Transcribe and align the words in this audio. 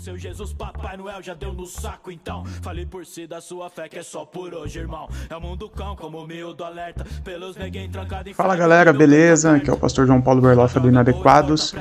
Seu 0.00 0.16
Jesus, 0.16 0.54
Papai 0.54 0.96
Noel 0.96 1.22
já 1.22 1.34
deu 1.34 1.52
no 1.52 1.66
saco, 1.66 2.10
então. 2.10 2.42
Fale 2.62 2.86
por 2.86 3.04
si 3.04 3.26
da 3.26 3.38
sua 3.38 3.68
fé 3.68 3.86
que 3.86 3.98
é 3.98 4.02
só 4.02 4.24
por 4.24 4.54
hoje, 4.54 4.78
irmão. 4.78 5.06
É 5.28 5.36
o 5.36 5.40
mundo 5.42 5.68
cão, 5.68 5.94
como 5.94 6.22
o 6.22 6.54
do 6.54 6.64
alerta. 6.64 7.04
Pelos 7.22 7.54
neguém 7.54 7.90
trancado 7.90 8.30
em 8.30 8.32
Fala 8.32 8.56
galera, 8.56 8.94
beleza? 8.94 9.56
Aqui 9.56 9.68
é 9.68 9.72
o 9.74 9.76
pastor 9.76 10.06
João 10.06 10.22
Paulo 10.22 10.40
Berloffa 10.40 10.80
do 10.80 10.88
Inadequados. 10.88 11.74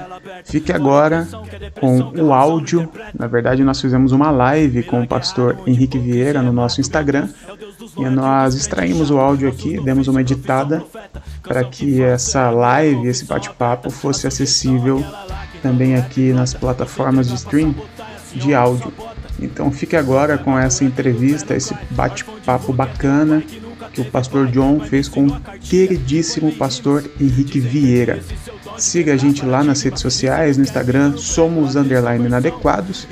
Fique 0.44 0.74
agora 0.74 1.26
com 1.80 2.12
o 2.22 2.34
áudio. 2.34 2.92
Na 3.18 3.26
verdade, 3.26 3.64
nós 3.64 3.80
fizemos 3.80 4.12
uma 4.12 4.30
live 4.32 4.84
com 4.84 5.02
o 5.02 5.08
pastor 5.08 5.58
Henrique 5.66 5.98
Vieira 5.98 6.42
no 6.42 6.52
nosso 6.52 6.82
Instagram. 6.82 7.30
E 7.98 8.04
nós 8.10 8.54
extraímos 8.54 9.10
o 9.10 9.18
áudio 9.18 9.48
aqui, 9.48 9.80
demos 9.80 10.10
uma 10.10 10.20
editada 10.20 10.84
para 11.42 11.64
que 11.64 12.02
essa 12.02 12.50
live, 12.50 13.08
esse 13.08 13.24
bate-papo 13.24 13.90
fosse 13.90 14.28
acessível 14.28 15.02
também 15.62 15.96
aqui 15.96 16.32
nas 16.34 16.54
plataformas 16.54 17.28
de 17.30 17.36
stream 17.36 17.76
de 18.34 18.54
áudio. 18.54 18.92
Então 19.40 19.72
fique 19.72 19.96
agora 19.96 20.38
com 20.38 20.58
essa 20.58 20.84
entrevista, 20.84 21.56
esse 21.56 21.74
bate-papo 21.92 22.74
bacana 22.74 23.44
que 23.94 24.02
o 24.02 24.06
pastor 24.06 24.48
John 24.48 24.80
fez 24.82 25.08
com 25.08 25.28
o 25.28 25.40
queridíssimo 25.62 26.52
pastor 26.52 27.04
Henrique 27.20 27.60
Vieira. 27.60 28.22
Siga 28.78 29.14
a 29.14 29.18
gente 29.18 29.46
lá 29.46 29.64
nas 29.64 29.82
redes 29.82 30.02
sociais, 30.02 30.58
no 30.58 30.64
Instagram, 30.64 31.18
somos 31.18 31.76
underline 31.76 32.26
inadequados 32.26 33.08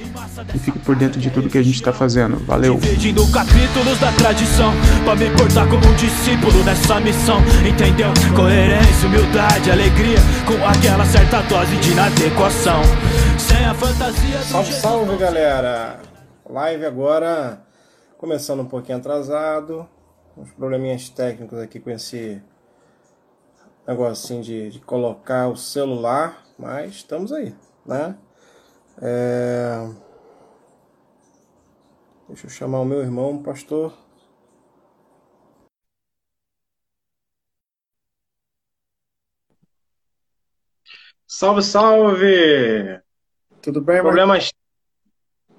e 0.53 0.59
fique 0.59 0.79
por 0.79 0.95
dentro 0.95 1.19
de 1.19 1.29
tudo 1.29 1.49
que 1.49 1.57
a 1.57 1.63
gente 1.63 1.75
está 1.75 1.91
fazendo. 1.93 2.37
Valeu! 2.45 2.75
Dividindo 2.77 3.25
capítulos 3.31 3.99
da 3.99 4.11
tradição 4.13 4.71
Pra 5.03 5.15
me 5.15 5.29
portar 5.31 5.67
como 5.67 5.85
um 5.85 5.95
discípulo 5.95 6.63
nessa 6.63 6.99
missão 6.99 7.39
Entendeu? 7.67 8.09
Coerência, 8.35 9.07
humildade, 9.07 9.71
alegria 9.71 10.17
Com 10.45 10.65
aquela 10.67 11.05
certa 11.05 11.41
dose 11.41 11.75
de 11.77 11.91
inadequação 11.91 12.81
Sem 13.37 13.65
a 13.65 13.73
fantasia 13.73 14.39
Salve, 14.41 14.73
salve 14.73 15.17
galera! 15.17 15.99
Live 16.49 16.85
agora 16.85 17.61
começando 18.17 18.61
um 18.61 18.65
pouquinho 18.65 18.97
atrasado 18.97 19.87
Uns 20.37 20.51
probleminhas 20.51 21.09
técnicos 21.09 21.59
aqui 21.59 21.79
com 21.79 21.89
esse 21.89 22.41
negocinho 23.87 24.43
de, 24.43 24.69
de 24.69 24.79
colocar 24.81 25.47
o 25.47 25.55
celular, 25.55 26.43
mas 26.59 26.95
estamos 26.95 27.31
aí, 27.31 27.55
né? 27.85 28.15
É... 29.01 29.87
Deixa 32.27 32.45
eu 32.45 32.49
chamar 32.49 32.81
o 32.81 32.85
meu 32.85 32.99
irmão, 32.99 33.41
pastor. 33.41 33.93
Salve, 41.25 41.61
salve! 41.61 42.99
Tudo 43.61 43.81
bem, 43.81 44.01
problemas, 44.01 44.51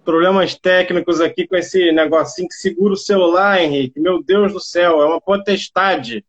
problemas 0.04 0.54
técnicos 0.54 1.20
aqui 1.20 1.46
com 1.46 1.56
esse 1.56 1.90
negocinho 1.92 2.48
que 2.48 2.54
segura 2.54 2.92
o 2.92 2.96
celular, 2.96 3.60
Henrique. 3.60 3.98
Meu 3.98 4.22
Deus 4.22 4.52
do 4.52 4.60
céu, 4.60 5.00
é 5.02 5.06
uma 5.06 5.20
potestade. 5.20 6.24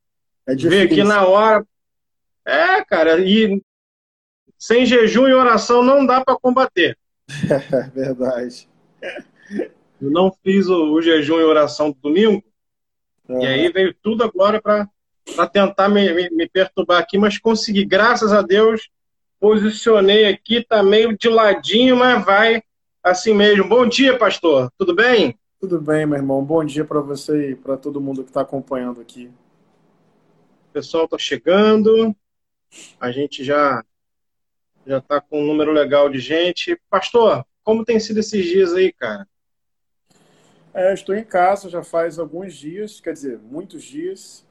É 0.47 0.55
difícil. 0.55 0.87
Ver 0.87 0.93
aqui 0.93 1.03
na 1.03 1.25
hora, 1.25 1.65
é, 2.45 2.83
cara, 2.85 3.19
e 3.19 3.61
sem 4.57 4.85
jejum 4.85 5.27
e 5.27 5.33
oração 5.33 5.83
não 5.83 6.05
dá 6.05 6.23
para 6.23 6.39
combater. 6.39 6.97
É 7.49 7.89
verdade. 7.89 8.67
Eu 10.01 10.09
não 10.09 10.31
fiz 10.43 10.67
o, 10.67 10.93
o 10.93 11.01
jejum 11.01 11.39
e 11.39 11.43
oração 11.43 11.91
do 11.91 11.97
domingo, 11.99 12.43
e 13.29 13.45
aí 13.45 13.71
veio 13.71 13.93
tudo 14.01 14.23
agora 14.23 14.59
para 14.59 14.89
tentar 15.47 15.87
me, 15.87 16.11
me, 16.13 16.29
me, 16.31 16.49
perturbar 16.49 16.99
aqui, 16.99 17.17
mas 17.17 17.37
consegui, 17.37 17.85
graças 17.85 18.33
a 18.33 18.41
Deus, 18.41 18.89
posicionei 19.39 20.25
aqui, 20.25 20.63
tá 20.63 20.81
meio 20.81 21.15
de 21.15 21.29
ladinho, 21.29 21.95
mas 21.95 22.25
vai 22.25 22.63
assim 23.03 23.33
mesmo. 23.33 23.69
Bom 23.69 23.87
dia, 23.87 24.17
pastor, 24.17 24.71
tudo 24.77 24.95
bem? 24.95 25.37
Tudo 25.59 25.79
bem, 25.79 26.05
meu 26.05 26.17
irmão. 26.17 26.43
Bom 26.43 26.63
dia 26.63 26.83
para 26.83 27.01
você 27.01 27.51
e 27.51 27.55
para 27.55 27.77
todo 27.77 28.01
mundo 28.01 28.23
que 28.23 28.29
está 28.29 28.41
acompanhando 28.41 28.99
aqui. 29.01 29.29
O 30.69 30.73
pessoal 30.73 31.05
está 31.05 31.17
chegando. 31.17 32.15
A 32.99 33.11
gente 33.11 33.43
já 33.43 33.83
já 34.87 34.97
está 34.97 35.21
com 35.21 35.43
um 35.43 35.45
número 35.45 35.71
legal 35.71 36.09
de 36.09 36.17
gente. 36.17 36.79
Pastor, 36.89 37.45
como 37.63 37.85
tem 37.85 37.99
sido 37.99 38.21
esses 38.21 38.43
dias 38.43 38.73
aí, 38.73 38.91
cara? 38.91 39.27
É, 40.79 40.93
estou 40.93 41.13
em 41.13 41.25
casa 41.25 41.67
já 41.67 41.83
faz 41.83 42.17
alguns 42.17 42.53
dias, 42.53 43.01
quer 43.01 43.11
dizer, 43.11 43.37
muitos 43.37 43.83
dias. 43.83 44.45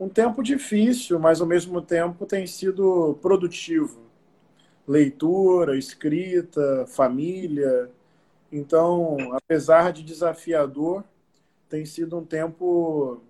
Um 0.00 0.08
tempo 0.08 0.42
difícil, 0.42 1.18
mas 1.18 1.42
ao 1.42 1.46
mesmo 1.46 1.82
tempo 1.82 2.24
tem 2.24 2.46
sido 2.46 3.18
produtivo. 3.20 4.00
Leitura, 4.88 5.76
escrita, 5.76 6.86
família. 6.86 7.90
Então, 8.50 9.18
apesar 9.34 9.92
de 9.92 10.02
desafiador, 10.02 11.04
tem 11.68 11.84
sido 11.84 12.16
um 12.16 12.24
tempo 12.24 13.20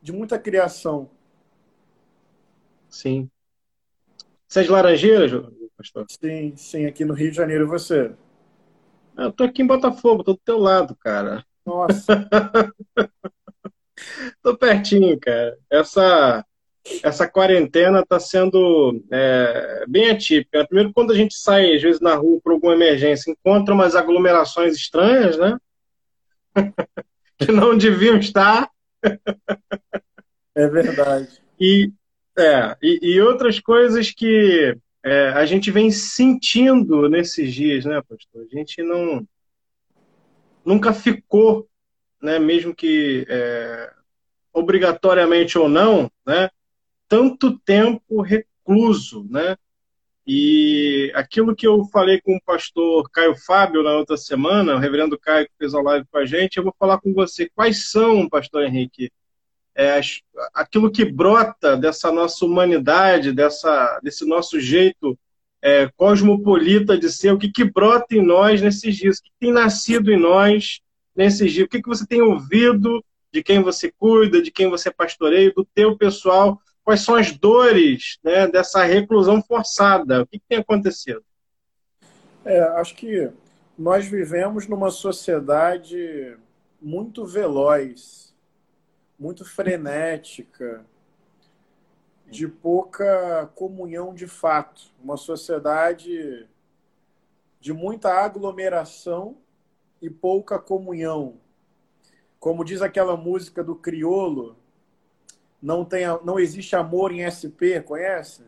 de 0.00 0.12
muita 0.12 0.38
criação. 0.38 1.10
Sim. 2.88 3.28
Você 4.48 4.60
é 4.60 4.62
de 4.62 4.70
Laranjeiras, 4.70 5.30
pastor? 5.76 6.06
Sim, 6.08 6.56
sim, 6.56 6.86
aqui 6.86 7.04
no 7.04 7.12
Rio 7.12 7.30
de 7.30 7.36
Janeiro. 7.36 7.64
E 7.64 7.68
você? 7.68 8.14
Eu 9.18 9.32
tô 9.32 9.42
aqui 9.42 9.62
em 9.62 9.66
Botafogo, 9.66 10.22
tô 10.22 10.34
do 10.34 10.40
teu 10.44 10.58
lado, 10.58 10.94
cara. 10.94 11.44
Nossa. 11.66 12.06
tô 14.40 14.56
pertinho, 14.56 15.18
cara. 15.18 15.58
Essa, 15.68 16.46
essa 17.02 17.28
quarentena 17.28 18.06
tá 18.06 18.20
sendo 18.20 19.04
é, 19.10 19.84
bem 19.88 20.10
atípica. 20.10 20.64
Primeiro, 20.68 20.92
quando 20.92 21.12
a 21.12 21.16
gente 21.16 21.34
sai, 21.34 21.74
às 21.74 21.82
vezes, 21.82 22.00
na 22.00 22.14
rua 22.14 22.40
por 22.40 22.52
alguma 22.52 22.74
emergência, 22.74 23.32
encontra 23.32 23.74
umas 23.74 23.96
aglomerações 23.96 24.76
estranhas, 24.76 25.36
né? 25.36 25.58
que 27.36 27.50
não 27.50 27.76
deviam 27.76 28.18
estar. 28.18 28.70
é 30.54 30.68
verdade. 30.68 31.42
E, 31.60 31.90
é, 32.38 32.76
e, 32.80 33.14
e 33.14 33.20
outras 33.20 33.58
coisas 33.58 34.12
que 34.12 34.78
é, 35.08 35.28
a 35.30 35.46
gente 35.46 35.70
vem 35.70 35.90
sentindo 35.90 37.08
nesses 37.08 37.52
dias, 37.52 37.84
né, 37.84 38.02
pastor? 38.06 38.46
A 38.50 38.56
gente 38.56 38.82
não 38.82 39.26
nunca 40.64 40.92
ficou, 40.92 41.66
né, 42.20 42.38
mesmo 42.38 42.74
que 42.74 43.26
é, 43.28 43.90
obrigatoriamente 44.52 45.58
ou 45.58 45.68
não, 45.68 46.10
né, 46.26 46.50
tanto 47.08 47.58
tempo 47.60 48.20
recluso, 48.20 49.26
né? 49.30 49.56
E 50.26 51.10
aquilo 51.14 51.56
que 51.56 51.66
eu 51.66 51.86
falei 51.86 52.20
com 52.20 52.36
o 52.36 52.42
pastor 52.44 53.08
Caio 53.10 53.34
Fábio 53.34 53.82
na 53.82 53.96
outra 53.96 54.18
semana, 54.18 54.74
o 54.74 54.78
reverendo 54.78 55.18
Caio 55.18 55.46
que 55.46 55.56
fez 55.56 55.72
a 55.72 55.80
live 55.80 56.06
com 56.12 56.18
a 56.18 56.26
gente, 56.26 56.58
eu 56.58 56.64
vou 56.64 56.74
falar 56.78 57.00
com 57.00 57.14
você. 57.14 57.48
Quais 57.54 57.90
são, 57.90 58.28
pastor 58.28 58.64
Henrique, 58.64 59.10
é, 59.78 60.00
aquilo 60.52 60.90
que 60.90 61.04
brota 61.04 61.76
dessa 61.76 62.10
nossa 62.10 62.44
humanidade, 62.44 63.32
dessa, 63.32 64.00
desse 64.02 64.26
nosso 64.26 64.58
jeito 64.58 65.16
é, 65.62 65.88
cosmopolita 65.96 66.98
de 66.98 67.08
ser, 67.12 67.32
o 67.32 67.38
que, 67.38 67.48
que 67.48 67.64
brota 67.64 68.16
em 68.16 68.20
nós 68.20 68.60
nesses 68.60 68.96
dias, 68.96 69.18
o 69.18 69.22
que 69.22 69.30
tem 69.38 69.52
nascido 69.52 70.12
em 70.12 70.18
nós 70.18 70.80
nesses 71.14 71.52
dias, 71.52 71.66
o 71.66 71.68
que, 71.68 71.80
que 71.80 71.88
você 71.88 72.04
tem 72.04 72.20
ouvido 72.20 73.04
de 73.32 73.40
quem 73.40 73.62
você 73.62 73.92
cuida, 73.96 74.42
de 74.42 74.50
quem 74.50 74.68
você 74.68 74.90
pastoreia, 74.90 75.52
do 75.54 75.64
teu 75.64 75.96
pessoal, 75.96 76.60
quais 76.82 77.02
são 77.02 77.14
as 77.14 77.30
dores 77.30 78.18
né, 78.24 78.48
dessa 78.48 78.82
reclusão 78.82 79.40
forçada, 79.40 80.22
o 80.22 80.26
que, 80.26 80.40
que 80.40 80.44
tem 80.48 80.58
acontecido? 80.58 81.22
É, 82.44 82.60
acho 82.80 82.96
que 82.96 83.30
nós 83.78 84.06
vivemos 84.06 84.66
numa 84.66 84.90
sociedade 84.90 86.36
muito 86.80 87.24
veloz, 87.24 88.27
muito 89.18 89.44
frenética, 89.44 90.84
de 92.26 92.46
pouca 92.46 93.50
comunhão 93.54 94.14
de 94.14 94.26
fato. 94.26 94.92
Uma 95.02 95.16
sociedade 95.16 96.48
de 97.60 97.72
muita 97.72 98.12
aglomeração 98.12 99.36
e 100.00 100.08
pouca 100.08 100.58
comunhão. 100.58 101.40
Como 102.38 102.64
diz 102.64 102.82
aquela 102.82 103.16
música 103.16 103.64
do 103.64 103.74
Criolo, 103.74 104.56
não, 105.60 105.84
tem, 105.84 106.04
não 106.24 106.38
existe 106.38 106.76
amor 106.76 107.10
em 107.12 107.28
SP, 107.28 107.82
conhece? 107.84 108.44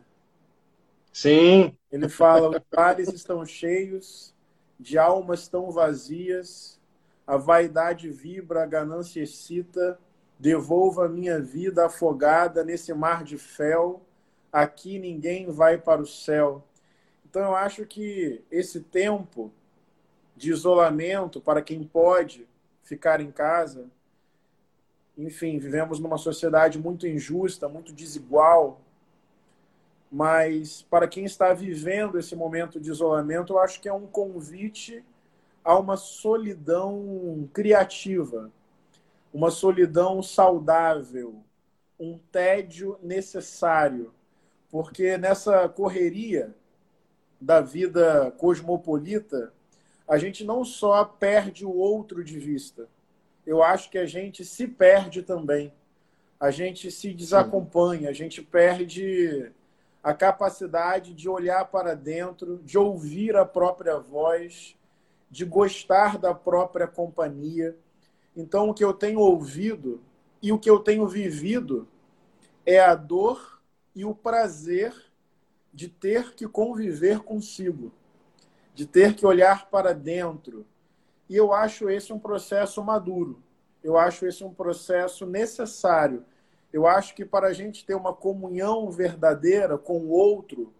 Sim. 1.12 1.76
Ele 1.90 2.08
fala: 2.08 2.50
os 2.50 2.62
bares 2.70 3.12
estão 3.12 3.44
cheios, 3.44 4.32
de 4.78 4.96
almas 4.96 5.48
tão 5.48 5.72
vazias, 5.72 6.80
a 7.26 7.36
vaidade 7.36 8.08
vibra, 8.10 8.62
a 8.62 8.66
ganância 8.66 9.20
excita, 9.20 9.98
Devolva 10.40 11.06
minha 11.06 11.38
vida 11.38 11.84
afogada 11.84 12.64
nesse 12.64 12.92
mar 12.94 13.22
de 13.22 13.36
fel. 13.36 14.00
Aqui 14.50 14.98
ninguém 14.98 15.50
vai 15.52 15.76
para 15.78 16.00
o 16.00 16.06
céu. 16.06 16.64
Então 17.24 17.42
eu 17.42 17.54
acho 17.54 17.84
que 17.84 18.42
esse 18.50 18.80
tempo 18.80 19.52
de 20.34 20.50
isolamento 20.50 21.40
para 21.42 21.60
quem 21.60 21.84
pode 21.84 22.48
ficar 22.82 23.20
em 23.20 23.30
casa, 23.30 23.86
enfim, 25.16 25.58
vivemos 25.58 26.00
numa 26.00 26.16
sociedade 26.16 26.78
muito 26.78 27.06
injusta, 27.06 27.68
muito 27.68 27.92
desigual. 27.92 28.80
mas 30.10 30.82
para 30.90 31.06
quem 31.06 31.24
está 31.24 31.52
vivendo 31.54 32.18
esse 32.18 32.34
momento 32.34 32.80
de 32.80 32.90
isolamento, 32.90 33.52
eu 33.52 33.58
acho 33.60 33.80
que 33.80 33.88
é 33.88 33.92
um 33.92 34.06
convite 34.06 35.04
a 35.62 35.78
uma 35.78 35.96
solidão 35.96 37.48
criativa, 37.52 38.50
uma 39.32 39.50
solidão 39.50 40.22
saudável, 40.22 41.42
um 41.98 42.18
tédio 42.32 42.98
necessário, 43.02 44.12
porque 44.70 45.16
nessa 45.18 45.68
correria 45.68 46.54
da 47.40 47.60
vida 47.60 48.30
cosmopolita, 48.32 49.52
a 50.06 50.18
gente 50.18 50.44
não 50.44 50.64
só 50.64 51.04
perde 51.04 51.64
o 51.64 51.74
outro 51.74 52.24
de 52.24 52.38
vista, 52.38 52.88
eu 53.46 53.62
acho 53.62 53.90
que 53.90 53.98
a 53.98 54.06
gente 54.06 54.44
se 54.44 54.66
perde 54.66 55.22
também. 55.22 55.72
A 56.38 56.50
gente 56.50 56.90
se 56.90 57.12
desacompanha, 57.12 58.08
a 58.08 58.12
gente 58.12 58.40
perde 58.40 59.50
a 60.02 60.14
capacidade 60.14 61.12
de 61.12 61.28
olhar 61.28 61.66
para 61.66 61.94
dentro, 61.94 62.58
de 62.64 62.78
ouvir 62.78 63.36
a 63.36 63.44
própria 63.44 63.98
voz, 63.98 64.76
de 65.30 65.44
gostar 65.44 66.16
da 66.16 66.32
própria 66.32 66.86
companhia. 66.86 67.76
Então, 68.36 68.68
o 68.70 68.74
que 68.74 68.84
eu 68.84 68.92
tenho 68.92 69.20
ouvido 69.20 70.00
e 70.42 70.52
o 70.52 70.58
que 70.58 70.70
eu 70.70 70.78
tenho 70.78 71.06
vivido 71.06 71.86
é 72.64 72.78
a 72.78 72.94
dor 72.94 73.60
e 73.94 74.04
o 74.04 74.14
prazer 74.14 74.94
de 75.72 75.88
ter 75.88 76.34
que 76.34 76.46
conviver 76.46 77.20
consigo, 77.20 77.92
de 78.74 78.86
ter 78.86 79.14
que 79.14 79.26
olhar 79.26 79.68
para 79.68 79.92
dentro. 79.92 80.66
E 81.28 81.36
eu 81.36 81.52
acho 81.52 81.88
esse 81.88 82.12
um 82.12 82.18
processo 82.18 82.82
maduro. 82.82 83.42
Eu 83.82 83.96
acho 83.98 84.26
esse 84.26 84.44
um 84.44 84.52
processo 84.52 85.26
necessário. 85.26 86.24
Eu 86.72 86.86
acho 86.86 87.14
que 87.14 87.24
para 87.24 87.48
a 87.48 87.52
gente 87.52 87.84
ter 87.84 87.94
uma 87.94 88.12
comunhão 88.12 88.90
verdadeira 88.90 89.76
com 89.76 89.98
o 90.00 90.10
outro, 90.10 90.72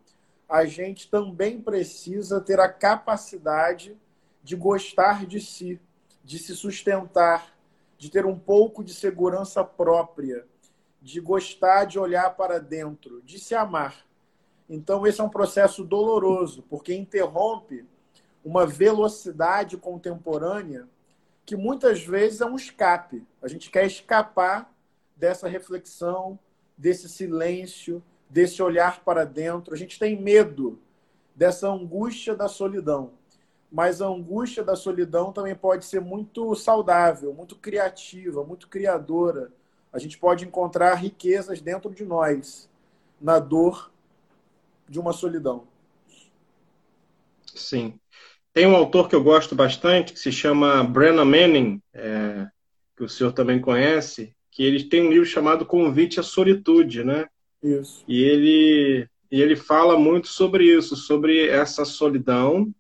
a 0.48 0.64
gente 0.64 1.08
também 1.08 1.60
precisa 1.60 2.40
ter 2.40 2.58
a 2.60 2.68
capacidade 2.68 3.96
de 4.42 4.56
gostar 4.56 5.26
de 5.26 5.40
si, 5.40 5.80
de 6.24 6.38
se 6.38 6.54
sustentar, 6.54 7.54
de 7.98 8.10
ter 8.10 8.26
um 8.26 8.38
pouco 8.38 8.82
de 8.82 8.94
segurança 8.94 9.62
própria, 9.64 10.46
de 11.00 11.20
gostar 11.20 11.84
de 11.84 11.98
olhar 11.98 12.36
para 12.36 12.58
dentro, 12.58 13.22
de 13.22 13.38
se 13.38 13.54
amar. 13.54 14.06
Então, 14.68 15.06
esse 15.06 15.20
é 15.20 15.24
um 15.24 15.28
processo 15.28 15.84
doloroso, 15.84 16.62
porque 16.68 16.94
interrompe 16.94 17.84
uma 18.44 18.66
velocidade 18.66 19.76
contemporânea 19.76 20.88
que 21.44 21.56
muitas 21.56 22.04
vezes 22.04 22.40
é 22.40 22.46
um 22.46 22.56
escape. 22.56 23.26
A 23.42 23.48
gente 23.48 23.70
quer 23.70 23.84
escapar 23.86 24.72
dessa 25.16 25.48
reflexão, 25.48 26.38
desse 26.76 27.08
silêncio, 27.08 28.02
desse 28.28 28.62
olhar 28.62 29.00
para 29.04 29.26
dentro. 29.26 29.74
A 29.74 29.76
gente 29.76 29.98
tem 29.98 30.20
medo 30.20 30.78
dessa 31.34 31.68
angústia 31.68 32.34
da 32.34 32.48
solidão. 32.48 33.12
Mas 33.70 34.02
a 34.02 34.06
angústia 34.06 34.64
da 34.64 34.74
solidão 34.74 35.32
também 35.32 35.54
pode 35.54 35.84
ser 35.84 36.00
muito 36.00 36.54
saudável, 36.56 37.32
muito 37.32 37.54
criativa, 37.54 38.44
muito 38.44 38.68
criadora. 38.68 39.52
A 39.92 39.98
gente 39.98 40.18
pode 40.18 40.44
encontrar 40.44 40.94
riquezas 40.94 41.60
dentro 41.60 41.90
de 41.90 42.04
nós, 42.04 42.68
na 43.20 43.38
dor 43.38 43.92
de 44.88 44.98
uma 44.98 45.12
solidão. 45.12 45.64
Sim. 47.54 47.98
Tem 48.52 48.66
um 48.66 48.74
autor 48.74 49.08
que 49.08 49.14
eu 49.14 49.22
gosto 49.22 49.54
bastante, 49.54 50.12
que 50.12 50.18
se 50.18 50.32
chama 50.32 50.82
Brennan 50.82 51.24
Manning, 51.24 51.80
é, 51.94 52.48
que 52.96 53.04
o 53.04 53.08
senhor 53.08 53.32
também 53.32 53.60
conhece, 53.60 54.34
que 54.50 54.64
ele 54.64 54.84
tem 54.84 55.02
um 55.02 55.10
livro 55.10 55.24
chamado 55.24 55.64
Convite 55.64 56.18
à 56.18 56.22
Solitude, 56.22 57.04
né? 57.04 57.28
Isso. 57.62 58.04
E 58.08 58.22
ele, 58.22 59.08
e 59.30 59.40
ele 59.40 59.54
fala 59.54 59.98
muito 59.98 60.26
sobre 60.26 60.64
isso, 60.64 60.96
sobre 60.96 61.46
essa 61.48 61.84
solidão, 61.84 62.72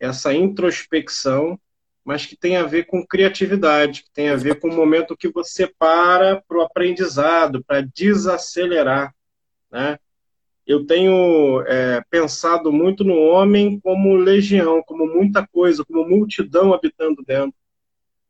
essa 0.00 0.34
introspecção, 0.34 1.60
mas 2.04 2.26
que 2.26 2.34
tem 2.34 2.56
a 2.56 2.64
ver 2.64 2.86
com 2.86 3.06
criatividade, 3.06 4.02
que 4.02 4.10
tem 4.10 4.30
a 4.30 4.36
ver 4.36 4.58
com 4.58 4.68
o 4.68 4.74
momento 4.74 5.16
que 5.16 5.28
você 5.28 5.66
para 5.78 6.42
para 6.48 6.58
o 6.58 6.62
aprendizado, 6.62 7.62
para 7.62 7.82
desacelerar, 7.82 9.14
né? 9.70 9.98
eu 10.70 10.86
tenho 10.86 11.62
é, 11.62 12.00
pensado 12.08 12.72
muito 12.72 13.02
no 13.02 13.16
homem 13.16 13.80
como 13.80 14.14
legião, 14.14 14.80
como 14.84 15.04
muita 15.04 15.44
coisa, 15.44 15.84
como 15.84 16.08
multidão 16.08 16.72
habitando 16.72 17.24
dentro. 17.26 17.54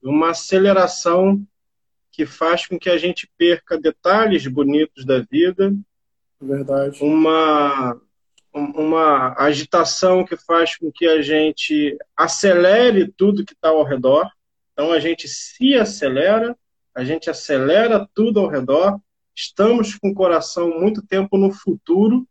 Uma 0.02 0.30
aceleração 0.30 1.44
que 2.10 2.24
faz 2.24 2.66
com 2.66 2.78
que 2.78 2.88
a 2.88 2.96
gente 2.96 3.30
perca 3.36 3.78
detalhes 3.78 4.46
bonitos 4.46 5.04
da 5.04 5.20
vida. 5.20 5.74
Verdade. 6.40 7.04
Uma, 7.04 8.00
uma 8.52 9.34
agitação 9.38 10.24
que 10.24 10.36
faz 10.36 10.76
com 10.76 10.90
que 10.90 11.06
a 11.06 11.22
gente 11.22 11.96
acelere 12.16 13.12
tudo 13.16 13.44
que 13.44 13.52
está 13.52 13.68
ao 13.68 13.84
redor. 13.84 14.28
Então 14.72 14.92
a 14.92 14.98
gente 14.98 15.28
se 15.28 15.74
acelera, 15.74 16.56
a 16.94 17.04
gente 17.04 17.30
acelera 17.30 18.08
tudo 18.14 18.40
ao 18.40 18.48
redor. 18.48 18.98
Estamos 19.34 19.96
com 19.96 20.10
o 20.10 20.14
coração 20.14 20.80
muito 20.80 21.06
tempo 21.06 21.38
no 21.38 21.52
futuro 21.52 22.26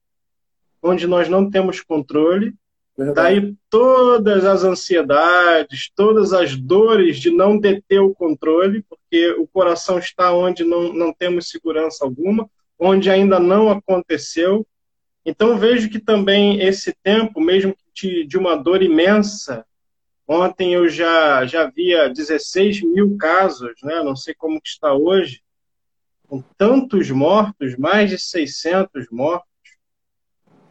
onde 0.82 1.08
nós 1.08 1.30
não 1.30 1.50
temos 1.50 1.82
controle. 1.82 2.54
Verdade. 2.98 3.42
Daí 3.42 3.56
todas 3.70 4.44
as 4.46 4.64
ansiedades, 4.64 5.92
todas 5.96 6.34
as 6.34 6.56
dores 6.56 7.18
de 7.18 7.30
não 7.32 7.58
deter 7.58 8.02
o 8.02 8.14
controle, 8.14 8.84
porque 8.90 9.32
o 9.32 9.48
coração 9.48 10.00
está 10.00 10.34
onde 10.34 10.64
não, 10.64 10.92
não 10.94 11.14
temos 11.14 11.50
segurança 11.50 12.04
alguma, 12.04 12.50
onde 12.78 13.10
ainda 13.10 13.40
não 13.40 13.70
aconteceu. 13.70 14.68
Então 15.26 15.58
vejo 15.58 15.90
que 15.90 16.00
também 16.00 16.62
esse 16.62 16.94
tempo, 17.04 17.42
mesmo 17.42 17.76
de, 17.94 18.26
de 18.26 18.38
uma 18.38 18.56
dor 18.56 18.82
imensa, 18.82 19.66
ontem 20.28 20.74
eu 20.74 20.88
já, 20.88 21.46
já 21.46 21.70
via 21.70 22.10
16 22.10 22.82
mil 22.82 23.18
casos, 23.18 23.74
né? 23.84 24.02
não 24.04 24.16
sei 24.16 24.34
como 24.34 24.60
está 24.64 24.94
hoje, 24.94 25.42
com 26.28 26.42
tantos 26.58 27.10
mortos, 27.10 27.76
mais 27.76 28.10
de 28.10 28.20
600 28.20 29.08
mortos, 29.12 29.48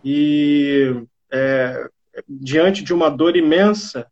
e 0.05 0.95
é, 1.31 1.89
diante 2.29 2.83
de 2.83 2.95
uma 2.95 3.11
dor 3.11 3.37
imensa, 3.37 4.07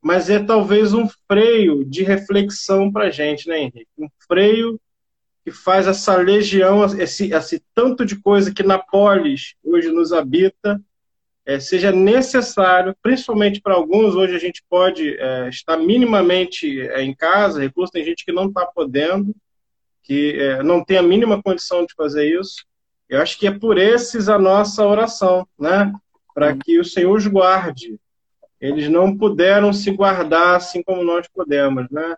mas 0.00 0.28
é 0.28 0.42
talvez 0.42 0.92
um 0.92 1.08
freio 1.26 1.84
de 1.84 2.02
reflexão 2.02 2.90
para 2.90 3.06
a 3.06 3.10
gente, 3.10 3.48
né, 3.48 3.60
Henrique? 3.60 3.88
Um 3.98 4.08
freio 4.26 4.80
que 5.48 5.56
faz 5.56 5.86
essa 5.86 6.14
legião, 6.16 6.84
esse, 6.84 7.32
esse 7.32 7.62
tanto 7.74 8.04
de 8.04 8.16
coisa 8.16 8.52
que 8.52 8.62
na 8.62 8.78
polis 8.78 9.54
hoje 9.64 9.88
nos 9.88 10.12
habita, 10.12 10.80
é, 11.46 11.58
seja 11.58 11.90
necessário, 11.90 12.94
principalmente 13.02 13.60
para 13.60 13.74
alguns, 13.74 14.14
hoje 14.14 14.36
a 14.36 14.38
gente 14.38 14.62
pode 14.68 15.16
é, 15.18 15.48
estar 15.48 15.78
minimamente 15.78 16.80
é, 16.80 17.02
em 17.02 17.14
casa, 17.14 17.60
recurso, 17.60 17.92
tem 17.92 18.04
gente 18.04 18.24
que 18.24 18.32
não 18.32 18.48
está 18.48 18.66
podendo, 18.66 19.34
que 20.02 20.38
é, 20.38 20.62
não 20.62 20.84
tem 20.84 20.98
a 20.98 21.02
mínima 21.02 21.42
condição 21.42 21.86
de 21.86 21.94
fazer 21.94 22.38
isso, 22.38 22.66
eu 23.08 23.22
acho 23.22 23.38
que 23.38 23.46
é 23.46 23.50
por 23.50 23.78
esses 23.78 24.28
a 24.28 24.38
nossa 24.38 24.86
oração, 24.86 25.48
né? 25.58 25.90
Para 26.34 26.54
que 26.54 26.78
o 26.78 26.84
Senhor 26.84 27.16
os 27.16 27.26
guarde. 27.26 27.98
Eles 28.60 28.90
não 28.90 29.16
puderam 29.16 29.72
se 29.72 29.90
guardar 29.90 30.56
assim 30.56 30.82
como 30.82 31.02
nós 31.02 31.26
podemos, 31.26 31.88
né? 31.90 32.16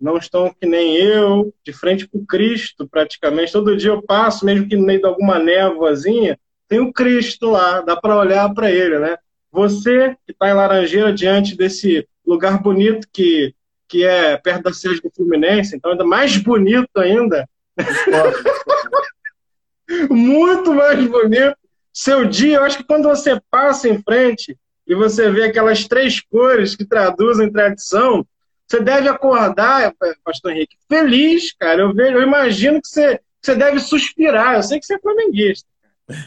Não 0.00 0.16
estão 0.16 0.54
que 0.58 0.66
nem 0.66 0.96
eu, 0.96 1.52
de 1.64 1.72
frente 1.72 2.08
para 2.08 2.20
o 2.20 2.26
Cristo, 2.26 2.88
praticamente. 2.88 3.52
Todo 3.52 3.76
dia 3.76 3.90
eu 3.90 4.02
passo, 4.02 4.46
mesmo 4.46 4.68
que 4.68 4.76
no 4.76 4.86
meio 4.86 5.00
de 5.00 5.06
alguma 5.06 5.38
névoazinha, 5.38 6.38
tem 6.68 6.80
o 6.80 6.92
Cristo 6.92 7.50
lá, 7.50 7.80
dá 7.80 7.96
para 7.96 8.16
olhar 8.16 8.52
para 8.54 8.70
ele, 8.70 8.98
né? 8.98 9.18
Você 9.52 10.16
que 10.24 10.32
está 10.32 10.48
em 10.48 10.54
Laranjeira, 10.54 11.12
diante 11.12 11.56
desse 11.56 12.06
lugar 12.24 12.62
bonito 12.62 13.08
que, 13.12 13.52
que 13.88 14.04
é 14.04 14.36
perto 14.36 14.62
da 14.62 14.72
sede 14.72 15.00
do 15.00 15.10
Fluminense, 15.10 15.76
então 15.76 15.90
ainda 15.90 16.04
mais 16.04 16.36
bonito 16.36 16.96
ainda 16.96 17.48
muito 20.08 20.72
mais 20.72 21.04
bonito. 21.06 21.56
Seu 21.92 22.24
dia, 22.24 22.58
eu 22.58 22.64
acho 22.64 22.78
que 22.78 22.84
quando 22.84 23.08
você 23.08 23.40
passa 23.50 23.88
em 23.88 24.00
frente 24.00 24.56
e 24.86 24.94
você 24.94 25.30
vê 25.30 25.44
aquelas 25.44 25.86
três 25.86 26.20
cores 26.20 26.76
que 26.76 26.84
traduzem 26.84 27.50
tradição, 27.50 28.24
você 28.70 28.80
deve 28.80 29.08
acordar, 29.08 29.92
pastor 30.22 30.52
Henrique, 30.52 30.76
feliz, 30.88 31.52
cara. 31.52 31.82
Eu, 31.82 31.92
vejo, 31.92 32.18
eu 32.18 32.22
imagino 32.22 32.80
que 32.80 32.86
você, 32.86 33.18
você 33.42 33.56
deve 33.56 33.80
suspirar. 33.80 34.54
Eu 34.54 34.62
sei 34.62 34.78
que 34.78 34.86
você 34.86 34.94
é 34.94 35.00
flamenguista. 35.00 35.68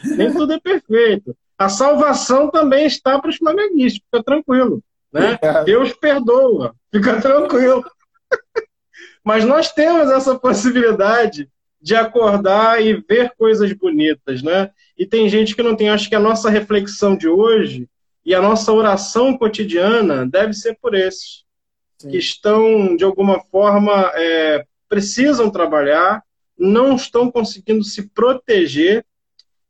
Nem 0.03 0.33
tudo 0.33 0.51
é 0.51 0.59
perfeito. 0.59 1.33
A 1.57 1.69
salvação 1.69 2.51
também 2.51 2.85
está 2.85 3.17
para 3.17 3.29
os 3.29 3.37
flamenguistas, 3.37 4.01
fica 4.03 4.21
tranquilo. 4.21 4.83
Né? 5.13 5.39
Deus 5.63 5.93
perdoa, 5.93 6.75
fica 6.91 7.21
tranquilo. 7.21 7.85
Mas 9.23 9.45
nós 9.45 9.71
temos 9.71 10.11
essa 10.11 10.37
possibilidade 10.37 11.49
de 11.81 11.95
acordar 11.95 12.83
e 12.83 12.93
ver 13.07 13.31
coisas 13.37 13.71
bonitas, 13.71 14.43
né? 14.43 14.69
E 14.97 15.05
tem 15.05 15.29
gente 15.29 15.55
que 15.55 15.63
não 15.63 15.77
tem. 15.77 15.89
Acho 15.89 16.09
que 16.09 16.15
a 16.15 16.19
nossa 16.19 16.49
reflexão 16.49 17.15
de 17.15 17.29
hoje 17.29 17.87
e 18.25 18.35
a 18.35 18.41
nossa 18.41 18.73
oração 18.73 19.37
cotidiana 19.37 20.27
deve 20.27 20.53
ser 20.53 20.77
por 20.81 20.93
esses 20.93 21.43
Que 22.09 22.17
estão, 22.17 22.95
de 22.95 23.03
alguma 23.03 23.39
forma, 23.39 24.11
é, 24.15 24.65
precisam 24.87 25.49
trabalhar, 25.49 26.23
não 26.57 26.95
estão 26.95 27.31
conseguindo 27.31 27.83
se 27.83 28.09
proteger 28.09 29.05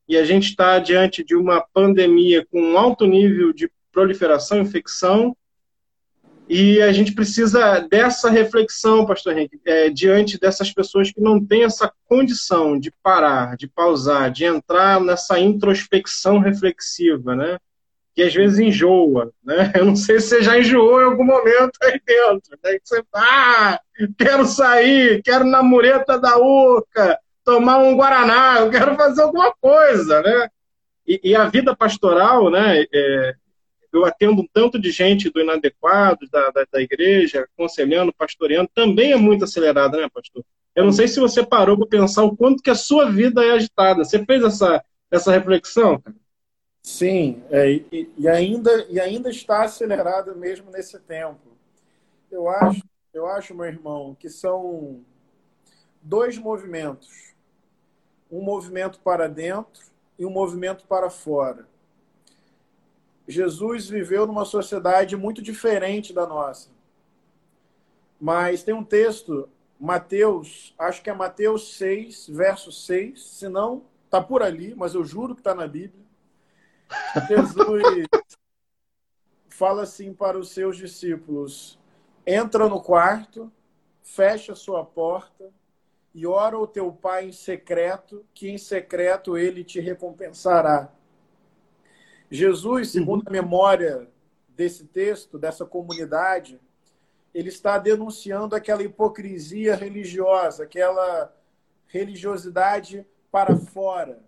e 0.08 0.18
a 0.18 0.26
gente 0.26 0.50
está 0.50 0.80
diante 0.80 1.24
de 1.24 1.36
uma 1.36 1.62
pandemia 1.74 2.46
com 2.52 2.62
um 2.62 2.78
alto 2.78 3.06
nível 3.06 3.54
de 3.54 3.72
proliferação, 3.92 4.60
infecção, 4.60 5.36
e 6.50 6.82
a 6.82 6.92
gente 6.92 7.14
precisa 7.14 7.80
dessa 7.80 8.30
reflexão, 8.30 9.06
pastor 9.06 9.38
Henrique, 9.38 9.60
é, 9.66 9.90
diante 9.90 10.38
dessas 10.38 10.72
pessoas 10.74 11.12
que 11.12 11.22
não 11.22 11.44
têm 11.44 11.64
essa 11.64 11.92
condição 12.06 12.78
de 12.78 12.92
parar, 13.02 13.56
de 13.56 13.68
pausar, 13.68 14.30
de 14.30 14.44
entrar 14.44 15.00
nessa 15.00 15.40
introspecção 15.40 16.40
reflexiva, 16.40 17.36
né? 17.36 17.58
Que 18.16 18.24
às 18.24 18.34
vezes 18.34 18.60
enjoa, 18.60 19.32
né? 19.44 19.72
Eu 19.76 19.86
não 19.86 19.96
sei 19.96 20.20
se 20.20 20.28
você 20.28 20.44
já 20.44 20.60
enjoou 20.60 21.02
em 21.02 21.06
algum 21.06 21.24
momento 21.24 21.72
aí 21.82 22.00
dentro, 22.06 22.58
né? 22.64 22.74
Que 22.74 22.82
você, 22.84 23.04
ah, 23.14 23.80
quero 24.18 24.46
sair, 24.46 25.22
quero 25.24 25.46
na 25.46 25.64
mureta 25.64 26.20
da 26.20 26.38
Urca, 26.38 27.20
tomar 27.44 27.80
um 27.80 27.96
Guaraná, 27.96 28.60
eu 28.60 28.70
quero 28.70 28.96
fazer 28.96 29.24
alguma 29.24 29.54
coisa, 29.60 30.22
né? 30.22 30.50
E, 31.06 31.20
e 31.24 31.36
a 31.36 31.46
vida 31.46 31.76
pastoral, 31.76 32.50
né? 32.50 32.86
É, 32.94 33.36
eu 33.92 34.06
atendo 34.06 34.42
um 34.42 34.48
tanto 34.52 34.80
de 34.80 34.92
gente 34.92 35.30
do 35.30 35.40
inadequado, 35.40 36.28
da, 36.32 36.50
da, 36.50 36.66
da, 36.72 36.82
igreja, 36.82 37.48
aconselhando, 37.54 38.14
pastoreando, 38.14 38.70
também 38.74 39.12
é 39.12 39.16
muito 39.16 39.44
acelerada, 39.44 39.98
né, 39.98 40.08
pastor? 40.12 40.44
Eu 40.76 40.86
não 40.86 40.92
sei 40.92 41.08
se 41.08 41.20
você 41.20 41.46
parou 41.46 41.78
para 41.78 41.88
pensar 41.88 42.24
o 42.24 42.36
quanto 42.36 42.64
que 42.64 42.72
a 42.72 42.76
sua 42.76 43.10
vida 43.10 43.44
é 43.44 43.52
agitada. 43.52 44.04
Você 44.04 44.26
fez 44.26 44.44
essa, 44.44 44.84
essa 45.12 45.32
reflexão? 45.32 46.02
Sim, 46.84 47.42
é, 47.50 47.72
e, 47.72 48.14
e, 48.18 48.28
ainda, 48.28 48.86
e 48.90 49.00
ainda 49.00 49.30
está 49.30 49.64
acelerada 49.64 50.36
mesmo 50.36 50.70
nesse 50.70 51.00
tempo. 51.00 51.40
Eu 52.30 52.50
acho, 52.50 52.84
eu 53.14 53.26
acho, 53.26 53.56
meu 53.56 53.66
irmão, 53.66 54.16
que 54.20 54.30
são 54.30 55.02
dois 56.02 56.38
movimentos. 56.38 57.34
Um 58.30 58.42
movimento 58.42 59.00
para 59.00 59.30
dentro 59.30 59.86
e 60.20 60.26
um 60.26 60.30
movimento 60.30 60.86
para 60.86 61.10
fora. 61.10 61.68
Jesus 63.26 63.88
viveu 63.88 64.28
numa 64.28 64.44
sociedade 64.44 65.16
muito 65.16 65.42
diferente 65.42 66.12
da 66.12 66.28
nossa. 66.28 66.70
Mas 68.20 68.62
tem 68.62 68.74
um 68.74 68.84
texto, 68.84 69.48
Mateus, 69.80 70.76
acho 70.78 71.02
que 71.02 71.10
é 71.10 71.14
Mateus 71.14 71.76
6, 71.76 72.28
verso 72.28 72.72
6, 72.72 73.24
se 73.24 73.48
não, 73.48 73.84
está 74.06 74.22
por 74.22 74.44
ali, 74.44 74.76
mas 74.76 74.94
eu 74.94 75.06
juro 75.06 75.34
que 75.34 75.42
está 75.42 75.56
na 75.56 75.68
Bíblia. 75.68 76.03
Jesus. 77.28 78.08
Fala 79.50 79.84
assim 79.84 80.14
para 80.14 80.38
os 80.38 80.50
seus 80.50 80.78
discípulos: 80.78 81.80
entra 82.26 82.68
no 82.68 82.82
quarto, 82.82 83.52
fecha 84.02 84.56
sua 84.56 84.84
porta 84.84 85.52
e 86.14 86.28
ora 86.28 86.56
ao 86.56 86.68
teu 86.68 86.92
pai 86.92 87.28
em 87.28 87.32
secreto, 87.32 88.26
que 88.34 88.50
em 88.50 88.58
secreto 88.58 89.38
ele 89.38 89.64
te 89.64 89.80
recompensará. 89.80 90.92
Jesus, 92.30 92.90
segundo 92.92 93.24
a 93.28 93.32
memória 93.32 94.08
desse 94.50 94.86
texto, 94.86 95.40
dessa 95.40 95.66
comunidade, 95.66 96.60
ele 97.34 97.50
está 97.50 97.78
denunciando 97.78 98.56
aquela 98.56 98.84
hipocrisia 98.84 99.76
religiosa, 99.76 100.64
aquela 100.64 101.36
religiosidade 101.88 103.06
para 103.32 103.56
fora, 103.56 104.20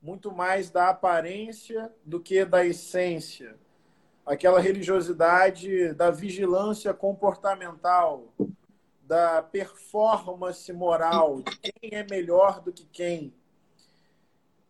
muito 0.00 0.32
mais 0.32 0.70
da 0.70 0.88
aparência 0.88 1.92
do 2.04 2.20
que 2.20 2.44
da 2.44 2.64
essência, 2.64 3.56
aquela 4.24 4.60
religiosidade 4.60 5.92
da 5.94 6.10
vigilância 6.10 6.94
comportamental, 6.94 8.32
da 9.02 9.42
performance 9.42 10.70
moral, 10.72 11.40
de 11.40 11.72
quem 11.72 11.90
é 11.92 12.06
melhor 12.08 12.60
do 12.60 12.72
que 12.72 12.84
quem. 12.84 13.32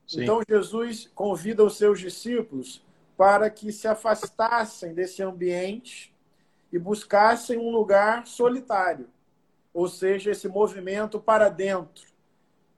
Sim. 0.07 0.23
Então, 0.23 0.41
Jesus 0.49 1.11
convida 1.15 1.65
os 1.65 1.77
seus 1.77 2.01
discípulos 2.01 2.83
para 3.17 3.51
que 3.51 3.73
se 3.73 3.89
afastassem 3.89 4.95
desse 4.95 5.23
ambiente 5.23 6.15
e 6.73 6.79
buscassem 6.79 7.59
um 7.59 7.71
lugar 7.71 8.27
solitário, 8.27 9.09
ou 9.75 9.89
seja, 9.89 10.31
esse 10.31 10.49
movimento 10.49 11.19
para 11.19 11.49
dentro. 11.49 12.07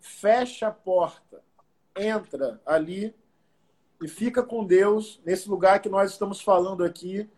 Fecha 0.00 0.68
a 0.68 0.72
porta, 0.72 1.42
entra 2.00 2.60
ali 2.64 3.14
e 4.00 4.08
fica 4.08 4.42
com 4.42 4.64
Deus 4.64 5.20
nesse 5.24 5.48
lugar 5.48 5.80
que 5.80 5.88
nós 5.88 6.12
estamos 6.12 6.40
falando 6.40 6.82
aqui, 6.82 7.28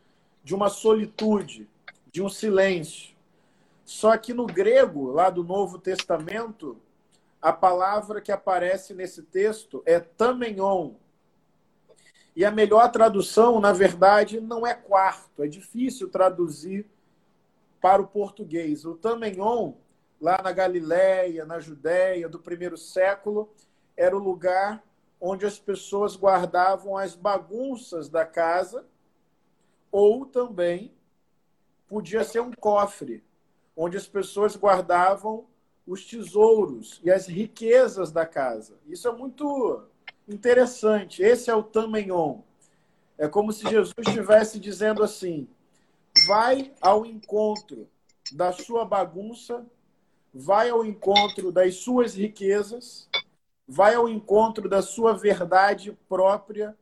de 0.44 0.54
uma 0.54 0.68
solitude, 0.68 1.68
de 2.10 2.22
um 2.22 2.28
silêncio. 2.28 3.14
Só 3.84 4.16
que 4.16 4.32
no 4.32 4.46
grego, 4.46 5.10
lá 5.10 5.28
do 5.28 5.42
Novo 5.42 5.78
Testamento, 5.78 6.80
a 7.40 7.52
palavra 7.52 8.20
que 8.20 8.30
aparece 8.30 8.94
nesse 8.94 9.22
texto 9.22 9.82
é 9.84 9.98
tamenon. 9.98 10.94
E 12.34 12.44
a 12.44 12.50
melhor 12.50 12.90
tradução, 12.90 13.60
na 13.60 13.72
verdade, 13.72 14.40
não 14.40 14.66
é 14.66 14.72
quarto. 14.72 15.42
É 15.42 15.48
difícil 15.48 16.08
traduzir 16.08 16.86
para 17.80 18.00
o 18.00 18.06
português. 18.06 18.84
O 18.84 18.94
tamenon, 18.94 19.74
lá 20.20 20.40
na 20.40 20.52
Galiléia, 20.52 21.44
na 21.44 21.58
Judéia, 21.58 22.28
do 22.28 22.38
primeiro 22.38 22.78
século, 22.78 23.52
era 23.96 24.16
o 24.16 24.22
lugar 24.22 24.82
onde 25.20 25.46
as 25.46 25.58
pessoas 25.58 26.16
guardavam 26.16 26.96
as 26.96 27.14
bagunças 27.14 28.08
da 28.08 28.26
casa, 28.26 28.84
ou 29.90 30.26
também 30.26 30.92
podia 31.86 32.24
ser 32.24 32.40
um 32.40 32.50
cofre, 32.50 33.22
onde 33.76 33.96
as 33.96 34.06
pessoas 34.06 34.56
guardavam 34.56 35.46
os 35.86 36.04
tesouros 36.04 37.00
e 37.04 37.10
as 37.10 37.26
riquezas 37.26 38.10
da 38.10 38.24
casa. 38.24 38.78
Isso 38.86 39.06
é 39.06 39.12
muito 39.12 39.84
interessante. 40.28 41.22
Esse 41.22 41.50
é 41.50 41.54
o 41.54 41.62
Tamenhon. 41.62 42.40
É 43.18 43.28
como 43.28 43.52
se 43.52 43.68
Jesus 43.68 43.92
estivesse 43.98 44.58
dizendo 44.58 45.02
assim: 45.02 45.48
vai 46.26 46.72
ao 46.80 47.04
encontro 47.04 47.88
da 48.32 48.52
sua 48.52 48.84
bagunça, 48.84 49.64
vai 50.32 50.70
ao 50.70 50.84
encontro 50.84 51.52
das 51.52 51.76
suas 51.76 52.14
riquezas, 52.14 53.08
vai 53.72 53.94
ao 53.94 54.06
encontro 54.06 54.68
da 54.68 54.82
sua 54.82 55.14
verdade 55.14 55.96
própria, 56.06 56.76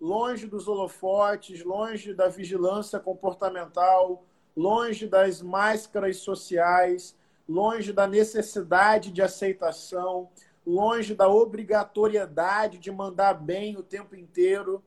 longe 0.00 0.46
dos 0.46 0.68
holofotes, 0.68 1.64
longe 1.64 2.14
da 2.14 2.28
vigilância 2.28 3.00
comportamental, 3.00 4.24
longe 4.56 5.08
das 5.08 5.42
máscaras 5.42 6.18
sociais, 6.18 7.16
longe 7.48 7.92
da 7.92 8.06
necessidade 8.06 9.10
de 9.10 9.20
aceitação, 9.20 10.28
longe 10.64 11.16
da 11.16 11.28
obrigatoriedade 11.28 12.78
de 12.78 12.92
mandar 12.92 13.34
bem 13.34 13.76
o 13.76 13.82
tempo 13.82 14.14
inteiro. 14.14 14.80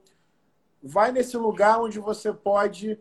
Vai 0.81 1.11
nesse 1.11 1.35
lugar 1.35 1.81
onde 1.81 1.99
você 1.99 2.31
pode 2.31 2.97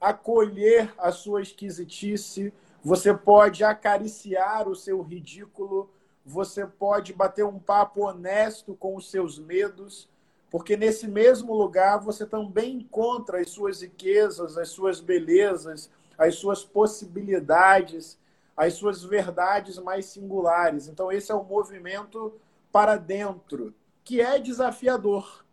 acolher 0.00 0.92
a 0.98 1.12
sua 1.12 1.40
esquisitice, 1.40 2.52
você 2.82 3.14
pode 3.14 3.62
acariciar 3.62 4.68
o 4.68 4.74
seu 4.74 5.00
ridículo, 5.02 5.88
você 6.24 6.66
pode 6.66 7.12
bater 7.12 7.44
um 7.44 7.58
papo 7.58 8.06
honesto 8.06 8.74
com 8.74 8.96
os 8.96 9.10
seus 9.10 9.38
medos, 9.38 10.08
porque 10.50 10.76
nesse 10.76 11.08
mesmo 11.08 11.54
lugar 11.54 11.98
você 11.98 12.26
também 12.26 12.76
encontra 12.76 13.40
as 13.40 13.50
suas 13.50 13.82
riquezas, 13.82 14.56
as 14.56 14.68
suas 14.68 15.00
belezas, 15.00 15.90
as 16.16 16.36
suas 16.36 16.64
possibilidades, 16.64 18.18
as 18.56 18.74
suas 18.74 19.02
verdades 19.02 19.78
mais 19.78 20.06
singulares. 20.06 20.88
Então, 20.88 21.10
esse 21.10 21.32
é 21.32 21.34
o 21.34 21.42
movimento 21.42 22.34
para 22.70 22.96
dentro, 22.96 23.74
que 24.04 24.20
é 24.20 24.38
desafiador, 24.38 25.44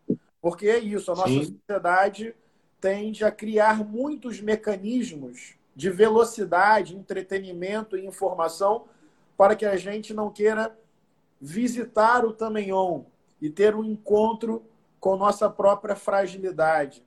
porque 0.41 0.67
é 0.67 0.79
isso, 0.79 1.11
a 1.11 1.15
nossa 1.15 1.29
Sim. 1.29 1.45
sociedade 1.45 2.35
tende 2.79 3.25
a 3.25 3.31
criar 3.31 3.85
muitos 3.85 4.39
mecanismos 4.39 5.55
de 5.75 5.89
velocidade, 5.89 6.95
entretenimento 6.95 7.97
e 7.97 8.05
informação 8.05 8.85
para 9.39 9.55
que 9.55 9.65
a 9.65 9.77
gente 9.77 10.13
não 10.13 10.29
queira 10.29 10.77
visitar 11.39 12.25
o 12.25 12.33
Tamenhon 12.33 13.05
e 13.41 13.49
ter 13.49 13.73
um 13.73 13.85
encontro 13.85 14.65
com 14.99 15.15
nossa 15.15 15.49
própria 15.49 15.95
fragilidade. 15.95 17.01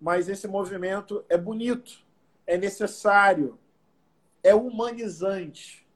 Mas 0.00 0.30
esse 0.30 0.48
movimento 0.48 1.22
é 1.28 1.36
bonito, 1.36 2.02
é 2.46 2.56
necessário, 2.56 3.58
é 4.42 4.54
humanizante, 4.54 5.86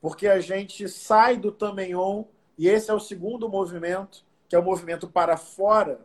porque 0.00 0.26
a 0.26 0.40
gente 0.40 0.88
sai 0.88 1.36
do 1.36 1.52
Tamenhon, 1.52 2.24
e 2.58 2.66
esse 2.66 2.90
é 2.90 2.94
o 2.94 2.98
segundo 2.98 3.48
movimento, 3.48 4.24
que 4.48 4.56
é 4.56 4.58
o 4.58 4.64
movimento 4.64 5.06
para 5.06 5.36
fora. 5.36 6.04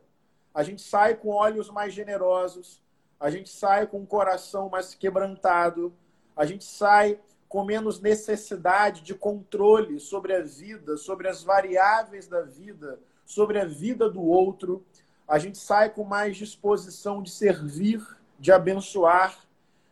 A 0.54 0.62
gente 0.62 0.84
sai 0.84 1.16
com 1.16 1.30
olhos 1.30 1.72
mais 1.72 1.92
generosos, 1.92 2.84
a 3.20 3.32
gente 3.32 3.50
sai 3.50 3.88
com 3.88 3.98
um 3.98 4.06
coração 4.06 4.70
mais 4.70 4.94
quebrantado, 4.94 5.92
a 6.36 6.46
gente 6.46 6.66
sai 6.66 7.20
com 7.48 7.64
menos 7.64 8.02
necessidade 8.02 9.02
de 9.02 9.14
controle 9.14 10.00
sobre 10.00 10.34
a 10.34 10.42
vida, 10.42 10.98
sobre 10.98 11.28
as 11.28 11.44
variáveis 11.44 12.28
da 12.28 12.42
vida, 12.42 13.00
sobre 13.26 13.60
a 13.60 13.66
vida 13.66 14.10
do 14.10 14.22
outro. 14.22 14.84
A 15.28 15.40
gente 15.40 15.58
sai 15.58 15.90
com 15.90 16.04
mais 16.04 16.38
disposição 16.38 17.22
de 17.22 17.30
servir, 17.30 18.06
de 18.40 18.52
abençoar, 18.52 19.46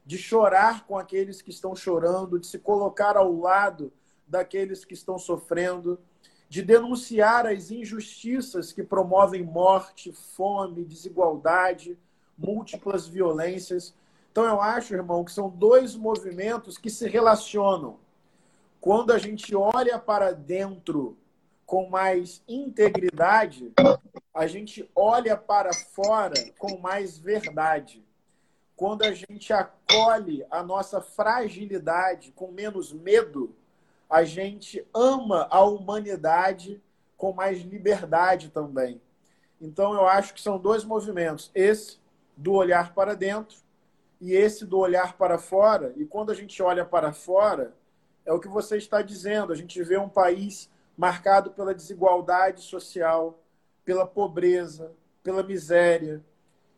de 0.06 0.18
chorar 0.18 0.86
com 0.86 0.98
aqueles 0.98 1.42
que 1.42 1.50
estão 1.50 1.76
chorando, 1.76 2.40
de 2.40 2.46
se 2.46 2.60
colocar 2.60 3.18
ao 3.18 3.34
lado 3.34 3.92
daqueles 4.28 4.86
que 4.86 4.94
estão 4.94 5.18
sofrendo. 5.18 6.00
de 6.48 6.62
denunciar 6.62 7.48
as 7.48 7.72
injustiças 7.72 8.72
que 8.72 8.84
promovem 8.84 9.44
morte, 9.44 10.12
fome, 10.12 10.86
desigualdade, 10.86 11.98
múltiplas 12.38 13.08
violências. 13.08 13.96
Então, 14.36 14.44
eu 14.44 14.60
acho, 14.60 14.94
irmão, 14.94 15.24
que 15.24 15.32
são 15.32 15.50
dois 15.50 15.96
movimentos 15.96 16.77
que 16.77 16.89
se 16.89 17.08
relacionam. 17.08 17.98
Quando 18.82 19.13
a 19.13 19.18
gente 19.18 19.56
olha 19.56 19.98
para 19.98 20.34
dentro 20.34 21.18
com 21.65 21.88
mais 21.88 22.44
integridade, 22.46 23.72
a 24.34 24.46
gente 24.46 24.92
olha 24.94 25.38
para 25.38 25.74
fora 25.74 26.34
com 26.60 26.77
mais 26.80 27.18
verdade. 27.18 28.04
Quando 28.75 29.04
a 29.04 29.13
gente 29.13 29.54
acolhe 29.54 30.46
a 30.51 30.62
nossa 30.62 31.00
fragilidade 31.00 32.34
com 32.34 32.51
menos 32.51 32.92
medo, 32.92 33.56
a 34.10 34.25
gente 34.25 34.86
ama 34.94 35.48
a 35.50 35.63
humanidade 35.63 36.84
com 37.15 37.32
mais 37.32 37.62
liberdade 37.62 38.50
também. 38.50 39.00
Então, 39.62 39.94
eu 39.94 40.06
acho 40.06 40.34
que 40.34 40.42
são 40.42 40.60
dois 40.60 40.84
movimentos: 40.84 41.50
esse 41.56 42.00
do 42.36 42.51
olhar 42.51 42.94
para 42.94 43.15
dentro 43.15 43.63
e 44.19 44.34
esse 44.34 44.65
do 44.65 44.79
olhar 44.79 45.17
para 45.17 45.38
fora. 45.38 45.93
E 45.98 46.05
quando 46.05 46.31
a 46.31 46.36
gente 46.36 46.62
olha 46.62 46.86
para 46.86 47.12
fora, 47.12 47.74
é 48.25 48.34
o 48.34 48.39
que 48.39 48.48
você 48.48 48.77
está 48.77 49.01
dizendo: 49.01 49.51
a 49.51 49.55
gente 49.55 49.81
vê 49.84 49.98
um 49.98 50.10
país 50.10 50.69
marcado 50.98 51.51
pela 51.51 51.74
desigualdade 51.74 52.62
social, 52.62 53.39
pela 53.84 54.05
pobreza, 54.05 54.91
pela 55.24 55.43
miséria. 55.43 56.24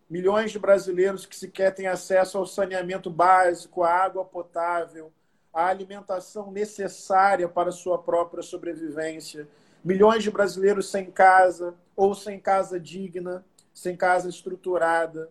Milhões 0.10 0.52
de 0.52 0.60
brasileiros 0.60 1.26
que 1.26 1.36
sequer 1.36 1.74
têm 1.74 1.88
acesso 1.88 2.38
ao 2.38 2.46
saneamento 2.46 3.10
básico, 3.10 3.84
à 3.84 3.92
água 3.92 4.24
potável, 4.24 5.12
à 5.54 5.68
alimentação 5.68 6.52
necessária 6.52 7.48
para 7.48 7.72
sua 7.72 7.98
própria 7.98 8.42
sobrevivência. 8.42 9.48
Milhões 9.84 10.24
de 10.24 10.32
brasileiros 10.32 10.90
sem 10.90 11.12
casa 11.12 11.76
ou 11.96 12.16
sem 12.16 12.40
casa 12.40 12.80
digna, 12.80 13.46
sem 13.74 13.96
casa 13.96 14.30
estruturada. 14.30 15.30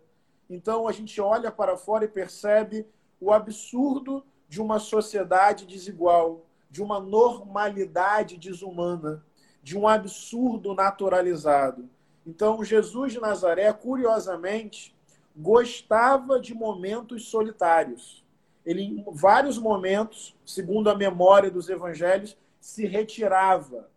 Então 0.48 0.86
a 0.86 0.92
gente 0.92 1.20
olha 1.20 1.50
para 1.50 1.76
fora 1.76 2.04
e 2.04 2.08
percebe 2.08 2.86
o 3.20 3.32
absurdo 3.32 4.24
de 4.48 4.60
uma 4.60 4.78
sociedade 4.78 5.66
desigual, 5.66 6.46
de 6.70 6.82
uma 6.82 7.00
normalidade 7.00 8.36
desumana, 8.36 9.24
de 9.62 9.76
um 9.76 9.88
absurdo 9.88 10.74
naturalizado. 10.74 11.88
Então, 12.24 12.62
Jesus 12.64 13.12
de 13.12 13.20
Nazaré, 13.20 13.72
curiosamente, 13.72 14.94
gostava 15.36 16.40
de 16.40 16.54
momentos 16.54 17.28
solitários. 17.28 18.24
Ele, 18.64 18.82
em 18.82 19.04
vários 19.12 19.58
momentos, 19.58 20.36
segundo 20.44 20.90
a 20.90 20.94
memória 20.94 21.50
dos 21.50 21.68
evangelhos, 21.68 22.36
se 22.60 22.84
retirava 22.84 23.88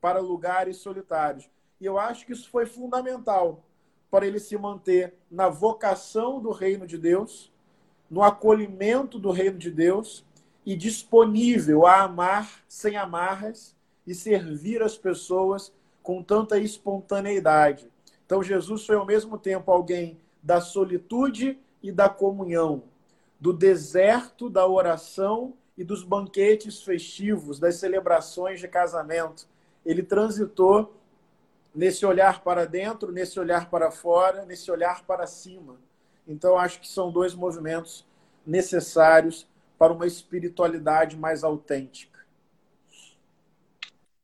para 0.00 0.20
lugares 0.20 0.76
solitários. 0.76 1.50
E 1.80 1.84
eu 1.84 1.98
acho 1.98 2.24
que 2.24 2.32
isso 2.32 2.48
foi 2.48 2.66
fundamental 2.66 3.64
para 4.12 4.26
ele 4.26 4.38
se 4.38 4.58
manter 4.58 5.14
na 5.30 5.48
vocação 5.48 6.38
do 6.38 6.50
reino 6.50 6.86
de 6.86 6.98
Deus, 6.98 7.50
no 8.10 8.22
acolhimento 8.22 9.18
do 9.18 9.30
reino 9.30 9.56
de 9.56 9.70
Deus 9.70 10.22
e 10.66 10.76
disponível 10.76 11.86
a 11.86 12.02
amar 12.02 12.62
sem 12.68 12.94
amarras 12.98 13.74
e 14.06 14.14
servir 14.14 14.82
as 14.82 14.98
pessoas 14.98 15.72
com 16.02 16.22
tanta 16.22 16.58
espontaneidade. 16.58 17.90
Então, 18.26 18.42
Jesus 18.42 18.84
foi 18.84 18.96
ao 18.96 19.06
mesmo 19.06 19.38
tempo 19.38 19.72
alguém 19.72 20.18
da 20.42 20.60
solitude 20.60 21.58
e 21.82 21.90
da 21.90 22.10
comunhão, 22.10 22.82
do 23.40 23.50
deserto 23.50 24.50
da 24.50 24.66
oração 24.66 25.54
e 25.74 25.82
dos 25.82 26.04
banquetes 26.04 26.82
festivos, 26.82 27.58
das 27.58 27.76
celebrações 27.76 28.60
de 28.60 28.68
casamento. 28.68 29.48
Ele 29.86 30.02
transitou 30.02 30.94
nesse 31.74 32.04
olhar 32.04 32.42
para 32.42 32.66
dentro, 32.66 33.12
nesse 33.12 33.38
olhar 33.40 33.70
para 33.70 33.90
fora, 33.90 34.44
nesse 34.44 34.70
olhar 34.70 35.04
para 35.04 35.26
cima. 35.26 35.76
Então, 36.26 36.58
acho 36.58 36.80
que 36.80 36.88
são 36.88 37.10
dois 37.10 37.34
movimentos 37.34 38.06
necessários 38.46 39.46
para 39.78 39.92
uma 39.92 40.06
espiritualidade 40.06 41.16
mais 41.16 41.42
autêntica. 41.42 42.20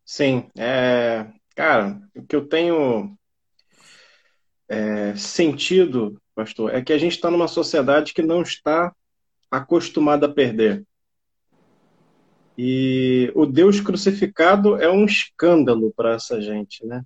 Sim, 0.05 0.49
é, 0.57 1.27
cara, 1.55 2.01
o 2.15 2.23
que 2.23 2.37
eu 2.37 2.47
tenho 2.47 3.17
é, 4.69 5.15
sentido, 5.17 6.21
pastor, 6.35 6.75
é 6.75 6.83
que 6.83 6.93
a 6.93 6.99
gente 6.99 7.13
está 7.13 7.31
numa 7.31 7.49
sociedade 7.49 8.15
que 8.15 8.23
não 8.23 8.43
está 8.43 8.95
acostumada 9.51 10.27
a 10.27 10.33
perder. 10.33 10.85
E 12.57 13.31
o 13.35 13.47
Deus 13.47 13.81
crucificado 13.81 14.77
é 14.77 14.91
um 14.91 15.05
escândalo 15.05 15.93
para 15.97 16.15
essa 16.15 16.41
gente, 16.41 16.85
né? 16.85 17.05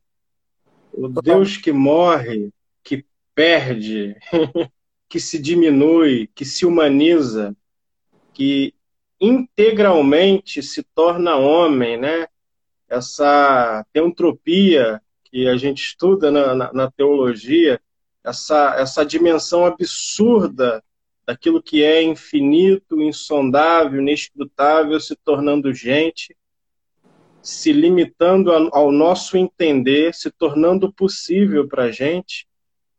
O 0.92 1.08
Deus 1.08 1.56
que 1.56 1.72
morre, 1.72 2.50
que 2.84 3.04
perde, 3.34 4.16
que 5.08 5.18
se 5.18 5.38
diminui, 5.38 6.28
que 6.34 6.44
se 6.44 6.66
humaniza, 6.66 7.56
que 8.32 8.74
integralmente 9.20 10.62
se 10.62 10.82
torna 10.82 11.36
homem, 11.36 11.96
né? 11.96 12.26
Essa 12.88 13.86
teantropia 13.92 15.00
que 15.24 15.48
a 15.48 15.56
gente 15.56 15.82
estuda 15.82 16.30
na, 16.30 16.54
na, 16.54 16.72
na 16.72 16.90
teologia, 16.90 17.80
essa, 18.22 18.74
essa 18.78 19.04
dimensão 19.04 19.64
absurda 19.64 20.82
daquilo 21.26 21.62
que 21.62 21.82
é 21.82 22.02
infinito, 22.02 23.00
insondável, 23.00 24.00
inescrutável, 24.00 25.00
se 25.00 25.16
tornando 25.16 25.72
gente, 25.72 26.36
se 27.42 27.72
limitando 27.72 28.52
ao 28.52 28.92
nosso 28.92 29.36
entender, 29.36 30.14
se 30.14 30.30
tornando 30.30 30.92
possível 30.92 31.66
para 31.66 31.84
a 31.84 31.90
gente. 31.90 32.46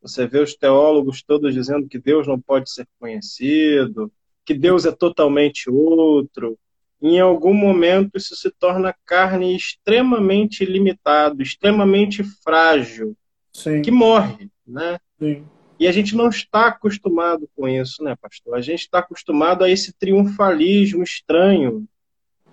Você 0.02 0.28
vê 0.28 0.40
os 0.40 0.54
teólogos 0.54 1.24
todos 1.24 1.54
dizendo 1.54 1.88
que 1.88 1.98
Deus 1.98 2.28
não 2.28 2.40
pode 2.40 2.70
ser 2.70 2.86
conhecido, 3.00 4.12
que 4.46 4.54
Deus 4.54 4.86
é 4.86 4.92
totalmente 4.92 5.70
outro. 5.70 6.60
Em 7.02 7.20
algum 7.22 7.54
momento 7.54 8.18
isso 8.18 8.36
se 8.36 8.52
torna 8.52 8.94
carne 9.06 9.56
extremamente 9.56 10.66
limitado, 10.66 11.42
extremamente 11.42 12.22
frágil, 12.44 13.16
Sim. 13.54 13.82
que 13.82 13.92
morre, 13.92 14.50
né? 14.68 15.00
Sim. 15.18 15.46
E 15.80 15.88
a 15.88 15.92
gente 15.92 16.16
não 16.16 16.30
está 16.30 16.68
acostumado 16.68 17.50
com 17.56 17.68
isso, 17.68 18.04
né, 18.04 18.16
pastor? 18.22 18.56
A 18.56 18.62
gente 18.62 18.82
está 18.82 19.00
acostumado 19.00 19.64
a 19.64 19.70
esse 19.70 19.94
triunfalismo 19.94 21.04
estranho, 21.04 21.86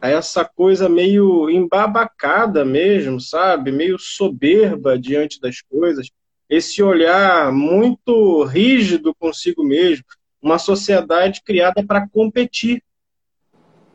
a 0.01 0.09
essa 0.09 0.45
coisa 0.45 0.89
meio 0.89 1.51
embabacada 1.51 2.65
mesmo, 2.65 3.21
sabe? 3.21 3.71
Meio 3.71 3.99
soberba 3.99 4.99
diante 4.99 5.41
das 5.41 5.61
coisas. 5.61 6.11
Esse 6.49 6.83
olhar 6.83 7.53
muito 7.53 8.45
rígido 8.45 9.15
consigo 9.15 9.63
mesmo 9.63 10.05
uma 10.43 10.59
sociedade 10.59 11.43
criada 11.45 11.85
para 11.85 12.09
competir. 12.09 12.83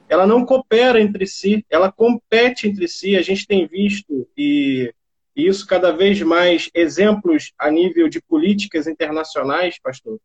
Ela 0.07 0.27
não 0.27 0.45
coopera 0.45 1.01
entre 1.01 1.25
si, 1.25 1.65
ela 1.69 1.91
compete 1.91 2.67
entre 2.67 2.87
si. 2.87 3.15
A 3.15 3.21
gente 3.23 3.47
tem 3.47 3.67
visto, 3.67 4.27
e, 4.37 4.93
isso 5.35 5.65
cada 5.65 5.91
vez 5.91 6.21
mais, 6.21 6.69
exemplos 6.73 7.51
a 7.57 7.71
nível 7.71 8.07
de 8.07 8.21
políticas 8.21 8.85
internacionais, 8.85 9.79
pastor, 9.81 10.19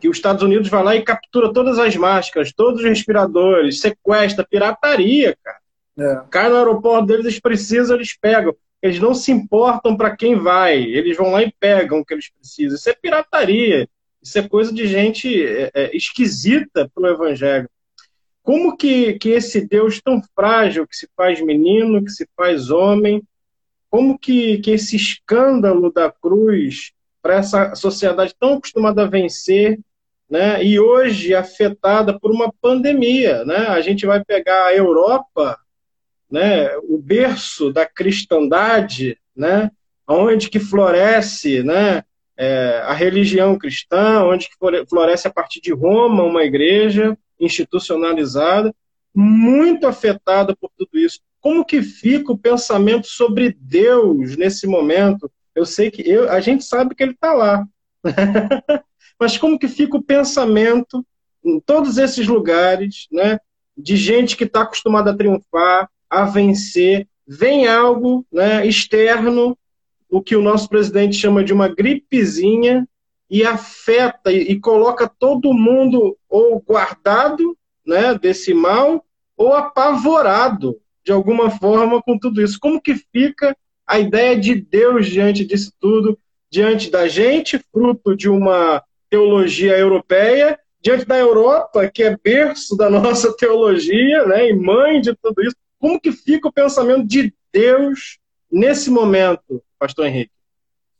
que 0.00 0.08
os 0.08 0.16
Estados 0.16 0.42
Unidos 0.42 0.68
vai 0.68 0.82
lá 0.82 0.96
e 0.96 1.02
captura 1.02 1.52
todas 1.52 1.78
as 1.78 1.94
máscaras, 1.96 2.52
todos 2.52 2.80
os 2.80 2.88
respiradores, 2.88 3.80
sequestra, 3.80 4.46
pirataria, 4.48 5.36
cara. 5.42 5.58
É. 5.98 6.22
Cai 6.30 6.48
no 6.48 6.56
aeroporto 6.56 7.06
deles, 7.06 7.26
eles 7.26 7.40
precisam, 7.40 7.96
eles 7.96 8.16
pegam. 8.18 8.54
Eles 8.80 8.98
não 8.98 9.12
se 9.12 9.30
importam 9.30 9.94
para 9.94 10.16
quem 10.16 10.36
vai, 10.36 10.82
eles 10.82 11.16
vão 11.16 11.32
lá 11.32 11.42
e 11.42 11.52
pegam 11.60 12.00
o 12.00 12.04
que 12.04 12.14
eles 12.14 12.30
precisam. 12.30 12.76
Isso 12.76 12.88
é 12.88 12.94
pirataria. 12.94 13.86
Isso 14.22 14.38
é 14.38 14.48
coisa 14.48 14.72
de 14.72 14.86
gente 14.86 15.42
é, 15.44 15.70
é, 15.74 15.96
esquisita 15.96 16.90
para 16.94 17.04
o 17.04 17.12
Evangelho. 17.12 17.68
Como 18.42 18.76
que, 18.76 19.14
que 19.18 19.30
esse 19.30 19.66
Deus 19.66 20.00
tão 20.00 20.22
frágil, 20.34 20.86
que 20.86 20.96
se 20.96 21.08
faz 21.16 21.40
menino, 21.40 22.02
que 22.02 22.10
se 22.10 22.26
faz 22.36 22.70
homem, 22.70 23.22
como 23.90 24.18
que, 24.18 24.58
que 24.58 24.70
esse 24.70 24.96
escândalo 24.96 25.92
da 25.92 26.10
cruz 26.10 26.92
para 27.22 27.36
essa 27.36 27.74
sociedade 27.74 28.34
tão 28.38 28.54
acostumada 28.54 29.02
a 29.02 29.06
vencer, 29.06 29.78
né, 30.30 30.62
e 30.64 30.78
hoje 30.78 31.34
afetada 31.34 32.18
por 32.18 32.30
uma 32.30 32.52
pandemia, 32.62 33.44
né? 33.44 33.66
A 33.66 33.80
gente 33.80 34.06
vai 34.06 34.24
pegar 34.24 34.66
a 34.66 34.74
Europa, 34.74 35.58
né, 36.30 36.70
o 36.84 36.96
berço 36.96 37.72
da 37.72 37.84
cristandade, 37.84 39.18
né, 39.34 39.70
onde 40.06 40.48
que 40.48 40.60
floresce, 40.60 41.64
né, 41.64 42.04
é, 42.36 42.80
a 42.86 42.92
religião 42.92 43.58
cristã, 43.58 44.22
onde 44.22 44.48
floresce 44.88 45.26
a 45.26 45.32
partir 45.32 45.60
de 45.60 45.72
Roma 45.72 46.22
uma 46.22 46.44
igreja 46.44 47.18
institucionalizada, 47.38 48.72
muito 49.12 49.86
afetada 49.86 50.54
por 50.54 50.70
tudo 50.78 50.96
isso. 50.96 51.20
Como 51.40 51.64
que 51.64 51.82
fica 51.82 52.32
o 52.32 52.38
pensamento 52.38 53.08
sobre 53.08 53.56
Deus 53.58 54.36
nesse 54.36 54.66
momento? 54.66 55.30
Eu 55.54 55.66
sei 55.66 55.90
que 55.90 56.08
eu, 56.08 56.30
a 56.30 56.40
gente 56.40 56.64
sabe 56.64 56.94
que 56.94 57.02
ele 57.02 57.12
está 57.12 57.32
lá, 57.34 57.66
mas 59.20 59.36
como 59.36 59.58
que 59.58 59.68
fica 59.68 59.96
o 59.96 60.02
pensamento 60.02 61.04
em 61.44 61.60
todos 61.60 61.98
esses 61.98 62.26
lugares, 62.26 63.06
né, 63.12 63.38
de 63.76 63.96
gente 63.96 64.36
que 64.36 64.44
está 64.44 64.62
acostumada 64.62 65.10
a 65.10 65.16
triunfar, 65.16 65.90
a 66.08 66.24
vencer, 66.24 67.06
vem 67.26 67.66
algo 67.68 68.26
né, 68.32 68.66
externo, 68.66 69.56
o 70.08 70.20
que 70.20 70.34
o 70.34 70.42
nosso 70.42 70.68
presidente 70.68 71.16
chama 71.16 71.44
de 71.44 71.52
uma 71.52 71.68
gripezinha, 71.68 72.86
e 73.30 73.44
afeta 73.44 74.32
e, 74.32 74.52
e 74.52 74.60
coloca 74.60 75.08
todo 75.08 75.54
mundo 75.54 76.18
ou 76.28 76.60
guardado 76.60 77.56
né, 77.86 78.18
desse 78.18 78.52
mal 78.52 79.06
ou 79.36 79.54
apavorado 79.54 80.80
de 81.04 81.12
alguma 81.12 81.48
forma 81.48 82.02
com 82.02 82.18
tudo 82.18 82.42
isso. 82.42 82.58
Como 82.58 82.80
que 82.80 82.96
fica 82.96 83.56
a 83.86 84.00
ideia 84.00 84.36
de 84.36 84.54
Deus 84.56 85.06
diante 85.06 85.44
disso 85.44 85.72
tudo, 85.78 86.18
diante 86.50 86.90
da 86.90 87.06
gente, 87.06 87.58
fruto 87.72 88.16
de 88.16 88.28
uma 88.28 88.82
teologia 89.10 89.76
europeia, 89.76 90.58
diante 90.80 91.04
da 91.04 91.18
Europa, 91.18 91.88
que 91.90 92.02
é 92.02 92.16
berço 92.16 92.76
da 92.76 92.88
nossa 92.90 93.36
teologia, 93.36 94.24
né, 94.26 94.48
e 94.48 94.54
mãe 94.54 95.00
de 95.00 95.14
tudo 95.16 95.42
isso. 95.42 95.56
Como 95.78 96.00
que 96.00 96.12
fica 96.12 96.48
o 96.48 96.52
pensamento 96.52 97.06
de 97.06 97.34
Deus 97.52 98.18
nesse 98.50 98.90
momento, 98.90 99.62
pastor 99.78 100.06
Henrique? 100.06 100.32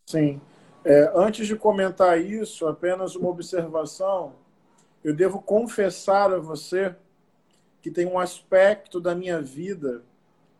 Sim. 0.07 0.41
É, 0.85 1.13
antes 1.15 1.47
de 1.47 1.55
comentar 1.55 2.21
isso, 2.21 2.67
apenas 2.67 3.15
uma 3.15 3.29
observação. 3.29 4.35
Eu 5.05 5.15
devo 5.15 5.41
confessar 5.41 6.33
a 6.33 6.39
você 6.39 6.95
que 7.83 7.91
tem 7.91 8.07
um 8.07 8.19
aspecto 8.19 9.01
da 9.01 9.15
minha 9.15 9.41
vida 9.41 10.03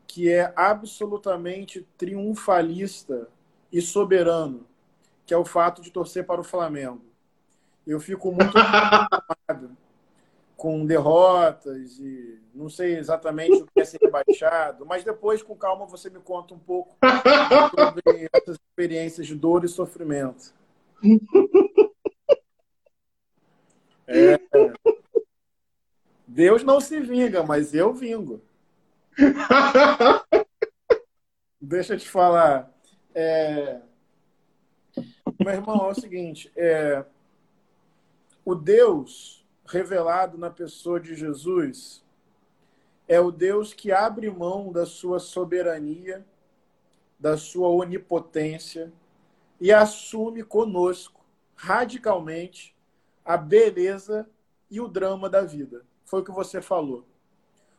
que 0.07 0.31
é 0.31 0.53
absolutamente 0.57 1.87
triunfalista 1.97 3.29
e 3.73 3.81
soberano, 3.81 4.67
que 5.25 5.33
é 5.33 5.37
o 5.37 5.45
fato 5.45 5.81
de 5.81 5.91
torcer 5.91 6.27
para 6.27 6.41
o 6.41 6.45
Flamengo. 6.45 7.10
Eu 7.87 8.01
fico 8.01 8.31
muito 8.33 8.53
com 10.57 10.85
derrotas 10.85 11.99
e 11.99 12.39
não 12.55 12.69
sei 12.69 12.99
exatamente 12.99 13.63
o 13.63 13.67
que 13.67 13.81
é 13.81 13.85
ser 13.85 13.99
rebaixado, 14.03 14.85
mas 14.85 15.03
depois, 15.03 15.43
com 15.43 15.57
calma, 15.57 15.87
você 15.87 16.11
me 16.11 16.21
conta 16.21 16.53
um 16.53 16.59
pouco 16.59 16.97
sobre 17.71 18.29
essas 18.31 18.57
experiências 18.57 19.27
de 19.27 19.35
dor 19.35 19.65
e 19.65 19.69
sofrimento. 19.69 20.53
É... 24.07 24.39
Deus 26.27 26.63
não 26.63 26.81
se 26.81 27.01
vinga, 27.01 27.43
mas 27.43 27.75
eu 27.75 27.95
vingo. 27.95 28.43
Deixa 31.61 31.95
eu 31.95 31.99
te 31.99 32.09
falar. 32.09 32.71
É... 33.15 33.81
Meu 35.39 35.55
irmão, 35.55 35.87
é 35.87 35.91
o 35.93 35.95
seguinte: 35.95 36.53
é... 36.57 37.05
o 38.45 38.55
Deus 38.55 39.45
revelado 39.67 40.37
na 40.39 40.51
pessoa 40.51 40.99
de 40.99 41.15
Jesus 41.15 42.05
é 43.07 43.21
o 43.21 43.31
Deus 43.31 43.73
que 43.73 43.91
abre 43.91 44.31
mão 44.31 44.73
da 44.73 44.87
sua 44.87 45.19
soberania, 45.19 46.25
da 47.19 47.37
sua 47.37 47.69
onipotência 47.69 48.93
e 49.61 49.73
assume 49.73 50.43
conosco 50.43 51.21
radicalmente 51.55 52.75
a 53.25 53.37
beleza 53.37 54.29
e 54.71 54.81
o 54.81 54.89
drama 54.89 55.29
da 55.29 55.43
vida. 55.43 55.85
Foi 56.05 56.21
o 56.21 56.25
que 56.25 56.31
você 56.31 56.63
falou. 56.63 57.05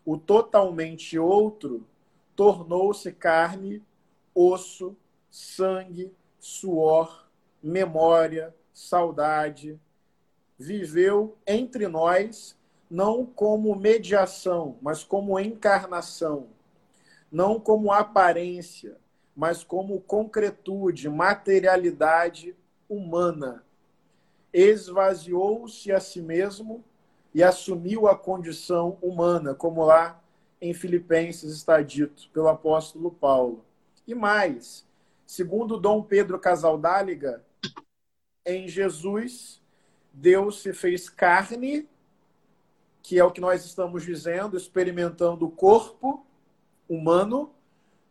O 0.05 0.17
totalmente 0.17 1.17
outro 1.17 1.85
tornou-se 2.35 3.11
carne, 3.11 3.83
osso, 4.35 4.95
sangue, 5.29 6.13
suor, 6.39 7.27
memória, 7.61 8.55
saudade, 8.73 9.79
viveu 10.61 11.35
entre 11.45 11.87
nós, 11.87 12.55
não 12.89 13.25
como 13.25 13.75
mediação, 13.75 14.77
mas 14.81 15.03
como 15.03 15.39
encarnação, 15.39 16.47
não 17.31 17.59
como 17.59 17.91
aparência, 17.91 18.97
mas 19.35 19.63
como 19.63 19.99
concretude, 20.01 21.09
materialidade 21.09 22.55
humana. 22.87 23.63
Esvaziou-se 24.53 25.91
a 25.91 25.99
si 25.99 26.21
mesmo 26.21 26.83
e 27.33 27.41
assumiu 27.41 28.07
a 28.07 28.15
condição 28.15 28.99
humana, 29.01 29.55
como 29.55 29.83
lá 29.83 30.21
em 30.61 30.73
Filipenses 30.73 31.53
está 31.53 31.81
dito 31.81 32.29
pelo 32.31 32.49
apóstolo 32.49 33.09
Paulo. 33.09 33.65
E 34.05 34.13
mais, 34.13 34.85
segundo 35.25 35.79
Dom 35.79 36.03
Pedro 36.03 36.37
Casaldáliga, 36.37 37.43
em 38.45 38.67
Jesus 38.67 39.60
Deus 40.11 40.61
se 40.61 40.73
fez 40.73 41.09
carne, 41.09 41.87
que 43.01 43.17
é 43.17 43.23
o 43.23 43.31
que 43.31 43.41
nós 43.41 43.65
estamos 43.65 44.03
dizendo, 44.03 44.57
experimentando 44.57 45.45
o 45.45 45.51
corpo 45.51 46.25
humano, 46.87 47.53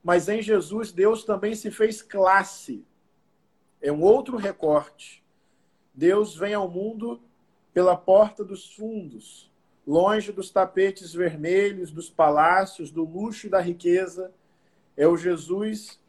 mas 0.02 0.28
em 0.28 0.42
Jesus 0.42 0.92
Deus 0.92 1.24
também 1.24 1.54
se 1.54 1.70
fez 1.70 2.02
classe. 2.02 2.84
É 3.80 3.92
um 3.92 4.02
outro 4.02 4.36
recorte. 4.36 5.22
Deus 5.94 6.34
vem 6.34 6.54
ao 6.54 6.68
mundo 6.68 7.20
pela 7.72 7.96
porta 7.96 8.44
dos 8.44 8.74
fundos, 8.74 9.50
longe 9.86 10.32
dos 10.32 10.50
tapetes 10.50 11.12
vermelhos, 11.12 11.90
dos 11.90 12.10
palácios, 12.10 12.90
do 12.90 13.04
luxo 13.04 13.46
e 13.46 13.50
da 13.50 13.60
riqueza. 13.60 14.32
É 14.96 15.06
o 15.06 15.16
Jesus 15.16 16.00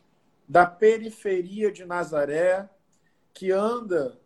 da 0.48 0.66
periferia 0.66 1.72
de 1.72 1.86
Nazaré, 1.86 2.70
que 3.34 3.52
anda 3.52 4.20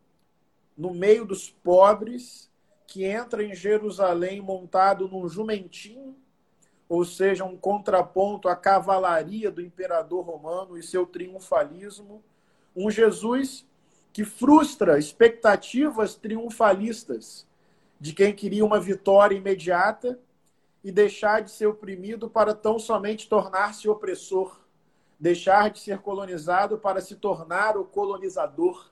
no 0.77 0.93
meio 0.93 1.25
dos 1.25 1.49
pobres, 1.49 2.51
que 2.87 3.03
entra 3.03 3.43
em 3.43 3.55
Jerusalém 3.55 4.41
montado 4.41 5.07
num 5.07 5.27
jumentinho, 5.27 6.15
ou 6.87 7.03
seja, 7.03 7.43
um 7.43 7.57
contraponto 7.57 8.47
à 8.47 8.55
cavalaria 8.55 9.49
do 9.49 9.61
imperador 9.61 10.23
romano 10.23 10.77
e 10.77 10.83
seu 10.83 11.05
triunfalismo. 11.05 12.23
Um 12.75 12.91
Jesus 12.91 13.65
que 14.13 14.23
frustra 14.23 14.99
expectativas 14.99 16.15
triunfalistas 16.15 17.47
de 17.99 18.13
quem 18.13 18.33
queria 18.33 18.63
uma 18.63 18.79
vitória 18.79 19.35
imediata 19.35 20.19
e 20.83 20.91
deixar 20.91 21.41
de 21.41 21.51
ser 21.51 21.65
oprimido 21.65 22.29
para 22.29 22.53
tão 22.53 22.77
somente 22.77 23.27
tornar-se 23.27 23.89
opressor, 23.89 24.59
deixar 25.19 25.69
de 25.69 25.79
ser 25.79 25.99
colonizado 25.99 26.77
para 26.77 27.01
se 27.01 27.15
tornar 27.15 27.75
o 27.75 27.83
colonizador 27.83 28.89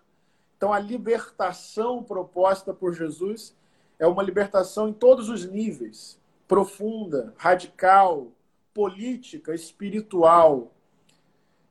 então, 0.57 0.71
a 0.71 0.79
libertação 0.79 2.03
proposta 2.03 2.73
por 2.73 2.93
Jesus 2.93 3.55
é 3.99 4.07
uma 4.07 4.23
libertação 4.23 4.89
em 4.89 4.93
todos 4.93 5.29
os 5.29 5.45
níveis 5.45 6.19
profunda, 6.47 7.33
radical, 7.37 8.31
política, 8.73 9.53
espiritual. 9.53 10.71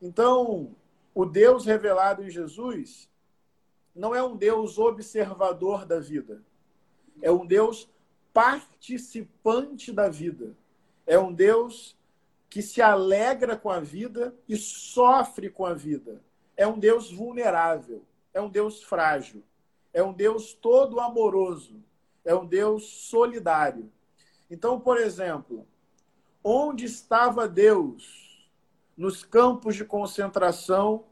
Então, 0.00 0.74
o 1.14 1.24
Deus 1.24 1.66
revelado 1.66 2.22
em 2.22 2.30
Jesus 2.30 3.08
não 3.94 4.14
é 4.14 4.22
um 4.22 4.36
Deus 4.36 4.78
observador 4.78 5.84
da 5.84 6.00
vida, 6.00 6.42
é 7.20 7.30
um 7.30 7.46
Deus 7.46 7.88
participante 8.32 9.92
da 9.92 10.08
vida. 10.08 10.56
É 11.06 11.18
um 11.18 11.32
Deus 11.32 11.96
que 12.48 12.62
se 12.62 12.80
alegra 12.80 13.56
com 13.56 13.70
a 13.70 13.80
vida 13.80 14.34
e 14.48 14.56
sofre 14.56 15.50
com 15.50 15.64
a 15.64 15.74
vida. 15.74 16.22
É 16.56 16.66
um 16.66 16.78
Deus 16.78 17.10
vulnerável 17.10 18.02
é 18.32 18.40
um 18.40 18.48
Deus 18.48 18.82
frágil, 18.82 19.42
é 19.92 20.02
um 20.02 20.12
Deus 20.12 20.54
todo 20.54 21.00
amoroso, 21.00 21.82
é 22.24 22.34
um 22.34 22.46
Deus 22.46 22.84
solidário. 22.84 23.90
Então, 24.50 24.78
por 24.80 24.98
exemplo, 24.98 25.66
onde 26.42 26.84
estava 26.84 27.48
Deus 27.48 28.50
nos 28.96 29.24
campos 29.24 29.76
de 29.76 29.84
concentração 29.84 31.04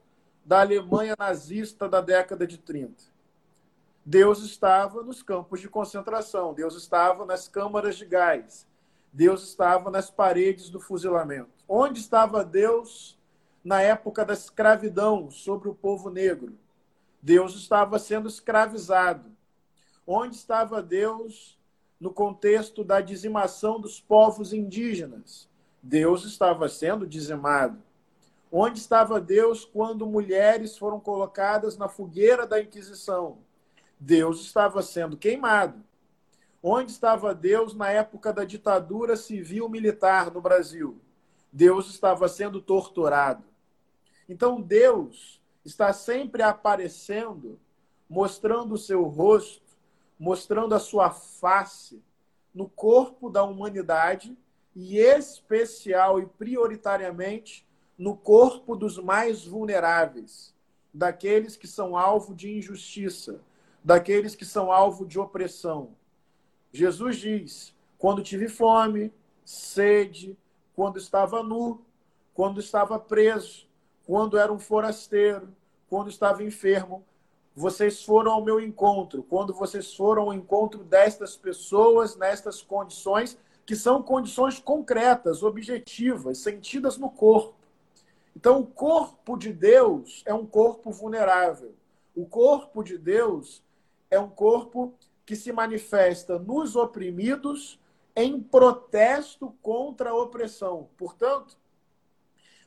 da 0.45 0.61
Alemanha 0.61 1.15
nazista 1.19 1.89
da 1.89 2.01
década 2.01 2.47
de 2.47 2.59
30? 2.59 3.11
Deus 4.05 4.43
estava 4.43 5.03
nos 5.03 5.23
campos 5.23 5.61
de 5.61 5.69
concentração, 5.69 6.55
Deus 6.55 6.75
estava 6.75 7.25
nas 7.27 7.47
câmaras 7.47 7.97
de 7.97 8.07
gás, 8.07 8.67
Deus 9.13 9.43
estava 9.43 9.91
nas 9.91 10.11
paredes 10.11 10.71
do 10.71 10.81
fuzilamento. 10.81 11.51
Onde 11.69 12.01
estava 12.01 12.45
Deus 12.45 13.19
na 13.63 13.83
época 13.83 14.25
da 14.25 14.33
escravidão 14.33 15.31
sobre 15.31 15.69
o 15.69 15.75
povo 15.75 16.11
negro? 16.11 16.59
Deus 17.23 17.55
estava 17.55 17.99
sendo 17.99 18.29
escravizado. 18.29 19.31
Onde 20.07 20.37
estava 20.37 20.83
Deus 20.83 21.59
no 22.01 22.13
contexto 22.13 22.83
da 22.83 23.01
dizimação 23.01 23.81
dos 23.81 24.01
povos 24.01 24.53
indígenas? 24.53 25.49
Deus 25.83 26.25
estava 26.25 26.69
sendo 26.69 27.07
dizimado. 27.07 27.83
Onde 28.51 28.79
estava 28.79 29.21
Deus 29.21 29.65
quando 29.65 30.07
mulheres 30.07 30.77
foram 30.77 30.99
colocadas 30.99 31.77
na 31.77 31.89
fogueira 31.89 32.47
da 32.47 32.61
Inquisição? 32.61 33.39
Deus 33.99 34.41
estava 34.41 34.83
sendo 34.83 35.17
queimado. 35.17 35.85
Onde 36.63 36.91
estava 36.91 37.35
Deus 37.35 37.75
na 37.75 37.91
época 37.91 38.33
da 38.33 38.45
ditadura 38.45 39.17
civil-militar 39.17 40.33
no 40.33 40.41
Brasil? 40.41 41.01
Deus 41.53 41.89
estava 41.89 42.29
sendo 42.29 42.61
torturado. 42.61 43.45
Então, 44.29 44.61
Deus 44.61 45.40
está 45.71 45.93
sempre 45.93 46.43
aparecendo, 46.43 47.59
mostrando 48.09 48.75
o 48.75 48.79
seu 48.79 49.05
rosto, 49.05 49.79
mostrando 50.19 50.75
a 50.75 50.81
sua 50.81 51.11
face 51.11 52.03
no 52.53 52.69
corpo 52.69 53.31
da 53.31 53.45
humanidade 53.45 54.37
e 54.75 54.99
especial 54.99 56.21
e 56.21 56.27
prioritariamente 56.27 57.67
no 57.97 58.17
corpo 58.17 58.75
dos 58.75 58.99
mais 58.99 59.45
vulneráveis, 59.47 60.55
daqueles 60.93 61.57
que 61.57 61.69
são 61.69 61.97
alvo 61.97 62.35
de 62.35 62.51
injustiça, 62.59 63.41
daqueles 63.83 64.35
que 64.35 64.45
são 64.45 64.73
alvo 64.73 65.07
de 65.07 65.19
opressão. 65.19 65.95
Jesus 66.73 67.17
diz: 67.17 67.75
quando 67.97 68.23
tive 68.23 68.49
fome, 68.49 69.13
sede, 69.45 70.37
quando 70.75 70.99
estava 70.99 71.43
nu, 71.43 71.85
quando 72.35 72.59
estava 72.59 72.99
preso, 72.99 73.69
quando 74.05 74.37
era 74.37 74.53
um 74.53 74.59
forasteiro, 74.59 75.55
quando 75.91 76.09
estava 76.09 76.45
enfermo, 76.45 77.05
vocês 77.55 78.05
foram 78.05 78.31
ao 78.31 78.45
meu 78.45 78.61
encontro, 78.61 79.25
quando 79.25 79.53
vocês 79.53 79.93
foram 79.93 80.23
ao 80.23 80.33
encontro 80.33 80.85
destas 80.85 81.37
pessoas, 81.37 82.17
nestas 82.17 82.63
condições, 82.63 83.37
que 83.67 83.75
são 83.75 84.01
condições 84.03 84.61
concretas, 84.61 85.43
objetivas, 85.43 86.39
sentidas 86.39 86.97
no 86.97 87.11
corpo. 87.11 87.55
Então, 88.37 88.61
o 88.61 88.67
corpo 88.67 89.37
de 89.37 89.53
Deus 89.53 90.23
é 90.25 90.33
um 90.33 90.47
corpo 90.47 90.93
vulnerável. 90.93 91.75
O 92.15 92.25
corpo 92.25 92.85
de 92.85 92.97
Deus 92.97 93.63
é 94.09 94.19
um 94.19 94.31
corpo 94.31 94.95
que 95.27 95.35
se 95.35 95.53
manifesta 95.53 96.39
nos 96.39 96.77
oprimidos 96.77 97.81
em 98.15 98.41
protesto 98.41 99.55
contra 99.61 100.11
a 100.11 100.15
opressão. 100.15 100.89
Portanto, 100.97 101.57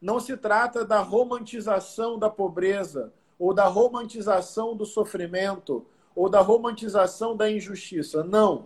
não 0.04 0.20
se 0.20 0.36
trata 0.36 0.84
da 0.84 1.00
romantização 1.00 2.20
da 2.20 2.30
pobreza, 2.30 3.14
ou 3.40 3.54
da 3.54 3.68
romantização 3.68 4.76
do 4.76 4.86
sofrimento, 4.86 5.86
ou 6.14 6.28
da 6.28 6.42
romantização 6.42 7.38
da 7.38 7.50
injustiça. 7.50 8.22
Não. 8.22 8.66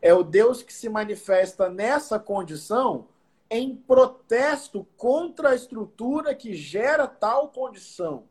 É 0.00 0.14
o 0.14 0.22
Deus 0.22 0.62
que 0.62 0.72
se 0.72 0.88
manifesta 0.88 1.68
nessa 1.68 2.20
condição 2.20 3.08
em 3.50 3.74
protesto 3.74 4.86
contra 4.96 5.50
a 5.50 5.54
estrutura 5.56 6.36
que 6.36 6.54
gera 6.54 7.08
tal 7.08 7.48
condição. 7.48 8.22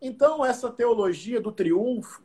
Então, 0.00 0.46
essa 0.46 0.70
teologia 0.70 1.40
do 1.40 1.50
triunfo, 1.50 2.22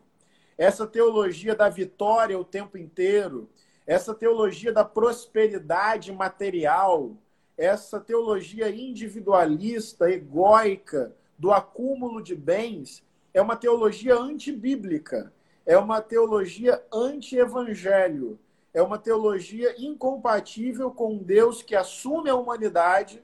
essa 0.60 0.86
teologia 0.86 1.56
da 1.56 1.70
vitória 1.70 2.38
o 2.38 2.46
tempo 2.46 2.78
inteiro, 2.78 3.50
essa 3.88 4.14
teologia 4.14 4.72
da 4.72 4.86
prosperidade 4.86 6.12
material, 6.12 7.18
essa 7.58 8.00
teologia 8.00 8.70
individualista, 8.70 10.10
egóica, 10.10 11.14
do 11.38 11.52
acúmulo 11.52 12.22
de 12.22 12.36
bens, 12.36 13.04
é 13.34 13.42
uma 13.42 13.56
teologia 13.56 14.16
antibíblica, 14.16 15.34
é 15.66 15.78
uma 15.78 16.02
teologia 16.02 16.82
anti-evangelho, 16.92 18.40
é 18.74 18.82
uma 18.82 18.98
teologia 18.98 19.76
incompatível 19.78 20.92
com 20.92 21.18
Deus 21.18 21.62
que 21.62 21.76
assume 21.76 22.30
a 22.30 22.36
humanidade 22.36 23.24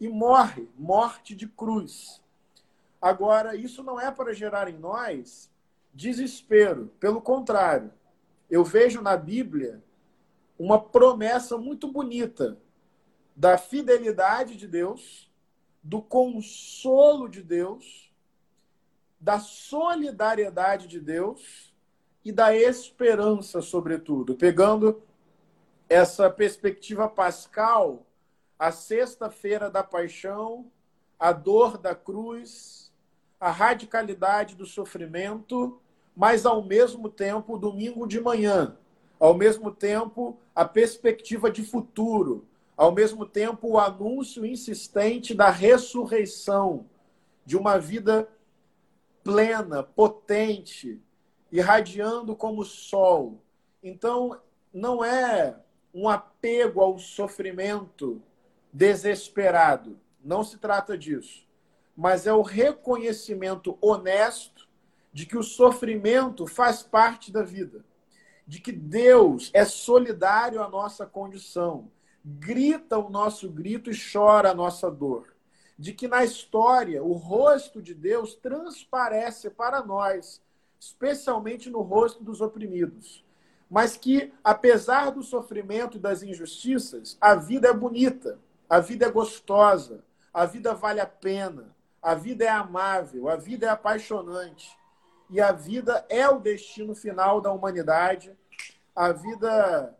e 0.00 0.08
morre, 0.08 0.68
morte 0.76 1.34
de 1.34 1.46
cruz. 1.48 2.20
Agora, 3.00 3.54
isso 3.54 3.82
não 3.82 4.00
é 4.00 4.10
para 4.10 4.32
gerar 4.32 4.68
em 4.68 4.76
nós 4.76 5.50
desespero. 5.94 6.90
Pelo 7.00 7.20
contrário, 7.20 7.92
eu 8.50 8.64
vejo 8.64 9.00
na 9.00 9.16
Bíblia 9.16 9.82
uma 10.58 10.80
promessa 10.80 11.56
muito 11.56 11.90
bonita 11.90 12.56
da 13.38 13.56
fidelidade 13.56 14.56
de 14.56 14.66
Deus, 14.66 15.30
do 15.80 16.02
consolo 16.02 17.28
de 17.28 17.40
Deus, 17.40 18.12
da 19.20 19.38
solidariedade 19.38 20.88
de 20.88 20.98
Deus 20.98 21.72
e 22.24 22.32
da 22.32 22.52
esperança, 22.56 23.62
sobretudo. 23.62 24.34
Pegando 24.34 25.00
essa 25.88 26.28
perspectiva 26.28 27.08
pascal, 27.08 28.04
a 28.58 28.72
sexta-feira 28.72 29.70
da 29.70 29.84
paixão, 29.84 30.68
a 31.16 31.30
dor 31.30 31.78
da 31.78 31.94
cruz, 31.94 32.92
a 33.38 33.52
radicalidade 33.52 34.56
do 34.56 34.66
sofrimento, 34.66 35.80
mas 36.16 36.44
ao 36.44 36.60
mesmo 36.60 37.08
tempo 37.08 37.56
domingo 37.56 38.04
de 38.04 38.20
manhã, 38.20 38.76
ao 39.20 39.32
mesmo 39.32 39.70
tempo 39.70 40.36
a 40.56 40.64
perspectiva 40.64 41.48
de 41.48 41.62
futuro, 41.62 42.44
ao 42.78 42.90
mesmo 42.90 43.26
tempo 43.26 43.68
o 43.68 43.78
anúncio 43.78 44.46
insistente 44.46 45.34
da 45.34 45.50
ressurreição, 45.50 46.86
de 47.44 47.58
uma 47.58 47.78
vida 47.78 48.26
plena, 49.22 49.82
potente, 49.82 50.98
irradiando 51.52 52.34
como 52.34 52.62
o 52.62 52.64
sol. 52.64 53.42
Então, 53.82 54.40
não 54.72 55.04
é 55.04 55.58
um 55.92 56.08
apego 56.08 56.80
ao 56.80 56.98
sofrimento 56.98 58.22
desesperado. 58.72 60.00
Não 60.24 60.42
se 60.42 60.56
trata 60.56 60.96
disso 60.96 61.48
mas 61.98 62.28
é 62.28 62.32
o 62.32 62.42
reconhecimento 62.42 63.76
honesto 63.80 64.68
de 65.12 65.26
que 65.26 65.36
o 65.36 65.42
sofrimento 65.42 66.46
faz 66.46 66.80
parte 66.80 67.32
da 67.32 67.42
vida, 67.42 67.84
de 68.46 68.60
que 68.60 68.70
Deus 68.70 69.50
é 69.52 69.64
solidário 69.64 70.62
à 70.62 70.68
nossa 70.68 71.04
condição, 71.04 71.90
grita 72.38 72.98
o 72.98 73.08
nosso 73.08 73.48
grito 73.48 73.90
e 73.90 73.94
chora 74.12 74.50
a 74.50 74.54
nossa 74.54 74.90
dor, 74.90 75.34
de 75.78 75.92
que 75.92 76.06
na 76.06 76.24
história 76.24 77.02
o 77.02 77.12
rosto 77.12 77.80
de 77.80 77.94
Deus 77.94 78.34
transparece 78.34 79.48
para 79.48 79.82
nós, 79.82 80.42
especialmente 80.78 81.70
no 81.70 81.80
rosto 81.80 82.22
dos 82.22 82.40
oprimidos. 82.40 83.24
Mas 83.70 83.96
que, 83.96 84.32
apesar 84.42 85.10
do 85.10 85.22
sofrimento 85.22 85.96
e 85.96 86.00
das 86.00 86.22
injustiças, 86.22 87.16
a 87.20 87.34
vida 87.34 87.68
é 87.68 87.72
bonita, 87.72 88.38
a 88.68 88.80
vida 88.80 89.06
é 89.06 89.10
gostosa, 89.10 90.02
a 90.32 90.44
vida 90.46 90.74
vale 90.74 91.00
a 91.00 91.06
pena, 91.06 91.74
a 92.02 92.14
vida 92.14 92.44
é 92.44 92.48
amável, 92.48 93.28
a 93.28 93.36
vida 93.36 93.66
é 93.66 93.68
apaixonante. 93.68 94.76
E 95.30 95.40
a 95.40 95.52
vida 95.52 96.06
é 96.08 96.28
o 96.28 96.38
destino 96.38 96.94
final 96.94 97.40
da 97.40 97.52
humanidade. 97.52 98.34
A 98.96 99.12
vida 99.12 99.94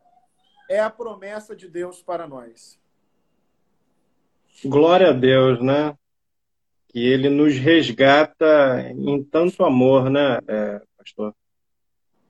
é 0.68 0.80
a 0.80 0.90
promessa 0.90 1.56
de 1.56 1.68
Deus 1.68 2.02
para 2.02 2.26
nós. 2.26 2.78
Glória 4.64 5.10
a 5.10 5.12
Deus, 5.12 5.60
né? 5.62 5.96
Que 6.88 6.98
ele 6.98 7.28
nos 7.28 7.56
resgata 7.56 8.90
em 8.90 9.22
tanto 9.22 9.64
amor, 9.64 10.10
né, 10.10 10.38
é, 10.48 10.82
pastor? 10.96 11.34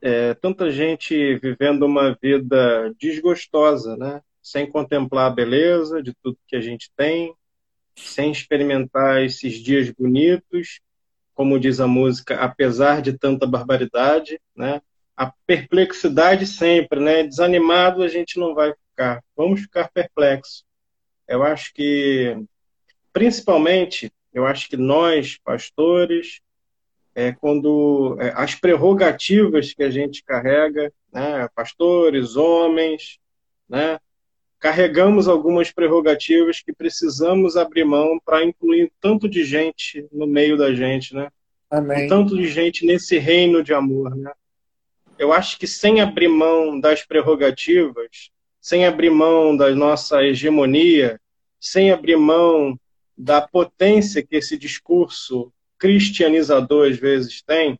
É, 0.01 0.33
tanta 0.35 0.71
gente 0.71 1.35
vivendo 1.37 1.83
uma 1.83 2.17
vida 2.21 2.93
desgostosa, 2.99 3.97
né? 3.97 4.21
Sem 4.41 4.69
contemplar 4.69 5.27
a 5.27 5.33
beleza 5.33 6.01
de 6.01 6.13
tudo 6.21 6.37
que 6.47 6.55
a 6.55 6.61
gente 6.61 6.91
tem, 6.95 7.33
sem 7.95 8.31
experimentar 8.31 9.23
esses 9.23 9.55
dias 9.55 9.89
bonitos, 9.89 10.79
como 11.33 11.59
diz 11.59 11.79
a 11.79 11.87
música, 11.87 12.35
apesar 12.35 13.01
de 13.01 13.17
tanta 13.17 13.45
barbaridade, 13.45 14.39
né? 14.55 14.81
A 15.19 15.33
perplexidade 15.45 16.47
sempre, 16.47 16.99
né? 16.99 17.23
Desanimado 17.23 18.01
a 18.01 18.07
gente 18.07 18.39
não 18.39 18.55
vai 18.55 18.73
ficar, 18.73 19.21
vamos 19.35 19.59
ficar 19.59 19.89
perplexos. 19.91 20.63
Eu 21.27 21.43
acho 21.43 21.73
que, 21.73 22.37
principalmente, 23.11 24.11
eu 24.33 24.45
acho 24.45 24.69
que 24.69 24.77
nós, 24.77 25.37
pastores, 25.43 26.39
é, 27.13 27.33
quando 27.33 28.15
é, 28.19 28.31
as 28.33 28.55
prerrogativas 28.55 29.73
que 29.73 29.83
a 29.83 29.89
gente 29.89 30.23
carrega, 30.23 30.89
né, 31.11 31.49
pastores, 31.53 32.37
homens, 32.37 33.19
né, 33.67 33.99
carregamos 34.57 35.27
algumas 35.27 35.69
prerrogativas 35.69 36.61
que 36.61 36.71
precisamos 36.71 37.57
abrir 37.57 37.83
mão 37.83 38.19
para 38.23 38.45
incluir 38.45 38.89
tanto 39.01 39.27
de 39.27 39.43
gente 39.43 40.07
no 40.11 40.25
meio 40.25 40.57
da 40.57 40.73
gente, 40.73 41.13
né? 41.13 41.29
Amém. 41.69 42.07
tanto 42.07 42.35
de 42.35 42.47
gente 42.47 42.83
nesse 42.83 43.19
reino 43.19 43.63
de 43.63 43.73
amor, 43.73 44.15
né? 44.15 44.31
Eu 45.19 45.33
acho 45.33 45.59
que 45.59 45.67
sem 45.67 45.99
abrir 45.99 46.29
mão 46.29 46.79
das 46.79 47.03
prerrogativas, 47.03 48.31
sem 48.61 48.85
abrir 48.85 49.09
mão 49.09 49.55
da 49.55 49.69
nossa 49.75 50.23
hegemonia, 50.23 51.19
sem 51.59 51.91
abrir 51.91 52.15
mão 52.15 52.79
da 53.17 53.41
potência 53.41 54.25
que 54.25 54.37
esse 54.37 54.57
discurso 54.57 55.51
cristianizador 55.77 56.89
às 56.89 56.97
vezes 56.97 57.41
tem, 57.41 57.77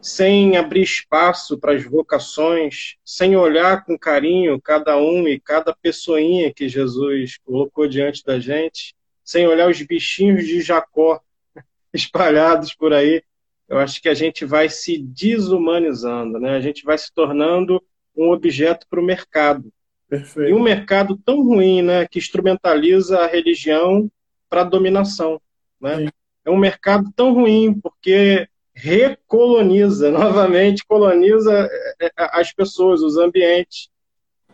sem 0.00 0.56
abrir 0.56 0.82
espaço 0.82 1.58
para 1.58 1.74
as 1.74 1.84
vocações, 1.84 2.96
sem 3.04 3.36
olhar 3.36 3.84
com 3.84 3.98
carinho 3.98 4.58
cada 4.58 4.96
um 4.96 5.28
e 5.28 5.38
cada 5.38 5.76
pessoinha 5.76 6.54
que 6.54 6.70
Jesus 6.70 7.36
colocou 7.44 7.86
diante 7.86 8.24
da 8.24 8.40
gente, 8.40 8.94
sem 9.22 9.46
olhar 9.46 9.68
os 9.68 9.82
bichinhos 9.82 10.46
de 10.46 10.62
Jacó 10.62 11.20
espalhados 11.92 12.72
por 12.74 12.94
aí, 12.94 13.22
eu 13.68 13.78
acho 13.78 14.00
que 14.00 14.08
a 14.08 14.14
gente 14.14 14.44
vai 14.44 14.68
se 14.68 14.98
desumanizando, 14.98 16.40
né? 16.40 16.56
A 16.56 16.60
gente 16.60 16.84
vai 16.84 16.96
se 16.96 17.12
tornando 17.12 17.82
um 18.16 18.30
objeto 18.30 18.86
para 18.88 19.00
o 19.00 19.04
mercado. 19.04 19.70
Perfeito. 20.08 20.50
E 20.50 20.54
um 20.54 20.62
mercado 20.62 21.18
tão 21.18 21.42
ruim, 21.42 21.82
né, 21.82 22.06
que 22.08 22.18
instrumentaliza 22.18 23.18
a 23.20 23.26
religião 23.26 24.10
para 24.48 24.64
dominação, 24.64 25.40
né? 25.80 25.96
Sim. 25.98 26.08
É 26.46 26.50
um 26.50 26.56
mercado 26.56 27.12
tão 27.14 27.34
ruim 27.34 27.78
porque 27.78 28.48
recoloniza, 28.72 30.08
novamente 30.10 30.84
coloniza 30.86 31.68
é, 32.00 32.06
é, 32.06 32.10
as 32.16 32.52
pessoas, 32.52 33.02
os 33.02 33.18
ambientes. 33.18 33.90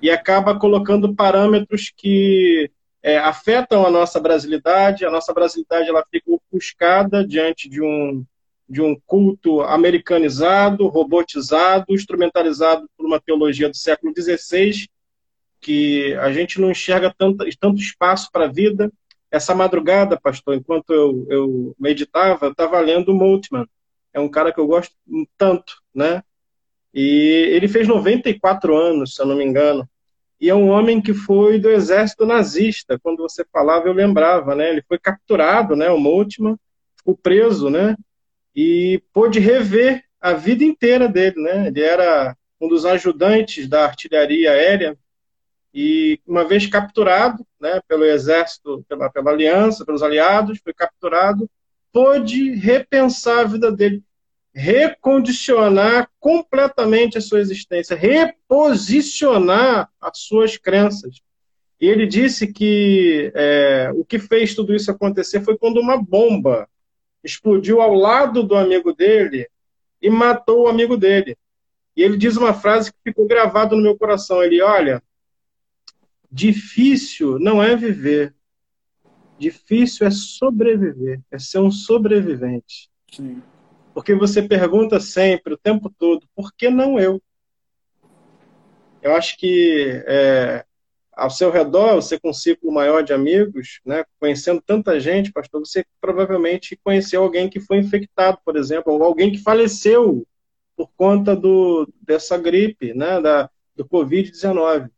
e 0.03 0.11
acaba 0.11 0.59
colocando 0.59 1.15
parâmetros 1.15 1.93
que 1.97 2.69
é, 3.01 3.19
afetam 3.19 3.87
a 3.87 3.91
nossa 3.91 4.19
brasilidade. 4.19 5.05
A 5.05 5.11
nossa 5.11 5.33
brasilidade 5.33 5.89
ela 5.89 6.05
fica 6.11 6.33
ofuscada 6.33 7.25
diante 7.25 7.69
de 7.69 7.81
um, 7.81 8.25
de 8.69 8.81
um 8.81 8.97
culto 9.07 9.61
americanizado, 9.63 10.87
robotizado, 10.89 11.87
instrumentalizado 11.91 12.89
por 12.97 13.07
uma 13.07 13.21
teologia 13.21 13.69
do 13.69 13.77
século 13.77 14.13
XVI, 14.17 14.89
que 15.61 16.15
a 16.15 16.33
gente 16.33 16.61
não 16.61 16.71
enxerga 16.71 17.15
tanto, 17.17 17.45
tanto 17.59 17.81
espaço 17.81 18.31
para 18.33 18.47
a 18.47 18.53
vida. 18.53 18.93
Essa 19.31 19.55
madrugada, 19.55 20.19
pastor, 20.21 20.55
enquanto 20.55 20.93
eu, 20.93 21.27
eu 21.29 21.77
meditava, 21.79 22.47
eu 22.47 22.53
estava 22.53 22.79
lendo 22.81 23.15
Moltmann. 23.15 23.67
É 24.13 24.21
um 24.21 24.29
cara 24.29 24.53
que 24.53 24.61
eu 24.61 24.67
gosto 24.67 24.95
tanto, 25.37 25.75
né? 25.95 26.23
E 26.93 27.49
ele 27.51 27.67
fez 27.67 27.89
94 27.89 28.77
anos, 28.77 29.15
se 29.15 29.23
eu 29.23 29.27
não 29.27 29.37
me 29.37 29.45
engano. 29.45 29.89
E 30.41 30.49
é 30.49 30.55
um 30.55 30.69
homem 30.69 31.01
que 31.01 31.13
foi 31.13 31.59
do 31.59 31.71
exército 31.71 32.25
nazista. 32.25 32.99
Quando 33.03 33.19
você 33.19 33.45
falava, 33.53 33.89
eu 33.89 33.93
lembrava, 33.93 34.55
né? 34.55 34.71
Ele 34.71 34.85
foi 34.87 34.99
capturado, 34.99 35.75
né? 35.75 35.91
O 35.91 35.99
Moltmann 35.99 36.57
ficou 36.97 37.17
preso, 37.17 37.69
né? 37.71 37.97
E 38.55 39.03
pôde 39.13 39.41
rever 39.41 40.05
a 40.21 40.33
vida 40.33 40.65
inteira 40.65 41.09
dele, 41.09 41.41
né? 41.41 41.67
Ele 41.69 41.83
era 41.83 42.37
um 42.61 42.69
dos 42.69 42.85
ajudantes 42.85 43.69
da 43.69 43.85
artilharia 43.85 44.53
aérea 44.53 44.97
e 45.73 46.21
uma 46.27 46.45
vez 46.45 46.67
capturado, 46.67 47.45
né? 47.61 47.81
Pelo 47.89 48.05
exército, 48.05 48.85
pela, 48.89 49.11
pela 49.11 49.31
aliança, 49.31 49.85
pelos 49.85 50.03
aliados, 50.03 50.61
foi 50.63 50.73
capturado, 50.73 51.51
pôde 51.93 52.53
repensar 52.55 53.41
a 53.41 53.45
vida 53.45 53.73
dele 53.73 54.03
recondicionar 54.55 56.09
completamente 56.21 57.19
a 57.19 57.21
sua 57.21 57.41
existência, 57.41 57.97
reposicionar 57.97 59.91
as 60.01 60.19
suas 60.19 60.57
crenças. 60.57 61.21
E 61.81 61.89
ele 61.89 62.07
disse 62.07 62.53
que 62.53 63.33
é, 63.35 63.91
o 63.97 64.05
que 64.05 64.21
fez 64.21 64.55
tudo 64.55 64.73
isso 64.73 64.91
acontecer 64.91 65.41
foi 65.41 65.59
quando 65.59 65.81
uma 65.81 66.01
bomba 66.01 66.69
explodiu 67.25 67.81
ao 67.81 67.95
lado 67.95 68.43
do 68.43 68.55
amigo 68.55 68.93
dele 68.93 69.49
e 70.01 70.11
matou 70.11 70.65
o 70.65 70.69
amigo 70.69 70.97
dele. 70.97 71.37
E 71.97 72.03
ele 72.03 72.17
diz 72.17 72.37
uma 72.37 72.53
frase 72.53 72.93
que 72.93 72.99
ficou 73.03 73.27
gravada 73.27 73.75
no 73.75 73.83
meu 73.83 73.97
coração. 73.97 74.43
Ele, 74.43 74.61
olha, 74.61 75.03
difícil 76.31 77.39
não 77.39 77.63
é 77.63 77.75
viver, 77.75 78.35
difícil 79.39 80.07
é 80.07 80.11
sobreviver, 80.11 81.21
é 81.31 81.39
ser 81.39 81.59
um 81.59 81.71
sobrevivente. 81.71 82.91
Sim. 83.11 83.43
Porque 83.95 84.15
você 84.15 84.43
pergunta 84.43 84.99
sempre, 84.99 85.55
o 85.55 85.59
tempo 85.59 85.89
todo, 85.89 86.27
por 86.35 86.53
que 86.53 86.69
não 86.69 86.99
eu? 86.99 87.23
Eu 89.01 89.15
acho 89.15 89.39
que 89.39 90.03
é, 90.07 90.65
ao 91.17 91.31
seu 91.31 91.51
redor, 91.51 91.97
você 91.97 92.19
com 92.19 92.31
um 92.31 92.35
ciclo 92.35 92.73
maior 92.73 93.03
de 93.03 93.13
amigos, 93.13 93.81
né, 93.85 94.05
conhecendo 94.19 94.63
tanta 94.65 94.99
gente, 94.99 95.33
pastor, 95.33 95.61
você 95.61 95.85
provavelmente 96.01 96.79
conheceu 96.83 97.23
alguém 97.23 97.49
que 97.49 97.61
foi 97.61 97.79
infectado, 97.79 98.39
por 98.45 98.57
exemplo, 98.57 98.93
ou 98.93 99.03
alguém 99.03 99.33
que 99.33 99.39
faleceu 99.39 100.27
por 100.77 100.91
conta 100.97 101.37
do, 101.37 101.89
dessa 102.03 102.37
gripe, 102.37 102.93
né, 102.95 103.21
da, 103.21 103.49
do 103.77 103.85
Covid-19. 103.85 104.91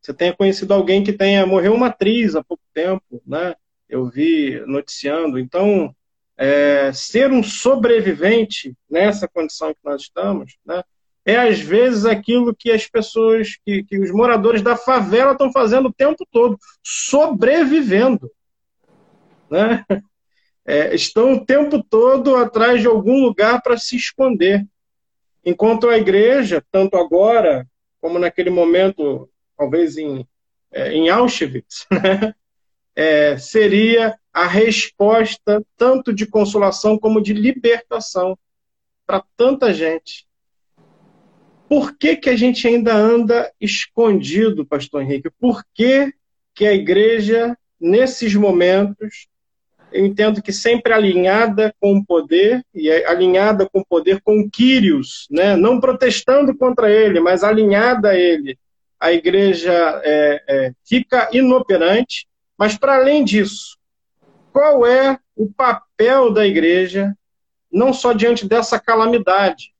Você 0.00 0.14
tenha 0.14 0.34
conhecido 0.34 0.72
alguém 0.72 1.04
que 1.04 1.12
tenha 1.12 1.46
morreu 1.46 1.74
uma 1.74 1.88
atriz 1.88 2.34
há 2.34 2.42
pouco 2.42 2.62
tempo, 2.72 3.22
né? 3.26 3.54
Eu 3.88 4.06
vi 4.06 4.58
noticiando. 4.66 5.38
Então, 5.38 5.94
é, 6.38 6.90
ser 6.92 7.30
um 7.30 7.42
sobrevivente 7.42 8.74
nessa 8.88 9.28
condição 9.28 9.74
que 9.74 9.80
nós 9.84 10.02
estamos, 10.02 10.56
né, 10.64 10.82
é 11.24 11.36
às 11.36 11.60
vezes 11.60 12.04
aquilo 12.04 12.54
que 12.54 12.70
as 12.70 12.86
pessoas, 12.86 13.56
que, 13.64 13.84
que 13.84 13.98
os 13.98 14.10
moradores 14.10 14.62
da 14.62 14.76
favela 14.76 15.32
estão 15.32 15.52
fazendo 15.52 15.88
o 15.88 15.92
tempo 15.92 16.26
todo, 16.30 16.58
sobrevivendo. 16.82 18.30
Né? 19.50 19.84
É, 20.64 20.94
estão 20.94 21.34
o 21.34 21.44
tempo 21.44 21.82
todo 21.82 22.36
atrás 22.36 22.80
de 22.80 22.86
algum 22.86 23.22
lugar 23.22 23.60
para 23.62 23.76
se 23.76 23.96
esconder. 23.96 24.66
Enquanto 25.44 25.88
a 25.88 25.98
igreja, 25.98 26.64
tanto 26.70 26.96
agora 26.96 27.66
como 28.00 28.18
naquele 28.18 28.50
momento, 28.50 29.28
talvez 29.56 29.96
em, 29.98 30.26
é, 30.72 30.92
em 30.92 31.10
Auschwitz, 31.10 31.86
né? 31.90 32.34
é, 32.94 33.36
seria 33.36 34.18
a 34.32 34.46
resposta 34.46 35.62
tanto 35.76 36.12
de 36.12 36.26
consolação 36.26 36.98
como 36.98 37.20
de 37.20 37.32
libertação 37.32 38.38
para 39.06 39.24
tanta 39.36 39.74
gente. 39.74 40.26
Por 41.70 41.96
que, 41.96 42.16
que 42.16 42.28
a 42.28 42.34
gente 42.34 42.66
ainda 42.66 42.92
anda 42.92 43.48
escondido, 43.60 44.66
pastor 44.66 45.02
Henrique? 45.02 45.30
Por 45.38 45.62
que, 45.72 46.12
que 46.52 46.66
a 46.66 46.74
igreja, 46.74 47.56
nesses 47.80 48.34
momentos, 48.34 49.28
eu 49.92 50.04
entendo 50.04 50.42
que 50.42 50.52
sempre 50.52 50.92
alinhada 50.92 51.72
com 51.78 51.96
o 51.96 52.04
poder, 52.04 52.66
e 52.74 52.90
é 52.90 53.06
alinhada 53.06 53.68
com 53.72 53.78
o 53.78 53.86
poder 53.86 54.20
com 54.20 54.50
Quírios, 54.50 55.28
né? 55.30 55.54
não 55.54 55.78
protestando 55.78 56.58
contra 56.58 56.90
ele, 56.90 57.20
mas 57.20 57.44
alinhada 57.44 58.08
a 58.10 58.18
ele, 58.18 58.58
a 58.98 59.12
igreja 59.12 59.72
é, 60.02 60.42
é, 60.48 60.72
fica 60.84 61.30
inoperante, 61.32 62.26
mas 62.58 62.76
para 62.76 62.96
além 62.96 63.22
disso, 63.22 63.78
qual 64.52 64.84
é 64.84 65.16
o 65.36 65.48
papel 65.48 66.32
da 66.32 66.44
igreja, 66.44 67.16
não 67.70 67.92
só 67.92 68.12
diante 68.12 68.44
dessa 68.44 68.76
calamidade, 68.80 69.72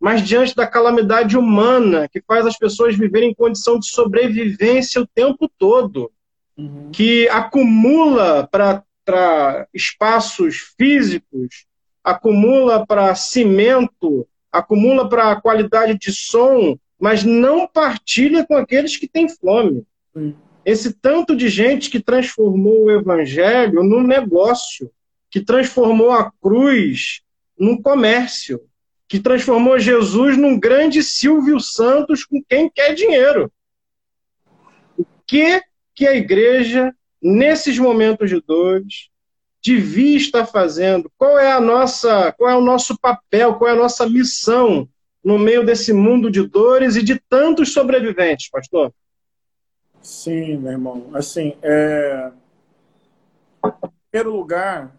mas 0.00 0.22
diante 0.22 0.54
da 0.54 0.66
calamidade 0.66 1.36
humana 1.36 2.08
que 2.08 2.22
faz 2.22 2.46
as 2.46 2.56
pessoas 2.56 2.96
viverem 2.96 3.30
em 3.30 3.34
condição 3.34 3.78
de 3.78 3.88
sobrevivência 3.88 5.00
o 5.00 5.06
tempo 5.06 5.50
todo, 5.58 6.10
uhum. 6.56 6.90
que 6.92 7.28
acumula 7.28 8.48
para 8.50 9.66
espaços 9.74 10.72
físicos, 10.76 11.66
acumula 12.02 12.86
para 12.86 13.14
cimento, 13.14 14.26
acumula 14.52 15.08
para 15.08 15.40
qualidade 15.40 15.98
de 15.98 16.12
som, 16.12 16.78
mas 16.98 17.24
não 17.24 17.66
partilha 17.66 18.46
com 18.46 18.56
aqueles 18.56 18.96
que 18.96 19.08
têm 19.08 19.28
fome. 19.28 19.84
Uhum 20.14 20.34
esse 20.68 20.92
tanto 20.92 21.34
de 21.34 21.48
gente 21.48 21.88
que 21.88 21.98
transformou 21.98 22.84
o 22.84 22.90
evangelho 22.90 23.82
num 23.82 24.02
negócio, 24.02 24.90
que 25.30 25.40
transformou 25.40 26.12
a 26.12 26.30
cruz 26.42 27.22
num 27.58 27.80
comércio, 27.80 28.60
que 29.08 29.18
transformou 29.18 29.78
Jesus 29.78 30.36
num 30.36 30.60
grande 30.60 31.02
Silvio 31.02 31.58
Santos 31.58 32.24
com 32.24 32.42
quem 32.46 32.68
quer 32.68 32.94
dinheiro. 32.94 33.50
O 34.98 35.04
que 35.26 35.62
que 35.94 36.06
a 36.06 36.14
igreja 36.14 36.94
nesses 37.20 37.78
momentos 37.78 38.28
de 38.28 38.40
dores 38.40 39.08
devia 39.62 40.16
estar 40.16 40.46
fazendo? 40.46 41.10
Qual 41.16 41.38
é 41.38 41.50
a 41.50 41.60
nossa, 41.60 42.30
qual 42.32 42.50
é 42.50 42.56
o 42.56 42.60
nosso 42.60 42.98
papel, 42.98 43.54
qual 43.54 43.70
é 43.70 43.72
a 43.72 43.76
nossa 43.76 44.08
missão 44.08 44.86
no 45.24 45.38
meio 45.38 45.64
desse 45.64 45.92
mundo 45.92 46.30
de 46.30 46.46
dores 46.46 46.94
e 46.94 47.02
de 47.02 47.18
tantos 47.28 47.72
sobreviventes, 47.72 48.50
pastor? 48.50 48.92
Sim, 50.02 50.58
meu 50.58 50.72
irmão. 50.72 51.10
Assim, 51.14 51.56
é... 51.62 52.30
em 53.64 53.72
primeiro 54.10 54.36
lugar, 54.36 54.94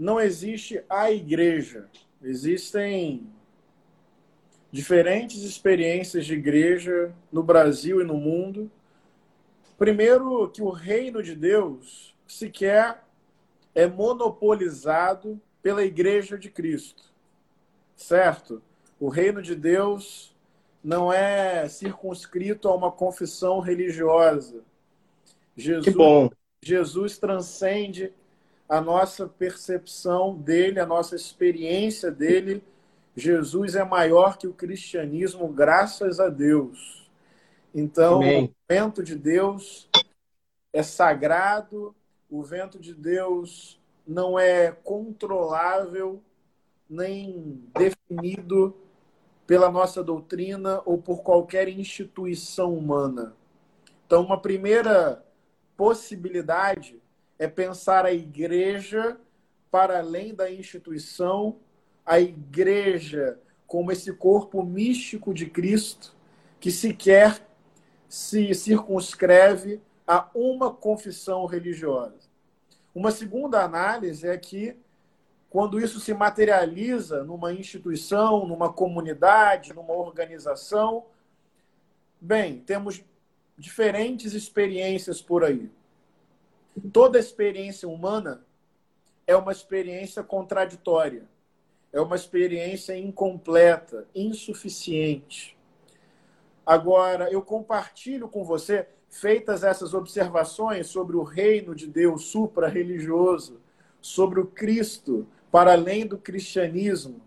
não 0.00 0.18
existe 0.18 0.82
a 0.88 1.12
igreja. 1.12 1.86
Existem 2.22 3.30
diferentes 4.72 5.42
experiências 5.42 6.24
de 6.24 6.32
igreja 6.32 7.14
no 7.30 7.42
Brasil 7.42 8.00
e 8.00 8.04
no 8.04 8.14
mundo. 8.14 8.70
Primeiro, 9.76 10.48
que 10.48 10.62
o 10.62 10.70
reino 10.70 11.22
de 11.22 11.34
Deus 11.34 12.16
sequer 12.26 13.04
é 13.74 13.86
monopolizado 13.86 15.38
pela 15.62 15.84
igreja 15.84 16.38
de 16.38 16.48
Cristo. 16.48 17.12
Certo? 17.94 18.62
O 18.98 19.10
reino 19.10 19.42
de 19.42 19.54
Deus 19.54 20.34
não 20.82 21.12
é 21.12 21.68
circunscrito 21.68 22.68
a 22.68 22.74
uma 22.74 22.90
confissão 22.90 23.60
religiosa. 23.60 24.62
Jesus. 25.54 25.94
Jesus 26.62 27.18
transcende 27.18 28.14
a 28.70 28.80
nossa 28.80 29.26
percepção 29.26 30.36
dele, 30.36 30.78
a 30.78 30.86
nossa 30.86 31.16
experiência 31.16 32.08
dele. 32.08 32.62
Jesus 33.16 33.74
é 33.74 33.82
maior 33.82 34.38
que 34.38 34.46
o 34.46 34.54
cristianismo, 34.54 35.48
graças 35.48 36.20
a 36.20 36.28
Deus. 36.28 37.10
Então, 37.74 38.18
Amém. 38.18 38.44
o 38.44 38.72
vento 38.72 39.02
de 39.02 39.16
Deus 39.16 39.90
é 40.72 40.84
sagrado, 40.84 41.92
o 42.30 42.44
vento 42.44 42.78
de 42.78 42.94
Deus 42.94 43.80
não 44.06 44.38
é 44.38 44.70
controlável 44.70 46.22
nem 46.88 47.60
definido 47.76 48.76
pela 49.48 49.68
nossa 49.68 50.00
doutrina 50.00 50.80
ou 50.84 50.96
por 50.96 51.22
qualquer 51.24 51.68
instituição 51.68 52.72
humana. 52.72 53.34
Então, 54.06 54.24
uma 54.24 54.40
primeira 54.40 55.24
possibilidade 55.76 56.99
é 57.40 57.48
pensar 57.48 58.04
a 58.04 58.12
igreja 58.12 59.18
para 59.70 59.98
além 59.98 60.34
da 60.34 60.52
instituição, 60.52 61.56
a 62.04 62.20
igreja 62.20 63.40
como 63.66 63.90
esse 63.90 64.12
corpo 64.12 64.62
místico 64.62 65.32
de 65.32 65.46
Cristo, 65.46 66.14
que 66.60 66.70
sequer 66.70 67.40
se 68.06 68.52
circunscreve 68.52 69.80
a 70.06 70.28
uma 70.34 70.70
confissão 70.70 71.46
religiosa. 71.46 72.28
Uma 72.94 73.10
segunda 73.10 73.64
análise 73.64 74.28
é 74.28 74.36
que, 74.36 74.76
quando 75.48 75.80
isso 75.80 75.98
se 75.98 76.12
materializa 76.12 77.24
numa 77.24 77.54
instituição, 77.54 78.46
numa 78.46 78.70
comunidade, 78.70 79.72
numa 79.72 79.94
organização, 79.94 81.06
bem, 82.20 82.58
temos 82.58 83.02
diferentes 83.56 84.34
experiências 84.34 85.22
por 85.22 85.42
aí. 85.42 85.70
Toda 86.92 87.18
experiência 87.18 87.88
humana 87.88 88.44
é 89.26 89.36
uma 89.36 89.52
experiência 89.52 90.22
contraditória, 90.22 91.24
é 91.92 92.00
uma 92.00 92.16
experiência 92.16 92.96
incompleta, 92.96 94.06
insuficiente. 94.14 95.56
Agora, 96.64 97.30
eu 97.30 97.42
compartilho 97.42 98.28
com 98.28 98.44
você, 98.44 98.86
feitas 99.08 99.64
essas 99.64 99.92
observações 99.92 100.86
sobre 100.86 101.16
o 101.16 101.22
reino 101.22 101.74
de 101.74 101.86
Deus 101.86 102.24
supra-religioso, 102.26 103.60
sobre 104.00 104.40
o 104.40 104.46
Cristo 104.46 105.26
para 105.50 105.72
além 105.72 106.06
do 106.06 106.16
cristianismo, 106.16 107.20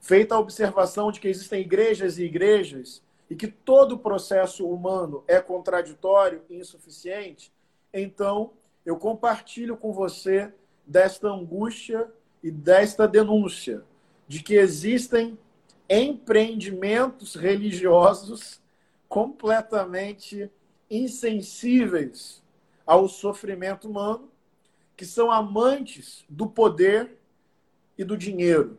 feita 0.00 0.34
a 0.34 0.38
observação 0.38 1.12
de 1.12 1.20
que 1.20 1.28
existem 1.28 1.60
igrejas 1.60 2.18
e 2.18 2.24
igrejas 2.24 3.02
e 3.28 3.36
que 3.36 3.46
todo 3.46 3.92
o 3.92 3.98
processo 3.98 4.66
humano 4.66 5.22
é 5.28 5.40
contraditório 5.40 6.42
e 6.50 6.56
insuficiente, 6.56 7.52
então 7.94 8.52
eu 8.90 8.96
compartilho 8.96 9.76
com 9.76 9.92
você 9.92 10.52
desta 10.84 11.28
angústia 11.28 12.12
e 12.42 12.50
desta 12.50 13.06
denúncia 13.06 13.84
de 14.26 14.42
que 14.42 14.54
existem 14.54 15.38
empreendimentos 15.88 17.36
religiosos 17.36 18.60
completamente 19.08 20.50
insensíveis 20.90 22.42
ao 22.84 23.08
sofrimento 23.08 23.88
humano, 23.88 24.28
que 24.96 25.06
são 25.06 25.30
amantes 25.30 26.24
do 26.28 26.48
poder 26.48 27.16
e 27.96 28.02
do 28.02 28.16
dinheiro. 28.16 28.76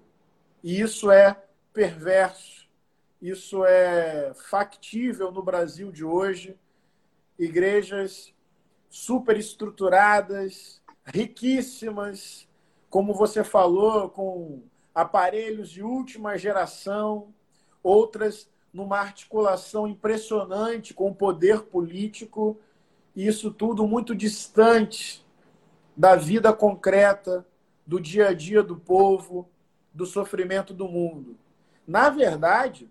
E 0.62 0.82
isso 0.82 1.10
é 1.10 1.42
perverso, 1.72 2.68
isso 3.22 3.64
é 3.64 4.34
factível 4.50 5.32
no 5.32 5.42
Brasil 5.42 5.90
de 5.90 6.04
hoje. 6.04 6.58
Igrejas 7.40 8.34
superestruturadas, 8.92 10.82
riquíssimas, 11.06 12.46
como 12.90 13.14
você 13.14 13.42
falou, 13.42 14.10
com 14.10 14.62
aparelhos 14.94 15.70
de 15.70 15.82
última 15.82 16.38
geração, 16.38 17.34
outras 17.82 18.50
numa 18.74 19.00
articulação 19.00 19.88
impressionante 19.88 20.94
com 20.94 21.10
o 21.10 21.16
poder 21.16 21.62
político, 21.62 22.60
e 23.16 23.26
isso 23.26 23.50
tudo 23.50 23.88
muito 23.88 24.14
distante 24.14 25.26
da 25.96 26.18
vida 26.18 26.52
concreta, 26.52 27.48
do 27.88 28.00
dia 28.00 28.28
a 28.28 28.34
dia 28.34 28.62
do 28.62 28.76
povo, 28.76 29.50
do 29.94 30.06
sofrimento 30.06 30.74
do 30.74 30.88
mundo. 30.88 31.38
Na 31.88 32.10
verdade, 32.10 32.90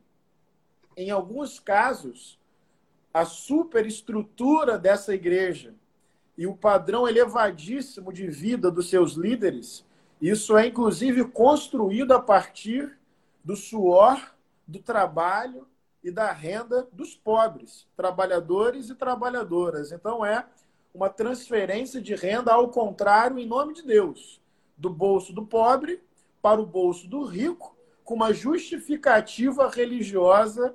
em 0.96 1.10
alguns 1.10 1.60
casos, 1.60 2.38
a 3.12 3.24
superestrutura 3.26 4.78
dessa 4.78 5.14
igreja 5.14 5.74
e 6.40 6.46
o 6.46 6.56
padrão 6.56 7.06
elevadíssimo 7.06 8.10
de 8.10 8.26
vida 8.26 8.70
dos 8.70 8.88
seus 8.88 9.12
líderes, 9.12 9.84
isso 10.22 10.56
é 10.56 10.66
inclusive 10.66 11.22
construído 11.26 12.12
a 12.12 12.18
partir 12.18 12.96
do 13.44 13.54
suor, 13.54 14.34
do 14.66 14.78
trabalho 14.78 15.68
e 16.02 16.10
da 16.10 16.32
renda 16.32 16.88
dos 16.92 17.14
pobres, 17.14 17.86
trabalhadores 17.94 18.88
e 18.88 18.94
trabalhadoras. 18.94 19.92
Então 19.92 20.24
é 20.24 20.46
uma 20.94 21.10
transferência 21.10 22.00
de 22.00 22.14
renda 22.14 22.54
ao 22.54 22.70
contrário 22.70 23.38
em 23.38 23.44
nome 23.44 23.74
de 23.74 23.82
Deus, 23.82 24.40
do 24.78 24.88
bolso 24.88 25.34
do 25.34 25.44
pobre 25.44 26.02
para 26.40 26.58
o 26.58 26.64
bolso 26.64 27.06
do 27.06 27.22
rico, 27.22 27.76
com 28.02 28.14
uma 28.14 28.32
justificativa 28.32 29.68
religiosa, 29.68 30.74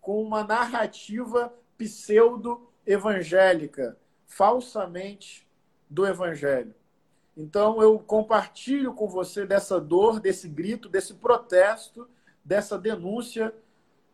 com 0.00 0.20
uma 0.20 0.42
narrativa 0.42 1.54
pseudo-evangélica, 1.78 3.96
falsamente 4.26 5.46
do 5.88 6.06
Evangelho. 6.06 6.74
Então, 7.36 7.82
eu 7.82 7.98
compartilho 7.98 8.94
com 8.94 9.08
você 9.08 9.44
dessa 9.44 9.80
dor, 9.80 10.20
desse 10.20 10.48
grito, 10.48 10.88
desse 10.88 11.14
protesto, 11.14 12.08
dessa 12.44 12.78
denúncia, 12.78 13.54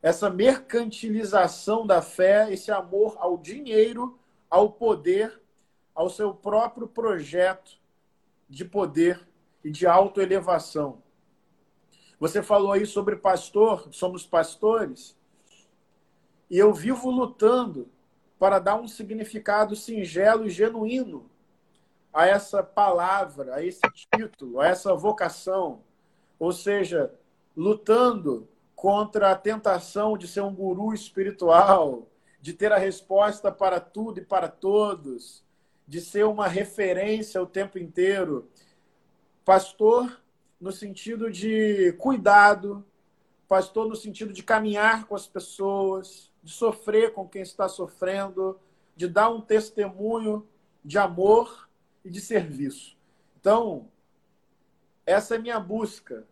essa 0.03 0.31
mercantilização 0.31 1.87
da 1.87 2.01
fé, 2.01 2.51
esse 2.51 2.71
amor 2.71 3.17
ao 3.19 3.37
dinheiro, 3.37 4.19
ao 4.49 4.73
poder, 4.73 5.41
ao 5.95 6.09
seu 6.09 6.33
próprio 6.33 6.89
projeto 6.89 7.79
de 8.49 8.65
poder 8.65 9.29
e 9.63 9.71
de 9.71 9.87
autoelevação. 9.87 11.03
Você 12.19 12.43
falou 12.43 12.73
aí 12.73 12.87
sobre 12.87 13.17
pastor, 13.17 13.89
somos 13.93 14.27
pastores, 14.27 15.17
e 16.51 16.59
eu 16.59 16.73
vivo 16.73 17.11
lutando 17.11 17.89
para 18.41 18.59
dar 18.59 18.81
um 18.81 18.89
significado 18.89 19.77
singelo 19.77 20.47
e 20.47 20.51
genuíno 20.51 21.31
a 22.11 22.27
essa 22.27 22.63
palavra, 22.63 23.57
a 23.57 23.63
esse 23.63 23.83
título, 23.93 24.61
a 24.61 24.67
essa 24.67 24.95
vocação. 24.95 25.83
Ou 26.39 26.51
seja, 26.51 27.15
lutando 27.55 28.49
contra 28.75 29.31
a 29.31 29.37
tentação 29.37 30.17
de 30.17 30.27
ser 30.27 30.41
um 30.41 30.55
guru 30.55 30.95
espiritual, 30.95 32.09
de 32.41 32.55
ter 32.55 32.73
a 32.73 32.79
resposta 32.79 33.53
para 33.53 33.79
tudo 33.79 34.21
e 34.21 34.25
para 34.25 34.49
todos, 34.49 35.45
de 35.87 36.01
ser 36.01 36.25
uma 36.25 36.49
referência 36.49 37.43
o 37.43 37.47
tempo 37.47 37.79
inteiro. 37.79 38.49
Pastor, 39.45 40.19
no 40.59 40.73
sentido 40.73 41.31
de 41.31 41.93
cuidado, 41.99 42.83
pastor, 43.47 43.87
no 43.87 43.97
sentido 43.97 44.33
de 44.33 44.43
caminhar 44.43 45.05
com 45.05 45.15
as 45.15 45.27
pessoas, 45.27 46.30
de 46.43 46.53
sofrer 46.53 47.13
com 47.13 47.29
quem 47.29 47.43
está 47.43 47.69
sofrendo, 47.69 48.59
de 48.97 49.07
dar 49.07 49.31
um 49.31 49.41
testemunho 49.41 50.47
de 50.85 50.99
amor 50.99 51.69
e 52.05 52.11
de 52.11 52.21
serviço. 52.21 52.97
Então, 53.39 53.89
essa 55.05 55.35
é 55.35 55.39
minha 55.39 55.61
busca, 55.61 56.27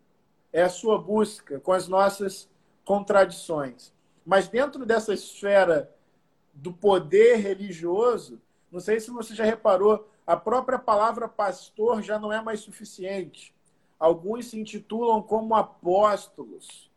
é 0.51 0.63
a 0.63 0.69
sua 0.69 0.97
busca 0.97 1.59
com 1.59 1.71
as 1.71 1.87
nossas 1.87 2.49
contradições. 2.83 3.93
Mas 4.25 4.47
dentro 4.47 4.85
dessa 4.85 5.13
esfera 5.13 5.93
do 6.53 6.73
poder 6.73 7.37
religioso, 7.37 8.41
não 8.71 8.79
sei 8.79 8.99
se 8.99 9.11
você 9.11 9.33
já 9.33 9.43
reparou, 9.43 10.07
a 10.25 10.35
própria 10.35 10.77
palavra 10.77 11.27
pastor 11.27 12.01
já 12.01 12.19
não 12.19 12.31
é 12.31 12.41
mais 12.41 12.59
suficiente. 12.59 13.53
Alguns 13.99 14.47
se 14.47 14.59
intitulam 14.59 15.21
como 15.21 15.55
apóstolos 15.55 16.88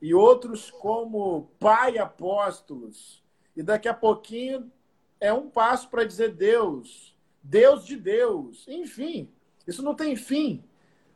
e 0.00 0.14
outros 0.14 0.70
como 0.70 1.50
pai 1.58 1.98
apóstolos. 1.98 3.22
E 3.56 3.62
daqui 3.62 3.88
a 3.88 3.94
pouquinho 3.94 4.70
é 5.20 5.32
um 5.32 5.48
passo 5.48 5.88
para 5.88 6.04
dizer 6.04 6.34
Deus, 6.34 7.16
Deus 7.42 7.84
de 7.84 7.96
Deus. 7.96 8.66
Enfim, 8.68 9.28
isso 9.66 9.82
não 9.82 9.94
tem 9.94 10.14
fim, 10.14 10.62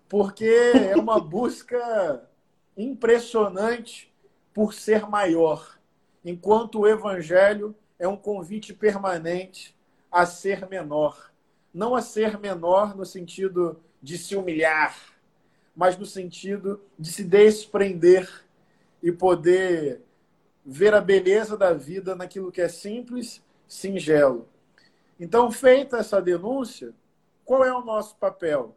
porque 0.09 0.73
é 0.91 0.97
uma 0.97 1.19
busca 1.21 2.29
impressionante 2.77 4.13
por 4.53 4.75
ser 4.75 5.07
maior, 5.09 5.79
enquanto 6.25 6.81
o 6.81 6.87
evangelho 6.87 7.75
é 7.99 8.07
um 8.07 8.17
convite 8.17 8.75
permanente 8.75 9.75
a 10.11 10.27
ser 10.27 10.69
menor. 10.69 11.33
Não 11.73 11.95
a 11.95 12.03
ser 12.03 12.39
menor 12.39 12.95
no 12.95 13.07
sentido 13.07 13.81
de 14.03 14.19
se 14.19 14.37
humilhar, 14.37 14.97
mas 15.75 15.97
no 15.97 16.05
sentido 16.05 16.83
de 16.99 17.11
se 17.11 17.25
desprender 17.25 18.45
e 19.03 19.11
poder 19.11 20.01
ver 20.65 20.95
a 20.95 21.01
beleza 21.01 21.57
da 21.57 21.73
vida 21.73 22.15
naquilo 22.15 22.53
que 22.53 22.61
é 22.61 22.69
simples, 22.69 23.43
singelo. 23.67 24.49
Então, 25.19 25.51
feita 25.51 25.99
essa 25.99 26.23
denúncia, 26.23 26.95
qual 27.45 27.65
é 27.65 27.73
o 27.73 27.85
nosso 27.85 28.17
papel? 28.17 28.77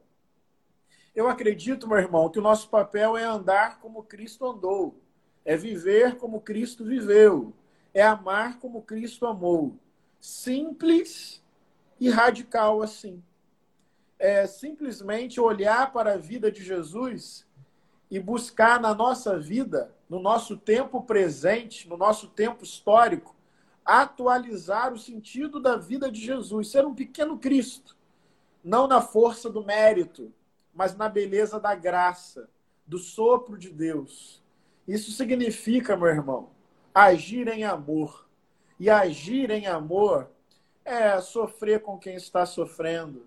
Eu 1.16 1.30
acredito, 1.30 1.88
meu 1.88 1.98
irmão, 1.98 2.30
que 2.30 2.40
o 2.40 2.42
nosso 2.42 2.70
papel 2.70 3.16
é 3.16 3.24
andar 3.24 3.80
como 3.80 4.04
Cristo 4.04 4.46
andou, 4.46 5.00
é 5.46 5.56
viver 5.56 6.18
como 6.18 6.42
Cristo 6.42 6.84
viveu, 6.84 7.54
é 7.94 8.02
amar 8.02 8.60
como 8.60 8.82
Cristo 8.82 9.26
amou. 9.26 9.78
Simples 10.20 11.42
e 12.00 12.10
radical 12.10 12.82
assim. 12.82 13.24
É 14.20 14.46
simplesmente 14.48 15.40
olhar 15.40 15.94
para 15.94 16.14
a 16.14 16.18
vida 16.18 16.52
de 16.52 16.64
Jesus 16.64 17.48
e 18.10 18.20
buscar 18.20 18.80
na 18.82 18.94
nossa 18.94 19.40
vida 19.40 19.95
no 20.10 20.20
nosso 20.20 20.58
tempo 20.58 21.02
presente, 21.02 21.88
no 21.90 21.98
nosso 21.98 22.28
tempo 22.28 22.64
histórico, 22.64 23.36
atualizar 23.84 24.94
o 24.94 24.98
sentido 24.98 25.60
da 25.60 25.76
vida 25.76 26.12
de 26.12 26.20
Jesus, 26.20 26.70
ser 26.70 26.86
um 26.86 26.96
pequeno 26.96 27.38
Cristo, 27.38 27.96
não 28.64 28.88
na 28.88 29.02
força 29.02 29.50
do 29.50 29.64
mérito, 29.64 30.34
mas 30.74 30.96
na 30.96 31.08
beleza 31.08 31.60
da 31.60 31.76
graça, 31.76 32.50
do 32.86 32.98
sopro 32.98 33.58
de 33.58 33.70
Deus. 33.70 34.44
Isso 34.88 35.12
significa, 35.12 35.96
meu 35.96 36.08
irmão, 36.08 36.50
agir 36.94 37.48
em 37.48 37.64
amor. 37.64 38.26
E 38.80 38.90
agir 38.90 39.50
em 39.52 39.68
amor 39.68 40.30
é 40.84 41.20
sofrer 41.22 41.82
com 41.82 41.98
quem 41.98 42.16
está 42.16 42.46
sofrendo, 42.46 43.26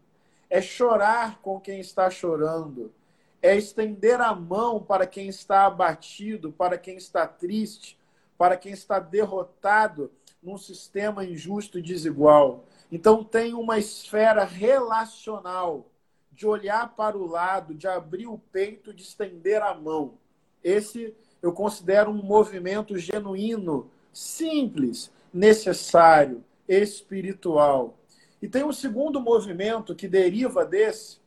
é 0.51 0.61
chorar 0.61 1.41
com 1.41 1.59
quem 1.59 1.81
está 1.81 2.11
chorando, 2.11 2.93
é 3.41 3.57
estender 3.57 4.21
a 4.21 4.35
mão 4.35 4.83
para 4.83 5.07
quem 5.07 5.29
está 5.29 5.67
abatido, 5.67 6.53
para 6.53 6.77
quem 6.77 6.97
está 6.97 7.27
triste, 7.27 7.99
para 8.37 8.57
quem 8.57 8.73
está 8.73 8.99
derrotado 8.99 10.11
num 10.43 10.59
sistema 10.59 11.25
injusto 11.25 11.79
e 11.79 11.83
desigual. 11.83 12.65
Então, 12.91 13.23
tem 13.23 13.55
uma 13.55 13.79
esfera 13.79 14.45
relacional 14.45 15.87
de 16.33 16.47
olhar 16.47 16.95
para 16.95 17.19
o 17.19 17.27
lado, 17.27 17.75
de 17.75 17.87
abrir 17.87 18.27
o 18.27 18.39
peito, 18.39 18.95
de 18.95 19.03
estender 19.03 19.61
a 19.63 19.75
mão. 19.75 20.15
Esse 20.63 21.15
eu 21.43 21.53
considero 21.53 22.11
um 22.11 22.23
movimento 22.23 22.97
genuíno, 22.97 23.91
simples, 24.13 25.11
necessário, 25.33 26.45
espiritual. 26.69 27.99
E 28.41 28.49
tem 28.49 28.65
um 28.65 28.73
segundo 28.73 29.21
movimento 29.21 29.95
que 29.95 30.09
deriva 30.09 30.65
desse, 30.65 31.19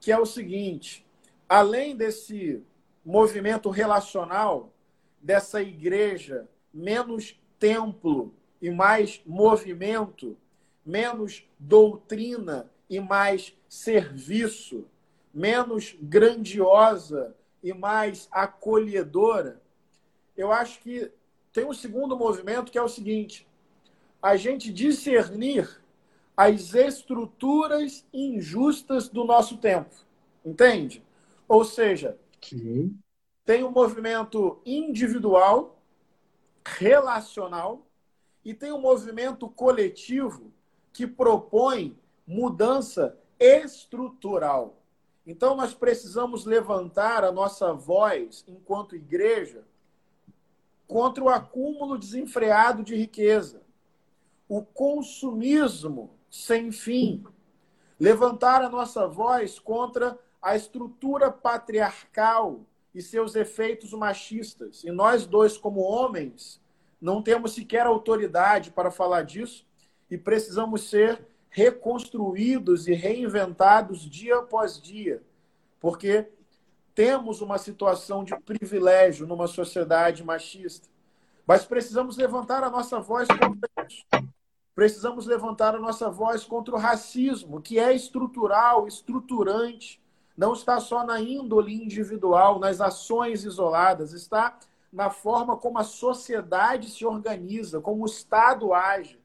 que 0.00 0.12
é 0.12 0.18
o 0.18 0.26
seguinte: 0.26 1.06
além 1.48 1.96
desse 1.96 2.62
movimento 3.04 3.70
relacional, 3.70 4.72
dessa 5.20 5.62
igreja 5.62 6.48
menos 6.72 7.40
templo 7.58 8.34
e 8.60 8.70
mais 8.70 9.20
movimento, 9.26 10.36
menos 10.84 11.48
doutrina 11.58 12.70
e 12.88 13.00
mais 13.00 13.56
serviço, 13.68 14.86
menos 15.32 15.96
grandiosa 16.00 17.34
e 17.62 17.72
mais 17.72 18.28
acolhedora, 18.30 19.60
eu 20.36 20.52
acho 20.52 20.80
que 20.80 21.10
tem 21.52 21.64
um 21.64 21.72
segundo 21.72 22.16
movimento 22.16 22.70
que 22.70 22.78
é 22.78 22.82
o 22.82 22.88
seguinte: 22.88 23.46
a 24.22 24.36
gente 24.36 24.72
discernir 24.72 25.80
as 26.38 26.72
estruturas 26.72 28.06
injustas 28.12 29.08
do 29.08 29.24
nosso 29.24 29.56
tempo. 29.56 29.92
Entende? 30.44 31.02
Ou 31.48 31.64
seja, 31.64 32.16
Sim. 32.40 32.96
tem 33.44 33.64
um 33.64 33.72
movimento 33.72 34.62
individual, 34.64 35.82
relacional, 36.64 37.84
e 38.44 38.54
tem 38.54 38.70
um 38.70 38.80
movimento 38.80 39.48
coletivo 39.48 40.52
que 40.92 41.08
propõe 41.08 41.98
mudança 42.24 43.18
estrutural. 43.40 44.80
Então, 45.26 45.56
nós 45.56 45.74
precisamos 45.74 46.44
levantar 46.44 47.24
a 47.24 47.32
nossa 47.32 47.74
voz, 47.74 48.44
enquanto 48.46 48.94
igreja, 48.94 49.64
contra 50.86 51.24
o 51.24 51.28
acúmulo 51.28 51.98
desenfreado 51.98 52.84
de 52.84 52.94
riqueza, 52.94 53.60
o 54.48 54.62
consumismo 54.62 56.16
sem 56.30 56.70
fim, 56.70 57.24
levantar 57.98 58.62
a 58.62 58.68
nossa 58.68 59.06
voz 59.06 59.58
contra 59.58 60.18
a 60.40 60.54
estrutura 60.54 61.30
patriarcal 61.30 62.60
e 62.94 63.02
seus 63.02 63.34
efeitos 63.34 63.92
machistas. 63.92 64.84
E 64.84 64.90
nós 64.90 65.26
dois, 65.26 65.56
como 65.56 65.80
homens, 65.80 66.60
não 67.00 67.22
temos 67.22 67.52
sequer 67.54 67.86
autoridade 67.86 68.70
para 68.70 68.90
falar 68.90 69.22
disso 69.22 69.66
e 70.10 70.16
precisamos 70.16 70.88
ser 70.88 71.24
reconstruídos 71.50 72.86
e 72.86 72.92
reinventados 72.92 74.00
dia 74.00 74.38
após 74.38 74.80
dia, 74.80 75.22
porque 75.80 76.28
temos 76.94 77.40
uma 77.40 77.58
situação 77.58 78.24
de 78.24 78.38
privilégio 78.40 79.26
numa 79.26 79.46
sociedade 79.46 80.24
machista. 80.24 80.88
Mas 81.46 81.64
precisamos 81.64 82.16
levantar 82.16 82.62
a 82.62 82.70
nossa 82.70 83.00
voz 83.00 83.26
contra 83.28 83.86
isso. 83.86 84.04
Precisamos 84.78 85.26
levantar 85.26 85.74
a 85.74 85.80
nossa 85.80 86.08
voz 86.08 86.44
contra 86.44 86.72
o 86.72 86.78
racismo, 86.78 87.60
que 87.60 87.80
é 87.80 87.92
estrutural, 87.92 88.86
estruturante, 88.86 90.00
não 90.36 90.52
está 90.52 90.78
só 90.78 91.04
na 91.04 91.20
índole 91.20 91.74
individual, 91.74 92.60
nas 92.60 92.80
ações 92.80 93.42
isoladas, 93.42 94.12
está 94.12 94.56
na 94.92 95.10
forma 95.10 95.56
como 95.56 95.80
a 95.80 95.82
sociedade 95.82 96.90
se 96.90 97.04
organiza, 97.04 97.80
como 97.80 98.04
o 98.04 98.06
Estado 98.06 98.72
age. 98.72 99.20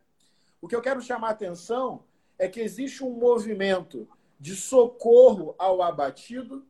O 0.60 0.68
que 0.68 0.76
eu 0.76 0.82
quero 0.82 1.04
chamar 1.04 1.28
a 1.28 1.34
atenção 1.34 2.02
é 2.40 2.48
que 2.48 2.60
existe 2.60 3.04
um 3.04 3.12
movimento 3.12 4.08
de 4.40 4.56
socorro 4.56 5.54
ao 5.60 5.84
abatido, 5.84 6.66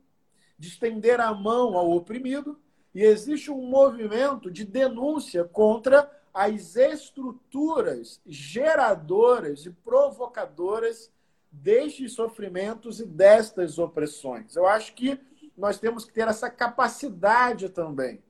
de 0.58 0.68
estender 0.68 1.22
a 1.22 1.32
mão 1.32 1.78
ao 1.78 1.90
oprimido, 1.90 2.60
e 2.94 3.02
existe 3.02 3.50
um 3.50 3.66
movimento 3.66 4.50
de 4.50 4.62
denúncia 4.62 5.42
contra 5.42 6.22
as 6.34 6.74
estruturas 6.74 8.20
geradoras 8.26 9.64
e 9.64 9.70
provocadoras 9.70 11.08
destes 11.50 12.12
sofrimentos 12.12 12.98
e 12.98 13.06
destas 13.06 13.78
opressões. 13.78 14.56
Eu 14.56 14.66
acho 14.66 14.92
que 14.94 15.20
nós 15.56 15.78
temos 15.78 16.04
que 16.04 16.12
ter 16.12 16.26
essa 16.26 16.50
capacidade 16.50 17.68
também 17.68 18.20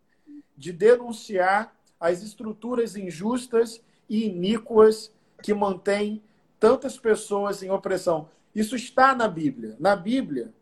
de 0.55 0.71
denunciar 0.71 1.75
as 1.99 2.23
estruturas 2.23 2.95
injustas 2.95 3.83
e 4.09 4.27
iníquas 4.27 5.11
que 5.43 5.55
mantêm 5.55 6.23
tantas 6.61 6.99
pessoas 6.99 7.63
em 7.63 7.71
opressão. 7.71 8.29
Isso 8.55 8.77
está 8.77 9.15
na 9.15 9.27
Bíblia. 9.27 9.77
Na 9.81 9.97
Bíblia, 9.97 10.53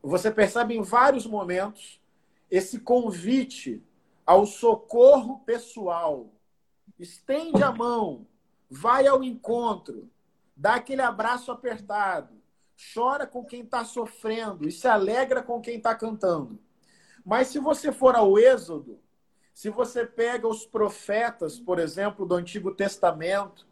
você 0.00 0.30
percebe 0.30 0.74
em 0.74 0.82
vários 0.82 1.26
momentos 1.26 2.00
esse 2.48 2.78
convite 2.78 3.82
ao 4.24 4.46
socorro 4.46 5.40
pessoal. 5.40 6.28
Estende 7.04 7.62
a 7.62 7.70
mão, 7.70 8.26
vai 8.70 9.06
ao 9.06 9.22
encontro, 9.22 10.10
dá 10.56 10.76
aquele 10.76 11.02
abraço 11.02 11.52
apertado, 11.52 12.34
chora 12.94 13.26
com 13.26 13.44
quem 13.44 13.60
está 13.60 13.84
sofrendo 13.84 14.66
e 14.66 14.72
se 14.72 14.88
alegra 14.88 15.42
com 15.42 15.60
quem 15.60 15.76
está 15.76 15.94
cantando. 15.94 16.58
Mas 17.22 17.48
se 17.48 17.58
você 17.58 17.92
for 17.92 18.16
ao 18.16 18.38
Êxodo, 18.38 18.98
se 19.52 19.68
você 19.68 20.06
pega 20.06 20.48
os 20.48 20.64
profetas, 20.64 21.60
por 21.60 21.78
exemplo, 21.78 22.24
do 22.24 22.34
Antigo 22.34 22.74
Testamento, 22.74 23.66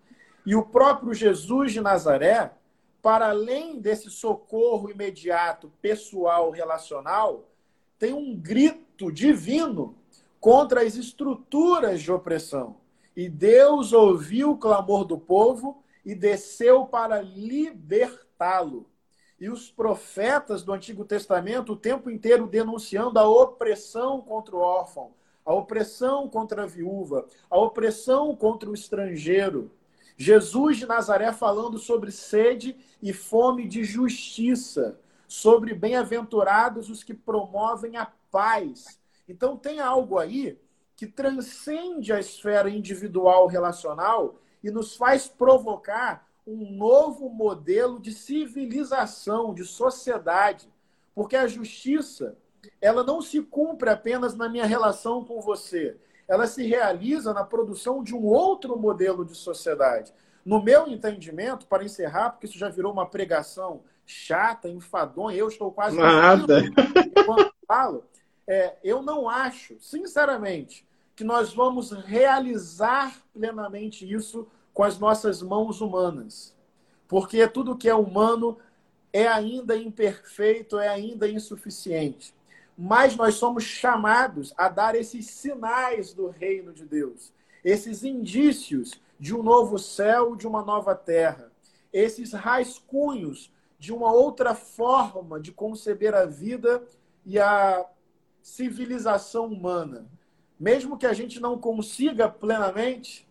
e 0.44 0.54
o 0.54 0.66
próprio 0.66 1.14
Jesus 1.14 1.72
de 1.72 1.80
Nazaré, 1.80 2.52
para 3.00 3.30
além 3.30 3.80
desse 3.80 4.10
socorro 4.10 4.90
imediato, 4.90 5.72
pessoal, 5.80 6.50
relacional, 6.50 7.48
tem 7.98 8.12
um 8.12 8.36
grito 8.36 9.10
divino 9.10 9.96
contra 10.38 10.82
as 10.82 10.96
estruturas 10.96 12.02
de 12.02 12.12
opressão. 12.12 12.81
E 13.16 13.28
Deus 13.28 13.92
ouviu 13.92 14.52
o 14.52 14.58
clamor 14.58 15.04
do 15.04 15.18
povo 15.18 15.82
e 16.04 16.14
desceu 16.14 16.86
para 16.86 17.20
libertá-lo. 17.20 18.86
E 19.38 19.48
os 19.48 19.70
profetas 19.70 20.62
do 20.62 20.72
Antigo 20.72 21.04
Testamento 21.04 21.72
o 21.72 21.76
tempo 21.76 22.10
inteiro 22.10 22.46
denunciando 22.46 23.18
a 23.18 23.28
opressão 23.28 24.20
contra 24.20 24.56
o 24.56 24.60
órfão, 24.60 25.12
a 25.44 25.52
opressão 25.52 26.28
contra 26.28 26.62
a 26.62 26.66
viúva, 26.66 27.26
a 27.50 27.58
opressão 27.58 28.34
contra 28.34 28.70
o 28.70 28.74
estrangeiro. 28.74 29.70
Jesus 30.16 30.76
de 30.76 30.86
Nazaré 30.86 31.32
falando 31.32 31.78
sobre 31.78 32.12
sede 32.12 32.76
e 33.02 33.12
fome 33.12 33.66
de 33.66 33.82
justiça, 33.82 34.98
sobre 35.26 35.74
bem-aventurados 35.74 36.88
os 36.88 37.02
que 37.02 37.14
promovem 37.14 37.96
a 37.96 38.06
paz. 38.30 39.00
Então 39.28 39.56
tem 39.56 39.80
algo 39.80 40.18
aí 40.18 40.58
que 41.02 41.06
transcende 41.08 42.12
a 42.12 42.20
esfera 42.20 42.70
individual 42.70 43.48
relacional 43.48 44.36
e 44.62 44.70
nos 44.70 44.94
faz 44.94 45.26
provocar 45.26 46.28
um 46.46 46.76
novo 46.76 47.28
modelo 47.28 47.98
de 47.98 48.12
civilização, 48.12 49.52
de 49.52 49.64
sociedade, 49.64 50.70
porque 51.12 51.34
a 51.34 51.48
justiça 51.48 52.36
ela 52.80 53.02
não 53.02 53.20
se 53.20 53.42
cumpre 53.42 53.90
apenas 53.90 54.36
na 54.36 54.48
minha 54.48 54.64
relação 54.64 55.24
com 55.24 55.40
você, 55.40 55.96
ela 56.28 56.46
se 56.46 56.64
realiza 56.64 57.34
na 57.34 57.42
produção 57.42 58.00
de 58.04 58.14
um 58.14 58.24
outro 58.24 58.78
modelo 58.78 59.24
de 59.24 59.34
sociedade. 59.34 60.14
No 60.44 60.62
meu 60.62 60.86
entendimento, 60.86 61.66
para 61.66 61.82
encerrar, 61.82 62.30
porque 62.30 62.46
isso 62.46 62.56
já 62.56 62.68
virou 62.68 62.92
uma 62.92 63.06
pregação 63.06 63.82
chata, 64.06 64.68
enfadonha, 64.68 65.36
eu 65.36 65.48
estou 65.48 65.72
quase 65.72 65.96
nada. 65.96 66.62
Quando 67.26 67.52
falo, 67.66 68.04
é, 68.46 68.76
eu 68.84 69.02
não 69.02 69.28
acho, 69.28 69.76
sinceramente, 69.80 70.86
nós 71.22 71.52
vamos 71.52 71.90
realizar 71.90 73.20
plenamente 73.32 74.10
isso 74.10 74.46
com 74.72 74.82
as 74.82 74.98
nossas 74.98 75.42
mãos 75.42 75.80
humanas. 75.80 76.56
Porque 77.06 77.46
tudo 77.46 77.76
que 77.76 77.88
é 77.88 77.94
humano 77.94 78.58
é 79.12 79.28
ainda 79.28 79.76
imperfeito, 79.76 80.78
é 80.78 80.88
ainda 80.88 81.28
insuficiente 81.28 82.34
mas 82.76 83.16
nós 83.16 83.34
somos 83.34 83.64
chamados 83.64 84.52
a 84.56 84.68
dar 84.68 84.94
esses 84.94 85.26
sinais 85.26 86.12
do 86.12 86.28
reino 86.28 86.72
de 86.72 86.84
Deus, 86.84 87.32
esses 87.64 88.02
indícios 88.02 89.00
de 89.18 89.34
um 89.34 89.42
novo 89.42 89.78
céu, 89.78 90.34
de 90.34 90.46
uma 90.46 90.64
nova 90.64 90.94
terra, 90.94 91.52
esses 91.92 92.32
rascunhos 92.32 93.52
de 93.78 93.92
uma 93.92 94.12
outra 94.12 94.54
forma 94.54 95.40
de 95.40 95.52
conceber 95.52 96.14
a 96.14 96.24
vida 96.24 96.82
e 97.24 97.38
a 97.38 97.84
civilização 98.42 99.46
humana. 99.46 100.06
Mesmo 100.62 100.96
que 100.96 101.06
a 101.06 101.12
gente 101.12 101.40
não 101.40 101.58
consiga 101.58 102.28
plenamente, 102.28 103.28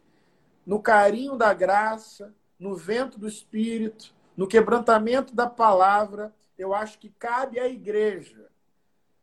no 0.68 0.82
carinho 0.82 1.38
da 1.38 1.54
graça, 1.54 2.36
no 2.60 2.76
vento 2.76 3.18
do 3.18 3.26
Espírito, 3.26 4.14
no 4.36 4.46
quebrantamento 4.46 5.34
da 5.34 5.48
palavra, 5.48 6.36
eu 6.58 6.74
acho 6.74 7.00
que 7.00 7.08
cabe 7.08 7.58
à 7.58 7.70
igreja 7.70 8.50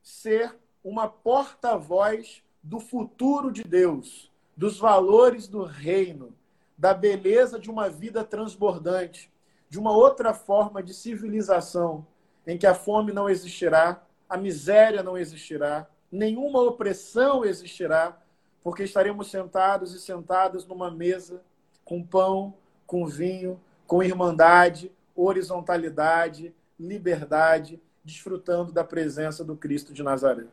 ser 0.03 0.57
uma 0.83 1.07
porta-voz 1.07 2.43
do 2.63 2.81
futuro 2.81 3.53
de 3.53 3.63
Deus, 3.63 4.33
dos 4.57 4.79
valores 4.79 5.47
do 5.47 5.63
reino, 5.63 6.35
da 6.79 6.95
beleza 6.95 7.59
de 7.59 7.71
uma 7.71 7.91
vida 7.91 8.25
transbordante, 8.25 9.31
de 9.69 9.79
uma 9.79 9.95
outra 9.95 10.33
forma 10.33 10.83
de 10.83 10.95
civilização, 10.95 12.07
em 12.47 12.57
que 12.57 12.67
a 12.67 12.75
fome 12.75 13.13
não 13.13 13.29
existirá, 13.29 14.03
a 14.27 14.39
miséria 14.39 15.03
não 15.03 15.19
existirá, 15.19 15.87
nenhuma 16.11 16.61
opressão 16.63 17.45
existirá, 17.45 18.21
porque 18.63 18.83
estaremos 18.83 19.31
sentados 19.31 19.95
e 19.95 20.01
sentadas 20.01 20.67
numa 20.67 20.91
mesa 20.91 21.43
com 21.85 22.03
pão, 22.03 22.55
com 22.87 23.07
vinho, 23.07 23.61
com 23.87 24.03
irmandade, 24.03 24.93
horizontalidade, 25.15 26.55
liberdade, 26.79 27.81
desfrutando 28.05 28.73
da 28.73 28.85
presença 28.85 29.45
do 29.45 29.57
Cristo 29.57 29.93
de 29.93 30.03
Nazaré. 30.03 30.45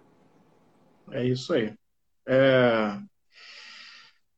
É 1.11 1.23
isso 1.23 1.53
aí. 1.53 1.73
É... 2.25 2.97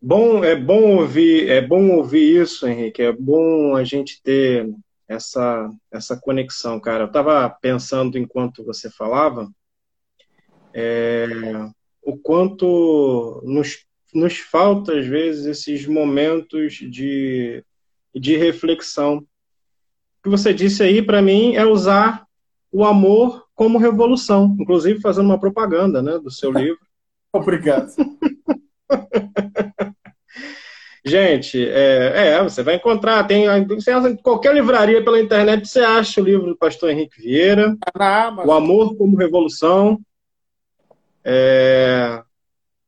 Bom, 0.02 0.44
é 0.44 0.56
bom 0.56 0.98
ouvir, 0.98 1.50
é 1.50 1.62
bom 1.62 1.92
ouvir 1.92 2.42
isso, 2.42 2.68
Henrique. 2.68 3.02
É 3.02 3.12
bom 3.12 3.76
a 3.76 3.84
gente 3.84 4.22
ter 4.22 4.70
essa 5.08 5.72
essa 5.92 6.20
conexão, 6.20 6.80
cara. 6.80 7.04
Eu 7.04 7.08
estava 7.08 7.50
pensando 7.50 8.18
enquanto 8.18 8.64
você 8.64 8.90
falava, 8.90 9.50
é, 10.78 11.28
o 12.04 12.18
quanto 12.18 13.42
nos, 13.44 13.86
nos 14.14 14.38
falta 14.38 14.98
às 14.98 15.08
vezes 15.08 15.46
esses 15.46 15.88
momentos 15.88 16.74
de 16.74 17.64
de 18.20 18.36
reflexão. 18.36 19.18
O 19.18 20.24
que 20.24 20.30
você 20.30 20.54
disse 20.54 20.84
aí 20.84 21.02
para 21.02 21.22
mim 21.22 21.56
é 21.56 21.66
usar 21.66 22.26
o 22.72 22.84
amor 22.84 23.46
como 23.56 23.78
revolução, 23.78 24.56
inclusive 24.60 25.00
fazendo 25.00 25.26
uma 25.26 25.40
propaganda, 25.40 26.02
né, 26.02 26.20
do 26.20 26.32
seu 26.32 26.52
livro. 26.52 26.80
Obrigado. 27.34 27.88
Gente, 31.06 31.66
é, 31.66 32.34
é, 32.34 32.44
você 32.44 32.62
vai 32.62 32.76
encontrar, 32.76 33.24
tem 33.24 33.46
você 33.68 34.18
qualquer 34.18 34.54
livraria 34.54 35.02
pela 35.02 35.22
internet, 35.22 35.66
você 35.66 35.80
acha 35.80 36.20
o 36.20 36.24
livro 36.24 36.48
do 36.48 36.58
pastor 36.58 36.90
Henrique 36.90 37.22
Vieira, 37.22 37.78
O 38.46 38.52
Amor 38.52 38.98
como 38.98 39.16
Revolução. 39.16 40.02
É, 41.30 42.24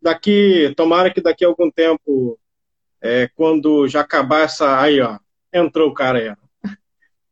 daqui, 0.01 0.73
tomara 0.77 1.11
que 1.13 1.19
daqui 1.19 1.43
a 1.43 1.49
algum 1.49 1.69
tempo, 1.69 2.39
é, 3.01 3.27
quando 3.35 3.85
já 3.85 3.99
acabar 3.99 4.45
essa. 4.45 4.79
Aí, 4.79 5.01
ó, 5.01 5.19
entrou 5.51 5.89
o 5.89 5.93
cara 5.93 6.19
aí, 6.19 6.33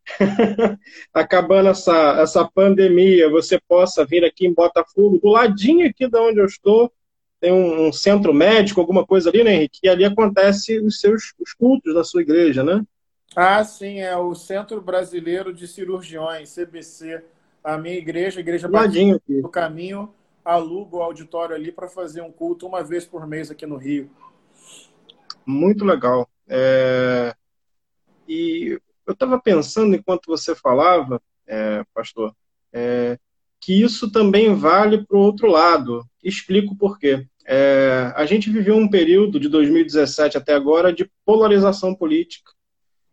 acabando 1.13 1.69
essa, 1.69 2.19
essa 2.21 2.45
pandemia, 2.45 3.29
você 3.29 3.57
possa 3.69 4.05
vir 4.05 4.25
aqui 4.25 4.45
em 4.45 4.53
Botafogo, 4.53 5.17
do 5.17 5.29
ladinho 5.29 5.87
aqui 5.87 6.09
de 6.09 6.17
onde 6.17 6.39
eu 6.39 6.45
estou, 6.45 6.91
tem 7.39 7.53
um, 7.53 7.87
um, 7.87 7.93
centro 7.93 8.33
médico, 8.33 8.81
alguma 8.81 9.05
coisa 9.05 9.29
ali, 9.29 9.43
né, 9.43 9.53
Henrique? 9.53 9.79
E 9.83 9.89
ali 9.89 10.03
acontece 10.03 10.77
os 10.79 10.99
seus 10.99 11.33
os 11.39 11.53
cultos 11.53 11.93
da 11.93 12.03
sua 12.03 12.21
igreja, 12.21 12.63
né? 12.63 12.83
Ah, 13.33 13.63
sim, 13.63 13.99
é 13.99 14.15
o 14.17 14.33
Centro 14.35 14.81
Brasileiro 14.81 15.53
de 15.53 15.67
Cirurgiões, 15.67 16.53
CBC. 16.53 17.23
A 17.63 17.77
minha 17.77 17.95
igreja, 17.95 18.39
a 18.39 18.41
Igreja 18.41 18.67
Ladinho 18.67 19.17
aqui. 19.17 19.41
do 19.41 19.49
Caminho, 19.49 20.13
aluga 20.47 20.95
o 20.95 21.01
auditório 21.01 21.55
ali 21.55 21.71
para 21.71 21.89
fazer 21.89 22.21
um 22.21 22.31
culto 22.31 22.65
uma 22.65 22.81
vez 22.83 23.05
por 23.05 23.27
mês 23.27 23.51
aqui 23.51 23.65
no 23.65 23.75
Rio. 23.75 24.09
Muito 25.45 25.83
legal. 25.83 26.29
É... 26.47 27.35
E 28.27 28.79
eu 29.05 29.13
estava 29.13 29.39
pensando 29.39 29.95
enquanto 29.95 30.27
você 30.27 30.55
falava, 30.55 31.21
é, 31.45 31.83
pastor, 31.93 32.35
é, 32.73 33.17
que 33.59 33.81
isso 33.81 34.11
também 34.11 34.53
vale 34.53 35.05
para 35.05 35.17
o 35.17 35.21
outro 35.21 35.47
lado. 35.47 36.05
Explico 36.23 36.75
por 36.75 36.99
quê. 36.99 37.25
É, 37.45 38.11
a 38.15 38.25
gente 38.25 38.49
viveu 38.49 38.75
um 38.75 38.89
período 38.89 39.39
de 39.39 39.47
2017 39.47 40.37
até 40.37 40.53
agora 40.53 40.91
de 40.91 41.09
polarização 41.25 41.95
política, 41.95 42.51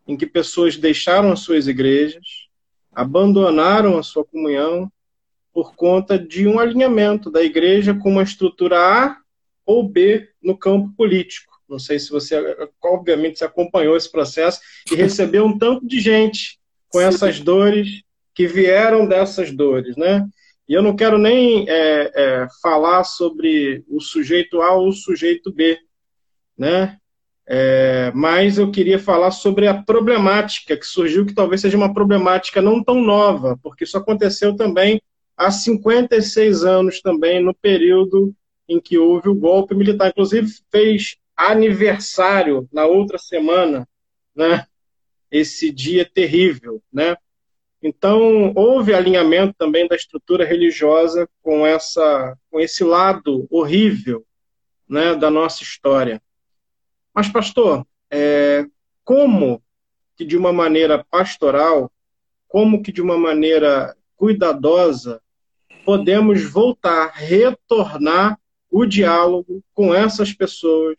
em 0.07 0.17
que 0.17 0.27
pessoas 0.27 0.77
deixaram 0.77 1.31
as 1.31 1.41
suas 1.41 1.69
igrejas, 1.69 2.49
abandonaram 2.93 3.97
a 3.97 4.03
sua 4.03 4.25
comunhão 4.25 4.91
por 5.55 5.77
conta 5.77 6.19
de 6.19 6.49
um 6.49 6.59
alinhamento 6.59 7.31
da 7.31 7.41
igreja 7.41 7.95
com 7.95 8.11
uma 8.11 8.25
estrutura 8.25 8.77
A 8.77 9.17
ou 9.65 9.89
B 9.89 10.29
no 10.43 10.59
campo 10.59 10.93
político. 10.97 11.55
Não 11.69 11.79
sei 11.79 11.99
se 12.01 12.11
você, 12.11 12.37
obviamente, 12.83 13.39
se 13.39 13.45
acompanhou 13.45 13.97
esse 13.97 14.11
processo 14.11 14.61
e 14.91 14.97
recebeu 14.97 15.47
um 15.47 15.57
tanto 15.57 15.87
de 15.87 16.01
gente 16.01 16.59
com 16.89 16.99
Sim. 16.99 17.05
essas 17.05 17.39
dores 17.39 18.03
que 18.35 18.49
vieram 18.49 19.07
dessas 19.07 19.53
dores, 19.53 19.97
né? 19.97 20.27
E 20.69 20.75
eu 20.75 20.83
não 20.83 20.97
quero 20.97 21.19
nem 21.19 21.69
é, 21.69 22.11
é, 22.15 22.47
falar 22.61 23.05
sobre 23.05 23.85
o 23.89 24.01
sujeito 24.01 24.61
A 24.61 24.75
ou 24.75 24.89
o 24.89 24.93
sujeito 24.93 25.53
B, 25.53 25.79
né? 26.59 26.99
É, 27.47 28.11
mas 28.15 28.59
eu 28.59 28.71
queria 28.71 28.99
falar 28.99 29.31
sobre 29.31 29.69
a 29.69 29.75
problemática 29.83 30.77
que 30.77 30.87
surgiu, 30.87 31.27
que 31.27 31.35
talvez 31.35 31.61
seja 31.61 31.77
uma 31.77 31.93
problemática 31.93 32.61
não 32.63 32.83
tão 32.83 33.03
nova, 33.03 33.59
porque 33.63 33.85
isso 33.85 33.99
aconteceu 33.99 34.57
também 34.57 35.01
há 35.37 35.51
56 35.51 36.65
anos 36.65 37.01
também, 37.01 37.43
no 37.43 37.55
período 37.55 38.35
em 38.69 38.81
que 38.81 38.99
houve 38.99 39.29
o 39.29 39.35
golpe 39.35 39.75
militar. 39.75 40.09
Inclusive, 40.09 40.51
fez 40.71 41.17
aniversário 41.37 42.69
na 42.73 42.87
outra 42.87 43.19
semana, 43.19 43.89
né? 44.35 44.67
Esse 45.31 45.71
dia 45.71 46.05
terrível, 46.05 46.83
né? 46.93 47.17
Então, 47.83 48.53
houve 48.57 48.95
alinhamento 48.95 49.55
também 49.59 49.87
da 49.87 49.95
estrutura 49.95 50.45
religiosa 50.45 51.29
com, 51.43 51.67
essa, 51.67 52.35
com 52.51 52.59
esse 52.59 52.83
lado 52.83 53.47
horrível 53.51 54.25
né, 54.89 55.15
da 55.15 55.31
nossa 55.31 55.63
história. 55.63 56.23
Mas, 57.15 57.29
pastor, 57.29 57.87
é, 58.11 58.65
como 59.05 59.63
que 60.17 60.25
de 60.25 60.37
uma 60.37 60.51
maneira 60.51 61.05
pastoral, 61.11 61.93
como 62.49 62.83
que 62.83 62.91
de 62.91 63.03
uma 63.03 63.19
maneira 63.19 63.95
cuidadosa, 64.17 65.21
podemos 65.85 66.43
voltar, 66.51 67.13
retornar 67.15 68.39
o 68.71 68.85
diálogo 68.85 69.63
com 69.73 69.95
essas 69.95 70.33
pessoas 70.33 70.97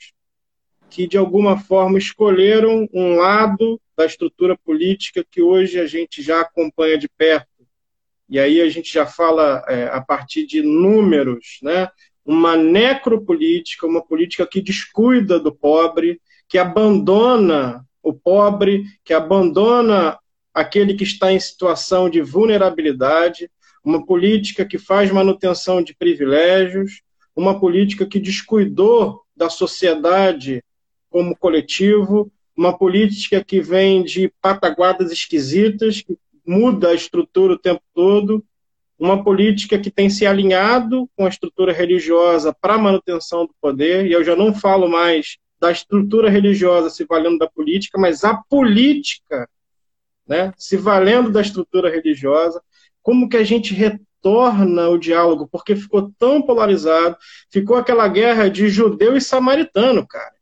que, 0.89 1.07
de 1.07 1.17
alguma 1.17 1.57
forma, 1.57 1.97
escolheram 1.97 2.87
um 2.93 3.15
lado 3.15 3.81
da 3.97 4.05
estrutura 4.05 4.57
política 4.57 5.25
que 5.29 5.41
hoje 5.41 5.79
a 5.79 5.85
gente 5.85 6.21
já 6.21 6.41
acompanha 6.41 6.97
de 6.97 7.09
perto. 7.09 7.47
E 8.29 8.39
aí 8.39 8.61
a 8.61 8.69
gente 8.69 8.93
já 8.93 9.05
fala 9.05 9.63
é, 9.67 9.85
a 9.85 10.01
partir 10.01 10.45
de 10.45 10.61
números, 10.61 11.59
né? 11.61 11.89
uma 12.25 12.57
necropolítica, 12.57 13.85
uma 13.85 14.01
política 14.01 14.47
que 14.47 14.61
descuida 14.61 15.39
do 15.39 15.53
pobre, 15.53 16.19
que 16.47 16.57
abandona 16.57 17.85
o 18.01 18.13
pobre, 18.13 18.85
que 19.03 19.13
abandona 19.13 20.17
aquele 20.53 20.95
que 20.95 21.03
está 21.03 21.31
em 21.31 21.39
situação 21.39 22.09
de 22.09 22.21
vulnerabilidade, 22.21 23.49
uma 23.85 24.03
política 24.03 24.65
que 24.65 24.79
faz 24.79 25.11
manutenção 25.11 25.81
de 25.81 25.95
privilégios, 25.95 27.03
uma 27.35 27.59
política 27.59 28.05
que 28.05 28.19
descuidou 28.19 29.21
da 29.35 29.47
sociedade 29.47 30.63
como 31.09 31.37
coletivo, 31.37 32.31
uma 32.57 32.75
política 32.75 33.43
que 33.43 33.61
vem 33.61 34.03
de 34.03 34.31
pataguadas 34.41 35.11
esquisitas, 35.11 36.01
que 36.01 36.17
muda 36.45 36.89
a 36.89 36.93
estrutura 36.95 37.53
o 37.53 37.59
tempo 37.59 37.81
todo, 37.93 38.43
uma 38.97 39.23
política 39.23 39.77
que 39.77 39.91
tem 39.91 40.09
se 40.09 40.25
alinhado 40.25 41.07
com 41.15 41.25
a 41.25 41.29
estrutura 41.29 41.71
religiosa 41.71 42.55
para 42.59 42.75
a 42.75 42.79
manutenção 42.79 43.45
do 43.45 43.53
poder, 43.61 44.07
e 44.07 44.13
eu 44.13 44.23
já 44.23 44.35
não 44.35 44.53
falo 44.53 44.87
mais 44.87 45.37
da 45.59 45.71
estrutura 45.71 46.29
religiosa 46.29 46.89
se 46.89 47.05
valendo 47.05 47.37
da 47.37 47.47
política, 47.47 47.99
mas 47.99 48.23
a 48.23 48.35
política 48.49 49.47
né, 50.27 50.53
se 50.57 50.75
valendo 50.75 51.29
da 51.31 51.41
estrutura 51.41 51.89
religiosa, 51.89 52.61
como 53.05 53.29
que 53.29 53.37
a 53.37 53.43
gente 53.43 53.73
retorna 53.73 54.89
o 54.89 54.97
diálogo, 54.97 55.47
porque 55.51 55.75
ficou 55.75 56.11
tão 56.17 56.41
polarizado, 56.41 57.15
ficou 57.51 57.77
aquela 57.77 58.07
guerra 58.07 58.49
de 58.49 58.67
judeu 58.67 59.15
e 59.15 59.21
samaritano, 59.21 60.05
cara 60.05 60.35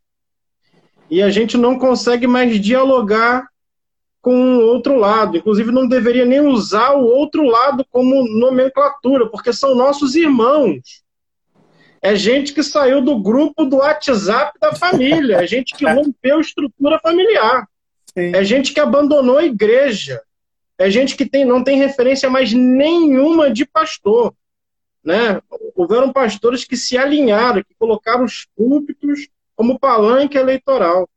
e 1.14 1.22
a 1.22 1.30
gente 1.30 1.58
não 1.58 1.78
consegue 1.78 2.26
mais 2.26 2.60
dialogar 2.60 3.48
com 4.20 4.58
o 4.58 4.62
outro 4.62 4.96
lado. 4.96 5.38
Inclusive, 5.38 5.72
não 5.72 5.88
deveria 5.88 6.26
nem 6.26 6.40
usar 6.40 6.94
o 6.96 7.06
outro 7.06 7.44
lado 7.44 7.86
como 7.92 8.28
nomenclatura, 8.40 9.30
porque 9.30 9.54
são 9.54 9.76
nossos 9.76 10.16
irmãos. 10.16 11.04
É 12.02 12.16
gente 12.16 12.52
que 12.52 12.64
saiu 12.64 13.00
do 13.00 13.20
grupo 13.20 13.64
do 13.64 13.78
WhatsApp 13.78 14.58
da 14.60 14.74
família, 14.74 15.44
é 15.44 15.46
gente 15.46 15.76
que 15.76 15.86
rompeu 15.88 16.42
estrutura 16.42 16.98
familiar, 17.00 17.68
Sim. 18.18 18.36
é 18.36 18.44
gente 18.44 18.74
que 18.74 18.80
abandonou 18.80 19.38
a 19.38 19.46
igreja, 19.46 20.20
é 20.84 20.90
gente 20.90 21.16
que 21.16 21.26
tem, 21.26 21.46
não 21.46 21.64
tem 21.64 21.78
referência 21.78 22.30
mais 22.30 22.52
nenhuma 22.52 23.50
de 23.50 23.66
pastor. 23.66 24.34
né? 25.02 25.42
Houveram 25.76 26.12
pastores 26.12 26.66
que 26.66 26.76
se 26.76 26.98
alinharam, 26.98 27.64
que 27.64 27.74
colocaram 27.80 28.26
os 28.26 28.48
púlpitos 28.54 29.30
como 29.56 29.80
palanque 29.80 30.38
eleitoral, 30.38 31.08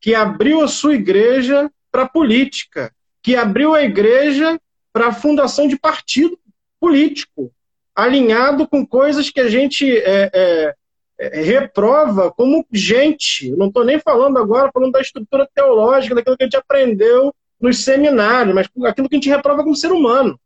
que 0.00 0.14
abriu 0.14 0.60
a 0.60 0.68
sua 0.68 0.94
igreja 0.94 1.68
para 1.90 2.02
a 2.02 2.08
política, 2.08 2.92
que 3.20 3.34
abriu 3.34 3.74
a 3.74 3.82
igreja 3.82 4.60
para 4.92 5.08
a 5.08 5.12
fundação 5.12 5.66
de 5.66 5.76
partido 5.76 6.38
político, 6.78 7.52
alinhado 7.94 8.68
com 8.68 8.86
coisas 8.86 9.30
que 9.30 9.40
a 9.40 9.48
gente 9.48 9.90
é, 9.90 10.30
é, 10.32 10.74
é, 11.18 11.42
reprova 11.42 12.30
como 12.30 12.64
gente. 12.70 13.50
Não 13.50 13.66
estou 13.66 13.84
nem 13.84 13.98
falando 13.98 14.38
agora 14.38 14.70
falando 14.72 14.92
da 14.92 15.00
estrutura 15.00 15.48
teológica, 15.52 16.14
daquilo 16.14 16.36
que 16.36 16.44
a 16.44 16.46
gente 16.46 16.56
aprendeu 16.56 17.34
nos 17.62 17.84
seminários, 17.84 18.54
mas 18.54 18.68
aquilo 18.84 19.08
que 19.08 19.14
a 19.14 19.18
gente 19.18 19.30
reprova 19.30 19.62
como 19.62 19.76
ser 19.76 19.92
humano. 19.92 20.38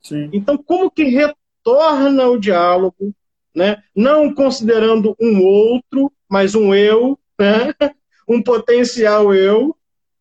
Sim. 0.00 0.30
Então, 0.32 0.56
como 0.56 0.88
que 0.88 1.04
retorna 1.04 2.28
o 2.28 2.38
diálogo, 2.38 3.12
né? 3.54 3.82
não 3.94 4.32
considerando 4.32 5.16
um 5.20 5.42
outro, 5.42 6.12
mas 6.28 6.54
um 6.54 6.72
eu, 6.72 7.18
né? 7.38 7.74
um 8.28 8.40
potencial 8.40 9.34
eu, 9.34 9.76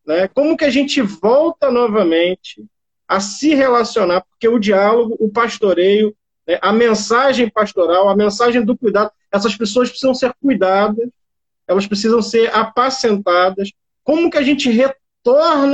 né? 0.06 0.28
como 0.28 0.58
que 0.58 0.66
a 0.66 0.70
gente 0.70 1.02
volta 1.02 1.70
novamente 1.70 2.66
a 3.08 3.20
se 3.20 3.54
relacionar, 3.54 4.22
porque 4.22 4.48
o 4.48 4.60
diálogo, 4.60 5.16
o 5.20 5.30
pastoreio, 5.30 6.16
né? 6.48 6.58
a 6.62 6.74
mensagem 6.74 7.48
pastoral, 7.48 8.10
a 8.10 8.16
mensagem 8.16 8.66
do 8.66 8.76
cuidado, 8.76 9.12
essas 9.32 9.56
pessoas 9.56 9.90
precisam 9.90 10.16
ser 10.16 10.34
cuidadas, 10.42 11.10
elas 11.68 11.86
precisam 11.86 12.22
ser 12.22 12.54
apacentadas. 12.56 13.72
Como 14.04 14.30
que 14.30 14.38
a 14.38 14.42
gente 14.42 14.70
retorna 14.70 15.03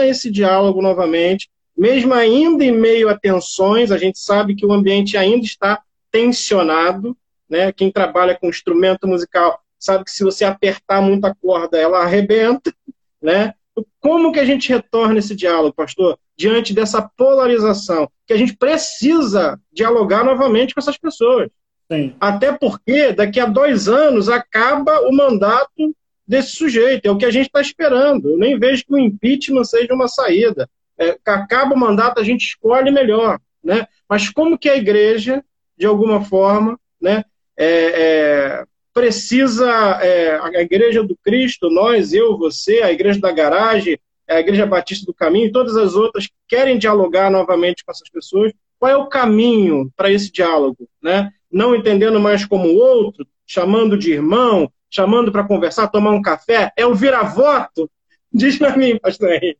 esse 0.03 0.29
diálogo 0.29 0.81
novamente, 0.81 1.49
mesmo 1.77 2.13
ainda 2.13 2.63
em 2.63 2.71
meio 2.71 3.09
a 3.09 3.17
tensões? 3.17 3.91
A 3.91 3.97
gente 3.97 4.19
sabe 4.19 4.55
que 4.55 4.65
o 4.65 4.73
ambiente 4.73 5.17
ainda 5.17 5.45
está 5.45 5.81
tensionado, 6.11 7.15
né? 7.49 7.71
Quem 7.71 7.91
trabalha 7.91 8.37
com 8.37 8.49
instrumento 8.49 9.07
musical 9.07 9.59
sabe 9.79 10.03
que 10.03 10.11
se 10.11 10.23
você 10.23 10.43
apertar 10.43 11.01
muito 11.01 11.25
a 11.25 11.33
corda, 11.33 11.77
ela 11.77 11.99
arrebenta, 11.99 12.73
né? 13.21 13.53
Como 14.01 14.31
que 14.31 14.39
a 14.39 14.45
gente 14.45 14.67
retorna 14.69 15.19
esse 15.19 15.35
diálogo, 15.35 15.73
pastor? 15.73 16.17
Diante 16.37 16.73
dessa 16.73 17.01
polarização, 17.01 18.09
que 18.27 18.33
a 18.33 18.37
gente 18.37 18.55
precisa 18.57 19.59
dialogar 19.71 20.23
novamente 20.23 20.73
com 20.73 20.81
essas 20.81 20.97
pessoas. 20.97 21.49
Sim. 21.91 22.13
Até 22.19 22.51
porque 22.51 23.13
daqui 23.13 23.39
a 23.39 23.45
dois 23.45 23.87
anos 23.87 24.29
acaba 24.29 25.01
o 25.07 25.11
mandato 25.11 25.95
desse 26.29 26.51
sujeito, 26.51 27.07
é 27.07 27.11
o 27.11 27.17
que 27.17 27.25
a 27.25 27.31
gente 27.31 27.47
está 27.47 27.59
esperando. 27.59 28.29
Eu 28.29 28.37
nem 28.37 28.59
vejo 28.59 28.85
que 28.85 28.93
o 28.93 28.99
impeachment 28.99 29.63
seja 29.63 29.95
uma 29.95 30.07
saída. 30.07 30.69
É, 30.95 31.17
acaba 31.25 31.73
o 31.73 31.79
mandato, 31.79 32.19
a 32.19 32.23
gente 32.23 32.45
escolhe 32.45 32.91
melhor. 32.91 33.39
Né? 33.63 33.87
Mas 34.07 34.29
como 34.29 34.57
que 34.57 34.69
a 34.69 34.77
igreja, 34.77 35.43
de 35.75 35.87
alguma 35.87 36.23
forma, 36.23 36.79
né, 37.01 37.23
é, 37.57 37.65
é, 37.65 38.63
precisa, 38.93 39.67
é, 40.03 40.39
a 40.39 40.61
igreja 40.61 41.03
do 41.03 41.17
Cristo, 41.23 41.67
nós, 41.71 42.13
eu, 42.13 42.37
você, 42.37 42.83
a 42.83 42.91
igreja 42.91 43.19
da 43.19 43.31
garagem, 43.31 43.97
a 44.27 44.39
igreja 44.39 44.67
batista 44.67 45.07
do 45.07 45.13
caminho 45.13 45.47
e 45.47 45.51
todas 45.51 45.75
as 45.75 45.95
outras 45.95 46.27
que 46.27 46.33
querem 46.47 46.77
dialogar 46.77 47.31
novamente 47.31 47.83
com 47.83 47.91
essas 47.91 48.07
pessoas, 48.07 48.53
qual 48.77 48.91
é 48.91 48.95
o 48.95 49.07
caminho 49.07 49.91
para 49.97 50.11
esse 50.11 50.31
diálogo? 50.31 50.87
Né? 51.01 51.31
Não 51.51 51.75
entendendo 51.75 52.19
mais 52.19 52.45
como 52.45 52.75
outro, 52.75 53.25
chamando 53.47 53.97
de 53.97 54.11
irmão, 54.11 54.71
chamando 54.89 55.31
para 55.31 55.47
conversar, 55.47 55.87
tomar 55.87 56.11
um 56.11 56.21
café, 56.21 56.71
é 56.75 56.85
o 56.85 56.95
vira-voto? 56.95 57.89
Diz 58.31 58.57
para 58.57 58.75
mim, 58.75 58.97
pastor 58.97 59.31
Henrique. 59.31 59.59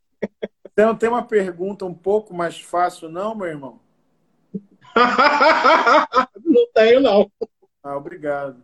Então, 0.72 0.94
tem 0.94 1.08
uma 1.08 1.22
pergunta 1.22 1.84
um 1.84 1.94
pouco 1.94 2.32
mais 2.34 2.60
fácil, 2.60 3.08
não, 3.08 3.34
meu 3.34 3.46
irmão? 3.46 3.80
não 6.44 6.66
tenho, 6.74 7.00
não. 7.00 7.30
Ah, 7.82 7.96
obrigado. 7.96 8.62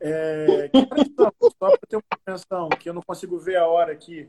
É, 0.00 0.70
só 1.16 1.30
para 1.58 1.78
ter 1.88 1.96
uma 1.96 2.02
atenção, 2.10 2.68
que 2.68 2.88
eu 2.88 2.94
não 2.94 3.02
consigo 3.02 3.38
ver 3.38 3.56
a 3.56 3.66
hora 3.66 3.92
aqui. 3.92 4.28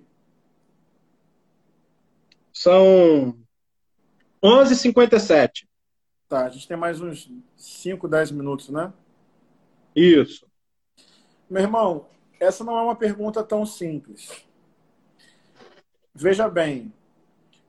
São 2.52 3.38
11h57. 4.44 5.68
Tá, 6.28 6.46
a 6.46 6.50
gente 6.50 6.68
tem 6.68 6.78
mais 6.78 7.00
uns 7.02 7.32
5, 7.56 8.08
10 8.08 8.32
minutos, 8.32 8.70
né? 8.70 8.92
Isso. 9.96 10.49
Meu 11.50 11.64
irmão, 11.64 12.06
essa 12.40 12.64
não 12.64 12.78
é 12.78 12.82
uma 12.84 12.96
pergunta 12.96 13.44
tão 13.44 13.66
simples. 13.66 14.46
Veja 16.14 16.48
bem, 16.48 16.94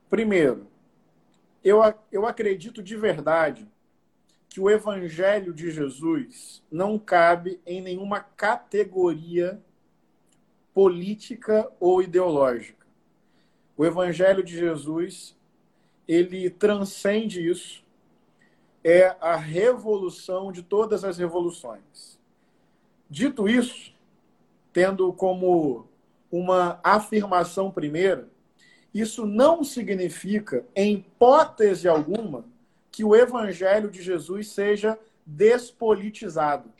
primeiro, 0.07 0.67
eu, 1.63 1.79
eu 2.11 2.27
acredito 2.27 2.83
de 2.83 2.95
verdade 2.95 3.67
que 4.47 4.59
o 4.59 4.69
Evangelho 4.69 5.51
de 5.51 5.71
Jesus 5.71 6.63
não 6.71 6.99
cabe 6.99 7.59
em 7.65 7.81
nenhuma 7.81 8.19
categoria 8.19 9.59
política 10.73 11.67
ou 11.79 12.03
ideológica. 12.03 12.85
O 13.75 13.83
Evangelho 13.83 14.43
de 14.43 14.55
Jesus, 14.55 15.35
ele 16.07 16.51
transcende 16.51 17.49
isso, 17.49 17.83
é 18.83 19.15
a 19.19 19.35
revolução 19.35 20.51
de 20.51 20.61
todas 20.61 21.03
as 21.03 21.17
revoluções. 21.17 22.20
Dito 23.11 23.45
isso, 23.45 23.93
tendo 24.71 25.11
como 25.11 25.85
uma 26.31 26.79
afirmação 26.81 27.69
primeira, 27.69 28.29
isso 28.93 29.25
não 29.25 29.65
significa, 29.65 30.65
em 30.73 30.93
hipótese 30.93 31.89
alguma, 31.89 32.45
que 32.89 33.03
o 33.03 33.13
evangelho 33.13 33.91
de 33.91 34.01
Jesus 34.01 34.47
seja 34.47 34.97
despolitizado. 35.25 36.71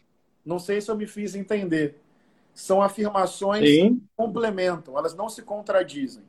Não 0.46 0.58
sei 0.58 0.80
se 0.80 0.90
eu 0.90 0.96
me 0.96 1.06
fiz 1.06 1.36
entender. 1.36 2.00
São 2.54 2.82
afirmações 2.82 3.68
Sim. 3.68 3.96
que 3.96 4.04
complementam, 4.16 4.98
elas 4.98 5.14
não 5.14 5.28
se 5.28 5.42
contradizem. 5.42 6.24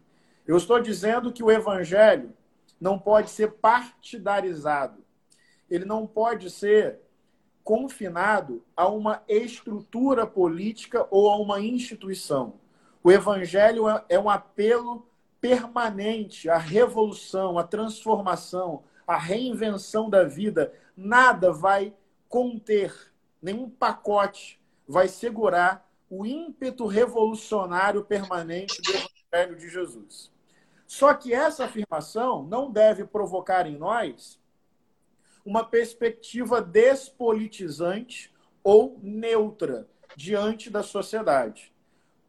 Eu 0.44 0.56
estou 0.56 0.80
dizendo 0.80 1.32
que 1.32 1.44
o 1.44 1.50
evangelho 1.50 2.32
não 2.80 2.98
pode 2.98 3.30
ser 3.30 3.52
partidarizado. 3.52 4.98
Ele 5.70 5.84
não 5.84 6.08
pode 6.08 6.50
ser 6.50 6.98
confinado 7.64 8.62
a 8.76 8.88
uma 8.88 9.22
estrutura 9.28 10.26
política 10.26 11.06
ou 11.10 11.30
a 11.30 11.36
uma 11.36 11.60
instituição. 11.60 12.54
O 13.02 13.10
evangelho 13.10 13.84
é 14.08 14.18
um 14.18 14.30
apelo 14.30 15.06
permanente 15.40 16.48
à 16.48 16.56
revolução, 16.56 17.58
à 17.58 17.64
transformação, 17.64 18.84
a 19.06 19.16
reinvenção 19.16 20.08
da 20.08 20.24
vida, 20.24 20.72
nada 20.96 21.52
vai 21.52 21.92
conter, 22.28 23.12
nenhum 23.42 23.68
pacote 23.68 24.60
vai 24.86 25.08
segurar 25.08 25.88
o 26.08 26.26
ímpeto 26.26 26.86
revolucionário 26.86 28.04
permanente 28.04 28.80
do 28.82 28.90
Evangelho 28.90 29.56
de 29.56 29.70
Jesus. 29.70 30.30
Só 30.86 31.14
que 31.14 31.32
essa 31.32 31.64
afirmação 31.64 32.42
não 32.42 32.70
deve 32.70 33.04
provocar 33.04 33.66
em 33.66 33.78
nós 33.78 34.38
uma 35.44 35.64
perspectiva 35.64 36.60
despolitizante 36.60 38.32
ou 38.62 38.98
neutra 39.02 39.88
diante 40.16 40.70
da 40.70 40.82
sociedade. 40.82 41.72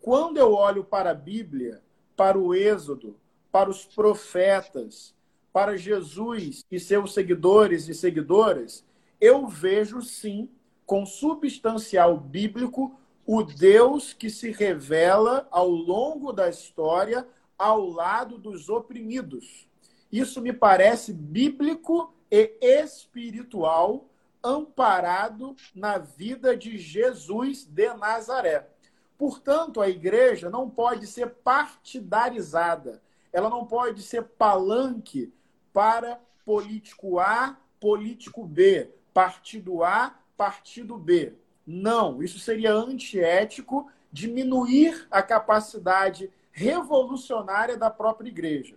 Quando 0.01 0.37
eu 0.37 0.53
olho 0.53 0.83
para 0.83 1.11
a 1.11 1.15
Bíblia, 1.15 1.81
para 2.15 2.37
o 2.37 2.53
Êxodo, 2.53 3.15
para 3.51 3.69
os 3.69 3.85
profetas, 3.85 5.13
para 5.51 5.77
Jesus 5.77 6.65
e 6.71 6.79
seus 6.79 7.13
seguidores 7.13 7.87
e 7.87 7.93
seguidoras, 7.93 8.83
eu 9.21 9.47
vejo 9.47 10.01
sim, 10.01 10.49
com 10.85 11.05
substancial 11.05 12.17
bíblico, 12.17 12.99
o 13.25 13.43
Deus 13.43 14.11
que 14.11 14.29
se 14.29 14.51
revela 14.51 15.47
ao 15.49 15.69
longo 15.69 16.33
da 16.33 16.49
história 16.49 17.25
ao 17.57 17.87
lado 17.87 18.37
dos 18.37 18.67
oprimidos. 18.67 19.67
Isso 20.11 20.41
me 20.41 20.51
parece 20.51 21.13
bíblico 21.13 22.13
e 22.35 22.57
espiritual, 22.59 24.09
amparado 24.43 25.55
na 25.75 25.99
vida 25.99 26.57
de 26.57 26.79
Jesus 26.79 27.63
de 27.63 27.93
Nazaré. 27.93 28.67
Portanto, 29.15 29.79
a 29.79 29.87
igreja 29.87 30.49
não 30.49 30.67
pode 30.67 31.05
ser 31.05 31.29
partidarizada, 31.29 33.03
ela 33.31 33.51
não 33.51 33.67
pode 33.67 34.01
ser 34.01 34.23
palanque 34.23 35.31
para 35.71 36.19
político 36.43 37.19
A, 37.19 37.55
político 37.79 38.43
B, 38.43 38.89
partido 39.13 39.83
A, 39.83 40.15
partido 40.35 40.97
B. 40.97 41.33
Não, 41.67 42.23
isso 42.23 42.39
seria 42.39 42.73
antiético, 42.73 43.91
diminuir 44.11 45.07
a 45.11 45.21
capacidade 45.21 46.31
revolucionária 46.51 47.77
da 47.77 47.91
própria 47.91 48.27
igreja. 48.27 48.75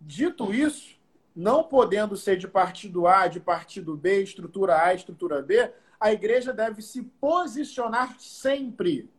Dito 0.00 0.52
isso, 0.52 0.98
não 1.34 1.62
podendo 1.62 2.16
ser 2.16 2.36
de 2.36 2.48
partido 2.48 3.06
A, 3.06 3.28
de 3.28 3.40
partido 3.40 3.96
B, 3.96 4.22
estrutura 4.22 4.82
A, 4.82 4.94
estrutura 4.94 5.40
B, 5.42 5.72
a 5.98 6.12
igreja 6.12 6.52
deve 6.52 6.82
se 6.82 7.02
posicionar 7.02 8.18
sempre 8.18 9.10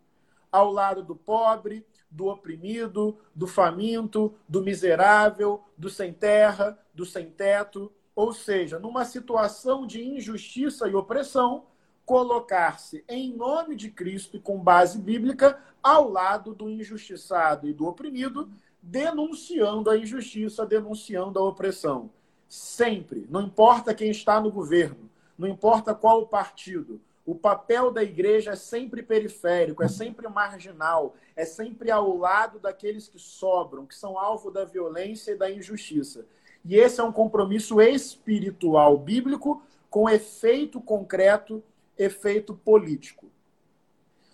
ao 0.51 0.71
lado 0.71 1.03
do 1.03 1.15
pobre, 1.15 1.85
do 2.09 2.27
oprimido, 2.27 3.17
do 3.33 3.47
faminto, 3.47 4.35
do 4.47 4.61
miserável, 4.61 5.63
do 5.77 5.89
sem 5.89 6.11
terra, 6.11 6.77
do 6.93 7.05
sem 7.05 7.29
teto. 7.29 7.91
ou 8.13 8.33
seja, 8.33 8.77
numa 8.77 9.05
situação 9.05 9.87
de 9.87 10.03
injustiça 10.03 10.87
e 10.87 10.93
opressão, 10.93 11.65
colocar-se 12.05 13.05
em 13.07 13.33
nome 13.33 13.73
de 13.73 13.89
Cristo 13.89 14.35
e 14.35 14.39
com 14.39 14.59
base 14.59 14.99
bíblica 14.99 15.57
ao 15.81 16.09
lado 16.09 16.53
do 16.53 16.69
injustiçado 16.69 17.69
e 17.69 17.73
do 17.73 17.87
oprimido, 17.87 18.51
denunciando 18.81 19.89
a 19.89 19.97
injustiça, 19.97 20.65
denunciando 20.65 21.39
a 21.39 21.43
opressão. 21.43 22.09
Sempre, 22.47 23.27
não 23.29 23.43
importa 23.43 23.93
quem 23.93 24.09
está 24.09 24.41
no 24.41 24.51
governo, 24.51 25.09
não 25.37 25.47
importa 25.47 25.93
qual 25.93 26.21
o 26.21 26.27
partido, 26.27 26.99
o 27.25 27.35
papel 27.35 27.91
da 27.91 28.03
igreja 28.03 28.51
é 28.51 28.55
sempre 28.55 29.03
periférico, 29.03 29.83
é 29.83 29.87
sempre 29.87 30.27
marginal, 30.27 31.15
é 31.35 31.45
sempre 31.45 31.91
ao 31.91 32.17
lado 32.17 32.59
daqueles 32.59 33.07
que 33.07 33.19
sobram, 33.19 33.85
que 33.85 33.95
são 33.95 34.17
alvo 34.17 34.49
da 34.49 34.65
violência 34.65 35.31
e 35.31 35.37
da 35.37 35.49
injustiça. 35.49 36.25
E 36.65 36.75
esse 36.75 36.99
é 36.99 37.03
um 37.03 37.11
compromisso 37.11 37.79
espiritual 37.79 38.97
bíblico 38.97 39.63
com 39.89 40.09
efeito 40.09 40.81
concreto, 40.81 41.63
efeito 41.97 42.53
político. 42.55 43.29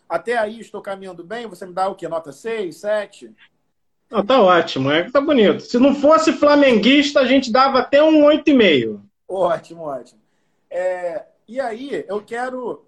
Até 0.07 0.37
aí 0.37 0.59
estou 0.59 0.81
caminhando 0.81 1.23
bem? 1.23 1.47
Você 1.47 1.65
me 1.65 1.73
dá 1.73 1.89
o 1.89 1.95
quê? 1.95 2.07
Nota 2.07 2.31
6, 2.31 2.77
7? 2.77 3.35
Não, 4.09 4.25
tá 4.25 4.41
ótimo, 4.41 4.89
é, 4.89 5.09
tá 5.09 5.19
bonito. 5.19 5.61
Se 5.61 5.77
não 5.77 5.93
fosse 5.93 6.31
flamenguista, 6.31 7.19
a 7.19 7.25
gente 7.25 7.51
dava 7.51 7.79
até 7.79 8.01
um 8.01 8.23
8,5. 8.23 9.01
Ótimo, 9.27 9.83
ótimo. 9.83 10.21
É, 10.69 11.25
e 11.47 11.59
aí, 11.59 12.05
eu 12.07 12.23
quero. 12.23 12.85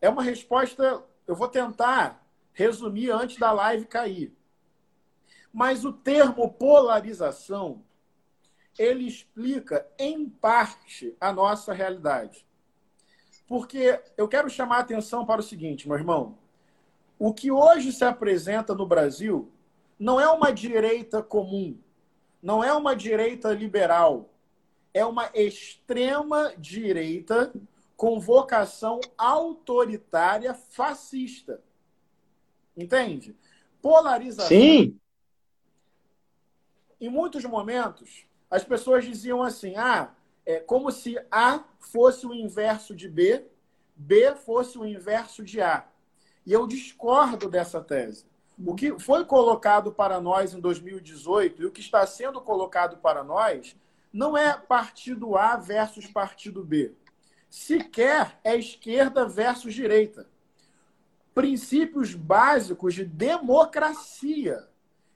É 0.00 0.08
uma 0.08 0.22
resposta. 0.22 1.02
Eu 1.26 1.34
vou 1.34 1.48
tentar 1.48 2.22
resumir 2.52 3.10
antes 3.10 3.38
da 3.38 3.50
live 3.52 3.86
cair. 3.86 4.32
Mas 5.52 5.84
o 5.84 5.92
termo 5.92 6.50
polarização, 6.52 7.82
ele 8.78 9.06
explica, 9.06 9.86
em 9.98 10.28
parte, 10.28 11.16
a 11.20 11.32
nossa 11.32 11.72
realidade. 11.72 12.46
Porque 13.46 13.98
eu 14.16 14.28
quero 14.28 14.50
chamar 14.50 14.76
a 14.76 14.80
atenção 14.80 15.24
para 15.24 15.40
o 15.40 15.44
seguinte, 15.44 15.88
meu 15.88 15.96
irmão. 15.96 16.36
O 17.18 17.32
que 17.32 17.50
hoje 17.50 17.90
se 17.92 18.04
apresenta 18.04 18.74
no 18.74 18.86
Brasil 18.86 19.50
não 19.98 20.20
é 20.20 20.28
uma 20.28 20.52
direita 20.52 21.22
comum, 21.22 21.78
não 22.42 22.62
é 22.62 22.72
uma 22.72 22.94
direita 22.94 23.52
liberal, 23.52 24.30
é 24.94 25.04
uma 25.04 25.30
extrema 25.34 26.52
direita 26.56 27.52
com 27.96 28.20
vocação 28.20 29.00
autoritária 29.16 30.54
fascista. 30.54 31.60
Entende? 32.76 33.36
Polarização. 33.82 34.48
Sim. 34.48 34.98
Em 37.00 37.08
muitos 37.08 37.44
momentos, 37.44 38.24
as 38.50 38.64
pessoas 38.64 39.04
diziam 39.04 39.42
assim: 39.42 39.74
ah, 39.76 40.14
é 40.46 40.60
como 40.60 40.90
se 40.92 41.18
A 41.30 41.64
fosse 41.80 42.26
o 42.26 42.32
inverso 42.32 42.94
de 42.94 43.08
B, 43.08 43.44
B 43.96 44.34
fosse 44.36 44.78
o 44.78 44.86
inverso 44.86 45.42
de 45.42 45.60
A. 45.60 45.86
E 46.46 46.52
eu 46.52 46.66
discordo 46.66 47.50
dessa 47.50 47.80
tese. 47.80 48.24
O 48.64 48.74
que 48.74 48.98
foi 48.98 49.24
colocado 49.24 49.92
para 49.92 50.20
nós 50.20 50.52
em 50.52 50.60
2018 50.60 51.62
e 51.62 51.66
o 51.66 51.70
que 51.70 51.80
está 51.80 52.06
sendo 52.06 52.40
colocado 52.40 52.96
para 52.98 53.22
nós 53.22 53.76
não 54.12 54.36
é 54.36 54.56
partido 54.56 55.36
A 55.36 55.56
versus 55.56 56.06
partido 56.06 56.64
B 56.64 56.94
sequer 57.50 58.38
é 58.44 58.56
esquerda 58.56 59.26
versus 59.26 59.74
direita. 59.74 60.26
Princípios 61.34 62.14
básicos 62.14 62.94
de 62.94 63.04
democracia 63.04 64.68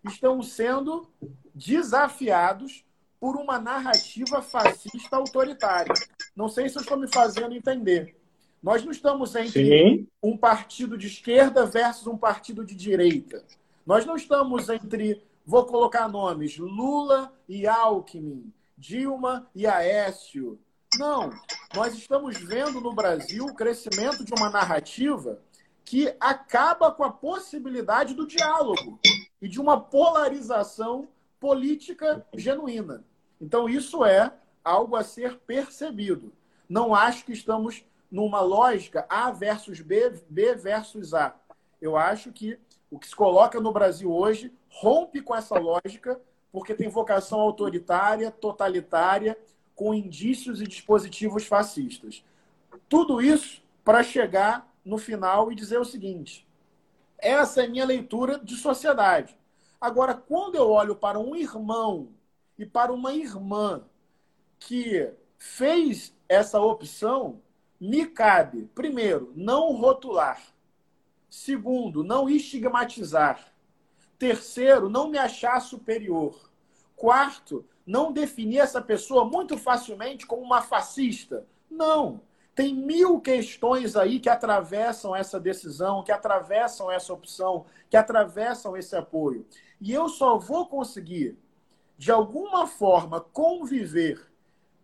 estão 0.04 0.42
sendo 0.42 1.08
desafiados 1.54 2.84
por 3.20 3.36
uma 3.36 3.58
narrativa 3.58 4.42
fascista 4.42 5.16
autoritária. 5.16 5.92
Não 6.34 6.48
sei 6.48 6.68
se 6.68 6.76
eu 6.76 6.82
estou 6.82 6.96
me 6.96 7.12
fazendo 7.12 7.54
entender. 7.54 8.16
Nós 8.62 8.84
não 8.84 8.92
estamos 8.92 9.34
entre 9.34 9.64
Sim. 9.66 10.08
um 10.22 10.36
partido 10.36 10.96
de 10.96 11.08
esquerda 11.08 11.66
versus 11.66 12.06
um 12.06 12.16
partido 12.16 12.64
de 12.64 12.74
direita. 12.74 13.44
Nós 13.84 14.06
não 14.06 14.14
estamos 14.14 14.68
entre, 14.68 15.20
vou 15.44 15.66
colocar 15.66 16.08
nomes, 16.08 16.56
Lula 16.58 17.32
e 17.48 17.66
Alckmin, 17.66 18.52
Dilma 18.78 19.50
e 19.54 19.66
Aécio, 19.66 20.58
não. 20.98 21.32
Nós 21.74 21.94
estamos 21.94 22.36
vendo 22.36 22.80
no 22.80 22.92
Brasil 22.92 23.46
o 23.46 23.54
crescimento 23.54 24.24
de 24.24 24.32
uma 24.34 24.50
narrativa 24.50 25.40
que 25.84 26.14
acaba 26.20 26.90
com 26.92 27.02
a 27.02 27.10
possibilidade 27.10 28.14
do 28.14 28.26
diálogo 28.26 29.00
e 29.40 29.48
de 29.48 29.60
uma 29.60 29.80
polarização 29.80 31.08
política 31.40 32.26
genuína. 32.34 33.04
Então, 33.40 33.68
isso 33.68 34.04
é 34.04 34.32
algo 34.62 34.94
a 34.94 35.02
ser 35.02 35.38
percebido. 35.38 36.32
Não 36.68 36.94
acho 36.94 37.24
que 37.24 37.32
estamos 37.32 37.84
numa 38.12 38.42
lógica 38.42 39.06
A 39.08 39.30
versus 39.30 39.80
B, 39.80 40.10
B 40.28 40.54
versus 40.54 41.14
A. 41.14 41.34
Eu 41.80 41.96
acho 41.96 42.30
que 42.30 42.58
o 42.90 42.98
que 42.98 43.08
se 43.08 43.16
coloca 43.16 43.58
no 43.58 43.72
Brasil 43.72 44.12
hoje 44.12 44.52
rompe 44.68 45.22
com 45.22 45.34
essa 45.34 45.58
lógica, 45.58 46.20
porque 46.52 46.74
tem 46.74 46.90
vocação 46.90 47.40
autoritária, 47.40 48.30
totalitária 48.30 49.36
com 49.74 49.94
indícios 49.94 50.60
e 50.60 50.66
dispositivos 50.66 51.46
fascistas. 51.46 52.22
Tudo 52.86 53.22
isso 53.22 53.62
para 53.82 54.02
chegar 54.02 54.70
no 54.84 54.98
final 54.98 55.50
e 55.50 55.54
dizer 55.54 55.78
o 55.78 55.84
seguinte: 55.84 56.46
essa 57.18 57.64
é 57.64 57.66
minha 57.66 57.86
leitura 57.86 58.38
de 58.38 58.56
sociedade. 58.56 59.34
Agora, 59.80 60.14
quando 60.14 60.56
eu 60.56 60.70
olho 60.70 60.94
para 60.94 61.18
um 61.18 61.34
irmão 61.34 62.10
e 62.58 62.66
para 62.66 62.92
uma 62.92 63.14
irmã 63.14 63.82
que 64.58 65.10
fez 65.38 66.14
essa 66.28 66.60
opção, 66.60 67.41
me 67.84 68.06
cabe, 68.06 68.70
primeiro, 68.76 69.32
não 69.34 69.72
rotular. 69.72 70.40
Segundo, 71.28 72.04
não 72.04 72.30
estigmatizar. 72.30 73.52
Terceiro, 74.16 74.88
não 74.88 75.08
me 75.08 75.18
achar 75.18 75.58
superior. 75.58 76.48
Quarto, 76.94 77.66
não 77.84 78.12
definir 78.12 78.58
essa 78.58 78.80
pessoa 78.80 79.24
muito 79.24 79.58
facilmente 79.58 80.24
como 80.24 80.42
uma 80.42 80.62
fascista. 80.62 81.44
Não. 81.68 82.20
Tem 82.54 82.72
mil 82.72 83.20
questões 83.20 83.96
aí 83.96 84.20
que 84.20 84.28
atravessam 84.28 85.16
essa 85.16 85.40
decisão, 85.40 86.04
que 86.04 86.12
atravessam 86.12 86.88
essa 86.88 87.12
opção, 87.12 87.66
que 87.90 87.96
atravessam 87.96 88.76
esse 88.76 88.94
apoio. 88.94 89.44
E 89.80 89.92
eu 89.92 90.08
só 90.08 90.38
vou 90.38 90.68
conseguir, 90.68 91.36
de 91.98 92.12
alguma 92.12 92.64
forma, 92.64 93.20
conviver, 93.20 94.24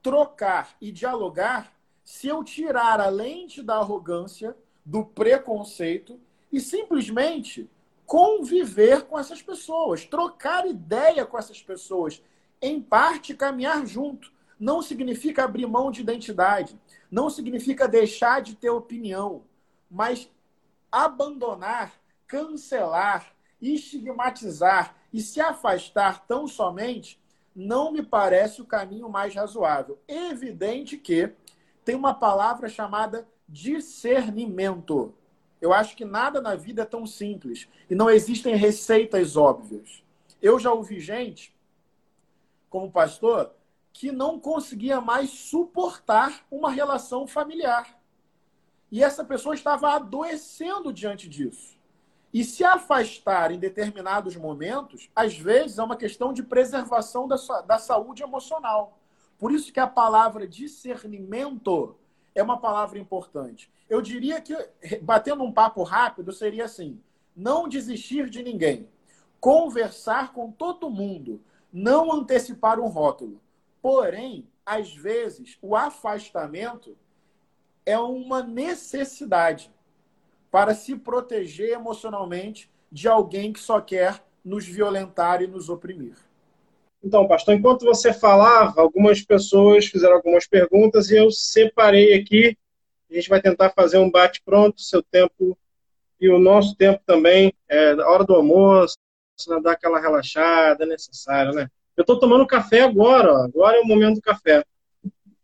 trocar 0.03 0.76
e 0.80 0.90
dialogar 0.90 1.78
se 2.09 2.27
eu 2.27 2.43
tirar 2.43 3.03
a 3.03 3.11
lente 3.11 3.63
da 3.63 3.77
arrogância, 3.77 4.57
do 4.83 5.05
preconceito 5.05 6.19
e 6.51 6.59
simplesmente 6.59 7.69
conviver 8.07 9.03
com 9.03 9.19
essas 9.19 9.43
pessoas, 9.43 10.07
trocar 10.07 10.67
ideia 10.67 11.27
com 11.27 11.37
essas 11.37 11.63
pessoas, 11.63 12.23
em 12.63 12.81
parte, 12.81 13.35
caminhar 13.35 13.87
junto. 13.87 14.33
Não 14.59 14.81
significa 14.81 15.45
abrir 15.45 15.67
mão 15.67 15.91
de 15.91 16.01
identidade, 16.01 16.81
não 17.11 17.29
significa 17.29 17.87
deixar 17.87 18.41
de 18.41 18.57
ter 18.57 18.71
opinião, 18.71 19.43
mas 19.91 20.31
abandonar, 20.91 21.93
cancelar, 22.27 23.35
estigmatizar 23.61 24.97
e 25.13 25.21
se 25.21 25.43
afastar 25.43 26.27
tão 26.27 26.49
somente 26.49 27.21
não 27.55 27.93
me 27.93 28.03
parece 28.03 28.63
o 28.63 28.67
caminho 28.67 29.11
mais 29.11 29.35
razoável. 29.35 29.99
Evidente 30.09 30.97
que 30.97 31.35
tem 31.89 31.97
uma 31.97 32.12
palavra 32.12 32.68
chamada 32.68 33.26
discernimento. 33.49 35.14
Eu 35.59 35.72
acho 35.72 35.97
que 35.97 36.05
nada 36.05 36.39
na 36.39 36.55
vida 36.55 36.82
é 36.82 36.84
tão 36.84 37.07
simples 37.07 37.66
e 37.89 37.95
não 37.95 38.11
existem 38.11 38.55
receitas 38.55 39.39
óbvias. 39.39 40.05
Eu 40.43 40.59
já 40.59 40.70
ouvi 40.70 41.01
gente 41.01 41.57
como 42.68 42.93
pastor, 42.93 43.55
que 43.91 44.12
não 44.12 44.39
conseguia 44.39 45.01
mais 45.01 45.30
suportar 45.30 46.45
uma 46.51 46.70
relação 46.70 47.26
familiar. 47.26 47.99
E 48.93 49.03
essa 49.03 49.24
pessoa 49.24 49.55
estava 49.55 49.95
adoecendo 49.95 50.93
diante 50.93 51.26
disso. 51.26 51.78
E 52.34 52.45
se 52.45 52.64
afastar 52.64 53.51
em 53.51 53.59
determinados 53.59 54.36
momentos, 54.36 55.09
às 55.16 55.39
vezes 55.39 55.78
é 55.78 55.82
uma 55.82 55.97
questão 55.97 56.34
de 56.34 56.43
preservação 56.43 57.26
da, 57.26 57.36
da 57.62 57.78
saúde 57.78 58.22
emocional. 58.22 58.97
Por 59.39 59.53
isso 59.53 59.72
que 59.72 59.80
a 59.80 59.86
palavra 59.86 60.47
discernimento 60.47 61.97
é 62.34 62.43
uma 62.43 62.59
palavra 62.59 62.99
importante. 62.99 63.70
Eu 63.89 64.03
diria 64.03 64.41
que, 64.41 64.55
batendo 65.01 65.45
um 65.45 65.53
papo 65.53 65.82
rápido, 65.82 66.32
seria 66.32 66.64
assim: 66.64 67.01
não 67.36 67.68
desistir 67.68 68.28
de 68.28 68.43
ninguém, 68.43 68.89
conversar 69.41 70.32
com 70.32 70.51
todo 70.51 70.91
mundo, 70.91 71.41
não 71.72 72.12
antecipar 72.12 72.80
um 72.80 72.89
rótulo. 72.89 73.41
Porém, 73.80 74.47
às 74.66 74.93
vezes, 74.93 75.57
o 75.62 75.76
afastamento 75.76 76.97
é 77.86 77.99
uma 77.99 78.43
necessidade 78.43 79.72
para 80.51 80.74
se 80.74 80.97
proteger 80.97 81.70
emocionalmente 81.70 82.70
de 82.91 83.07
alguém 83.07 83.53
que 83.53 83.61
só 83.61 83.80
quer 83.80 84.22
nos 84.45 84.66
violentar 84.66 85.43
e 85.43 85.47
nos 85.47 85.68
oprimir. 85.68 86.16
Então, 87.03 87.26
pastor, 87.28 87.55
enquanto 87.55 87.84
você 87.84 88.12
falava, 88.12 88.80
algumas 88.80 89.22
pessoas 89.22 89.86
fizeram 89.86 90.16
algumas 90.16 90.46
perguntas 90.46 91.11
e 91.11 91.16
eu 91.16 91.30
separei 91.30 92.14
aqui. 92.14 92.57
A 93.11 93.14
gente 93.14 93.28
vai 93.28 93.40
tentar 93.40 93.70
fazer 93.70 93.99
um 93.99 94.11
bate-pronto, 94.11 94.80
seu 94.80 95.03
tempo 95.03 95.57
e 96.20 96.28
o 96.28 96.38
nosso 96.38 96.74
tempo 96.74 97.01
também, 97.07 97.55
é, 97.68 97.94
hora 97.94 98.24
do 98.24 98.34
almoço, 98.34 98.96
dar 99.62 99.72
aquela 99.72 100.01
relaxada, 100.01 100.84
necessário, 100.84 101.53
né? 101.53 101.70
Eu 101.96 102.03
estou 102.03 102.18
tomando 102.18 102.46
café 102.46 102.82
agora, 102.82 103.32
ó. 103.32 103.44
agora 103.44 103.76
é 103.76 103.80
o 103.80 103.86
momento 103.86 104.16
do 104.16 104.22
café. 104.22 104.64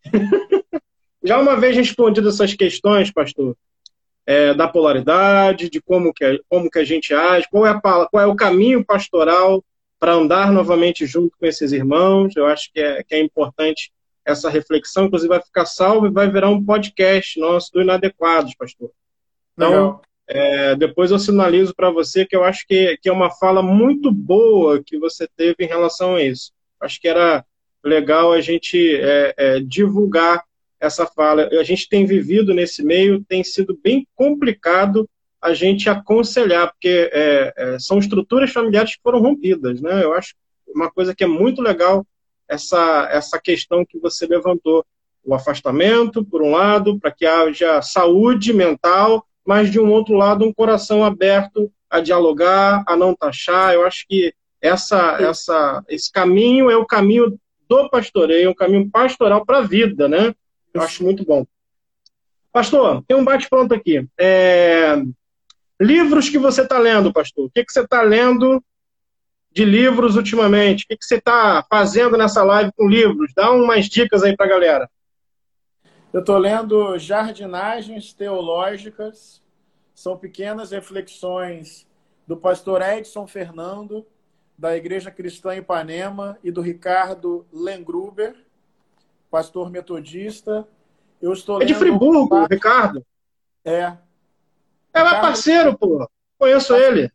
Já 1.23 1.41
uma 1.41 1.57
vez 1.57 1.77
respondido 1.77 2.29
essas 2.29 2.55
questões, 2.55 3.11
pastor, 3.11 3.57
é, 4.27 4.53
da 4.53 4.69
polaridade, 4.69 5.71
de 5.71 5.81
como 5.81 6.13
que, 6.13 6.43
como 6.49 6.71
que 6.71 6.79
a 6.79 6.85
gente 6.85 7.15
age, 7.15 7.47
qual 7.51 7.67
é, 7.67 7.71
a, 7.71 7.81
qual 7.81 8.21
é 8.21 8.27
o 8.27 8.37
caminho 8.37 8.85
pastoral 8.85 9.65
para 10.05 10.13
andar 10.13 10.53
novamente 10.53 11.07
junto 11.07 11.35
com 11.39 11.47
esses 11.47 11.73
irmãos. 11.73 12.37
Eu 12.37 12.45
acho 12.45 12.71
que 12.71 12.79
é, 12.79 13.03
que 13.03 13.15
é 13.15 13.21
importante 13.21 13.91
essa 14.23 14.51
reflexão, 14.51 15.07
inclusive 15.07 15.31
vai 15.31 15.41
ficar 15.41 15.65
salvo 15.65 16.07
e 16.07 16.11
vai 16.11 16.31
virar 16.31 16.51
um 16.51 16.63
podcast 16.63 17.41
nosso 17.41 17.73
do 17.73 17.81
Inadequados, 17.81 18.55
pastor. 18.55 18.91
Então, 19.55 20.03
é, 20.29 20.77
depois 20.77 21.11
eu 21.11 21.19
sinalizo 21.19 21.75
para 21.75 21.91
você 21.91 22.27
que 22.27 22.37
eu 22.37 22.45
acho 22.45 22.67
que, 22.67 22.99
que 22.99 23.09
é 23.09 23.13
uma 23.13 23.31
fala 23.31 23.63
muito 23.63 24.13
boa 24.13 24.83
que 24.85 24.99
você 24.99 25.27
teve 25.27 25.65
em 25.65 25.69
relação 25.69 26.17
a 26.17 26.23
isso. 26.23 26.53
Acho 26.79 27.01
que 27.01 27.09
era 27.09 27.43
legal 27.83 28.31
a 28.31 28.43
gente 28.43 28.97
é, 28.97 29.35
é, 29.39 29.61
divulgar 29.61 30.45
essa 30.79 31.07
fala. 31.07 31.49
A 31.49 31.63
gente 31.63 31.89
tem 31.89 32.05
vivido 32.05 32.53
nesse 32.53 32.85
meio, 32.85 33.25
tem 33.25 33.43
sido 33.43 33.75
bem 33.83 34.07
complicado 34.15 35.09
a 35.45 35.53
gente 35.53 35.91
aconselhar, 35.91 36.73
porque 36.73 37.11
é, 37.13 37.53
é, 37.55 37.79
são 37.79 37.99
estruturas 37.99 38.51
familiares 38.51 38.97
que 38.97 39.03
foram 39.03 39.21
rompidas. 39.21 39.79
Né? 39.79 40.03
Eu 40.03 40.15
acho 40.15 40.35
uma 40.75 40.91
coisa 40.91 41.15
que 41.15 41.23
é 41.23 41.27
muito 41.27 41.61
legal 41.61 42.07
essa, 42.49 43.09
essa 43.13 43.39
questão 43.39 43.85
que 43.85 43.99
você 43.99 44.27
levantou. 44.27 44.87
O 45.23 45.35
afastamento, 45.35 46.25
por 46.25 46.43
um 46.43 46.53
lado, 46.53 46.99
para 46.99 47.11
que 47.11 47.27
haja 47.27 47.83
saúde 47.83 48.55
mental, 48.55 49.27
mas 49.45 49.71
de 49.71 49.79
um 49.79 49.93
outro 49.93 50.15
lado, 50.15 50.47
um 50.47 50.53
coração 50.53 51.05
aberto 51.05 51.71
a 51.91 52.01
dialogar, 52.01 52.83
a 52.87 52.97
não 52.97 53.15
taxar. 53.15 53.75
Eu 53.75 53.85
acho 53.87 54.07
que 54.09 54.33
essa, 54.63 55.19
essa, 55.21 55.85
esse 55.91 56.11
caminho 56.11 56.71
é 56.71 56.77
o 56.77 56.87
caminho 56.87 57.39
do 57.69 57.91
pastoreio, 57.91 58.47
é 58.47 58.51
um 58.51 58.55
caminho 58.55 58.91
pastoral 58.91 59.45
para 59.45 59.59
a 59.59 59.63
vida, 59.63 60.09
né? 60.09 60.35
Eu 60.73 60.81
acho 60.81 61.05
muito 61.05 61.23
bom. 61.23 61.47
Pastor, 62.51 63.03
tem 63.07 63.15
um 63.15 63.25
bate-pronto 63.25 63.75
aqui. 63.75 64.07
É... 64.19 64.97
Livros 65.81 66.29
que 66.29 66.39
você 66.39 66.63
está 66.63 66.79
lendo, 66.79 67.13
pastor? 67.13 67.47
O 67.47 67.51
que, 67.51 67.65
que 67.65 67.73
você 67.73 67.81
está 67.81 68.03
lendo 68.03 68.63
de 69.51 69.65
livros 69.65 70.17
ultimamente? 70.17 70.85
O 70.85 70.89
que, 70.89 70.97
que 70.97 71.05
você 71.05 71.17
está 71.17 71.65
fazendo 71.69 72.17
nessa 72.17 72.43
live 72.43 72.73
com 72.77 72.89
livros? 72.89 73.33
Dá 73.35 73.51
umas 73.51 73.87
dicas 73.87 74.23
aí 74.23 74.37
para 74.37 74.47
a 74.47 74.49
galera. 74.49 74.91
Eu 76.13 76.21
estou 76.21 76.39
lendo 76.39 76.97
Jardinagens 76.99 78.13
Teológicas. 78.13 79.43
São 79.95 80.17
pequenas 80.17 80.71
reflexões 80.71 81.87
do 82.27 82.37
pastor 82.37 82.83
Edson 82.83 83.27
Fernando, 83.27 84.07
da 84.57 84.77
Igreja 84.77 85.11
Cristã 85.11 85.55
Ipanema, 85.57 86.39
e 86.43 86.51
do 86.51 86.61
Ricardo 86.61 87.47
Lengruber, 87.53 88.35
pastor 89.31 89.71
metodista. 89.71 90.67
Eu 91.21 91.33
estou 91.33 91.61
é 91.61 91.65
de 91.65 91.75
Friburgo. 91.75 92.47
Ricardo. 92.47 93.05
É. 93.65 93.97
É 94.95 95.03
meu 95.03 95.21
parceiro, 95.21 95.77
pô. 95.77 96.09
Conheço 96.39 96.75
ele. 96.77 97.11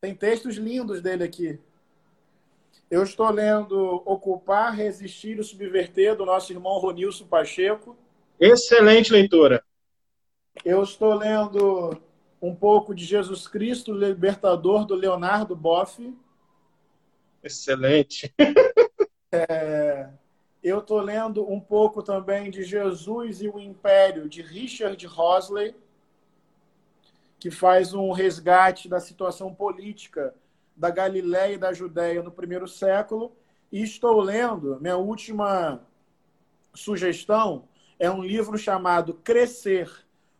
Tem 0.00 0.14
textos 0.14 0.56
lindos 0.56 1.00
dele 1.00 1.22
aqui. 1.22 1.58
Eu 2.90 3.02
estou 3.02 3.30
lendo 3.30 4.02
Ocupar, 4.04 4.74
Resistir 4.74 5.38
e 5.38 5.42
Subverter, 5.44 6.16
do 6.16 6.26
nosso 6.26 6.52
irmão 6.52 6.78
Ronilson 6.78 7.26
Pacheco. 7.26 7.96
Excelente 8.38 9.12
leitura. 9.12 9.64
Eu 10.64 10.82
estou 10.82 11.14
lendo 11.14 11.96
um 12.40 12.54
pouco 12.54 12.94
de 12.94 13.04
Jesus 13.04 13.48
Cristo, 13.48 13.92
Libertador, 13.92 14.84
do 14.84 14.94
Leonardo 14.94 15.56
Boff. 15.56 16.14
Excelente. 17.42 18.34
É, 19.36 20.10
eu 20.62 20.78
estou 20.78 21.00
lendo 21.00 21.50
um 21.50 21.58
pouco 21.58 22.04
também 22.04 22.52
de 22.52 22.62
Jesus 22.62 23.42
e 23.42 23.48
o 23.48 23.58
Império, 23.58 24.28
de 24.28 24.42
Richard 24.42 25.04
Hosley, 25.08 25.74
que 27.44 27.50
faz 27.50 27.92
um 27.92 28.10
resgate 28.10 28.88
da 28.88 28.98
situação 28.98 29.54
política 29.54 30.34
da 30.74 30.88
Galiléia 30.88 31.52
e 31.52 31.58
da 31.58 31.74
Judéia 31.74 32.22
no 32.22 32.30
primeiro 32.30 32.66
século. 32.66 33.36
E 33.70 33.82
estou 33.82 34.18
lendo, 34.18 34.80
minha 34.80 34.96
última 34.96 35.82
sugestão, 36.72 37.68
é 37.98 38.10
um 38.10 38.24
livro 38.24 38.56
chamado 38.56 39.12
Crescer: 39.12 39.92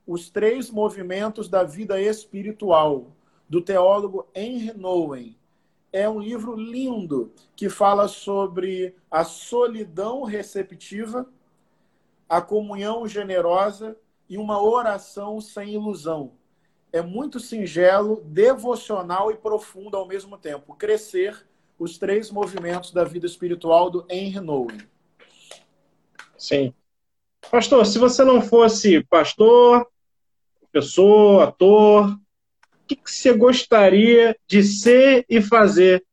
Os 0.07 0.31
Três 0.31 0.71
Movimentos 0.71 1.47
da 1.47 1.63
Vida 1.63 2.01
Espiritual, 2.01 3.13
do 3.47 3.61
teólogo 3.61 4.27
Henry 4.35 4.73
Nouwen. 4.73 5.37
É 5.93 6.09
um 6.09 6.19
livro 6.19 6.57
lindo 6.57 7.35
que 7.55 7.69
fala 7.69 8.09
sobre 8.09 8.97
a 9.11 9.25
solidão 9.25 10.23
receptiva, 10.23 11.29
a 12.27 12.41
comunhão 12.41 13.07
generosa 13.07 13.95
e 14.27 14.39
uma 14.39 14.59
oração 14.63 15.39
sem 15.39 15.75
ilusão. 15.75 16.33
É 16.95 17.03
muito 17.03 17.41
singelo, 17.41 18.23
devocional 18.25 19.33
e 19.33 19.35
profundo 19.35 19.97
ao 19.97 20.07
mesmo 20.07 20.39
tempo. 20.39 20.77
Crescer, 20.77 21.45
os 21.77 21.99
três 21.99 22.31
movimentos 22.31 22.93
da 22.93 23.03
vida 23.03 23.27
espiritual 23.27 23.91
do 23.91 24.07
Henry 24.09 24.39
Nouwen. 24.39 24.79
Sim. 26.39 26.73
Pastor, 27.51 27.85
se 27.85 27.99
você 27.99 28.23
não 28.23 28.41
fosse 28.41 29.03
pastor, 29.07 29.91
professor, 30.61 31.43
ator, 31.43 32.11
o 32.11 32.87
que, 32.87 32.95
que 32.95 33.11
você 33.11 33.33
gostaria 33.33 34.39
de 34.47 34.63
ser 34.63 35.27
e 35.29 35.43
fazer 35.43 36.07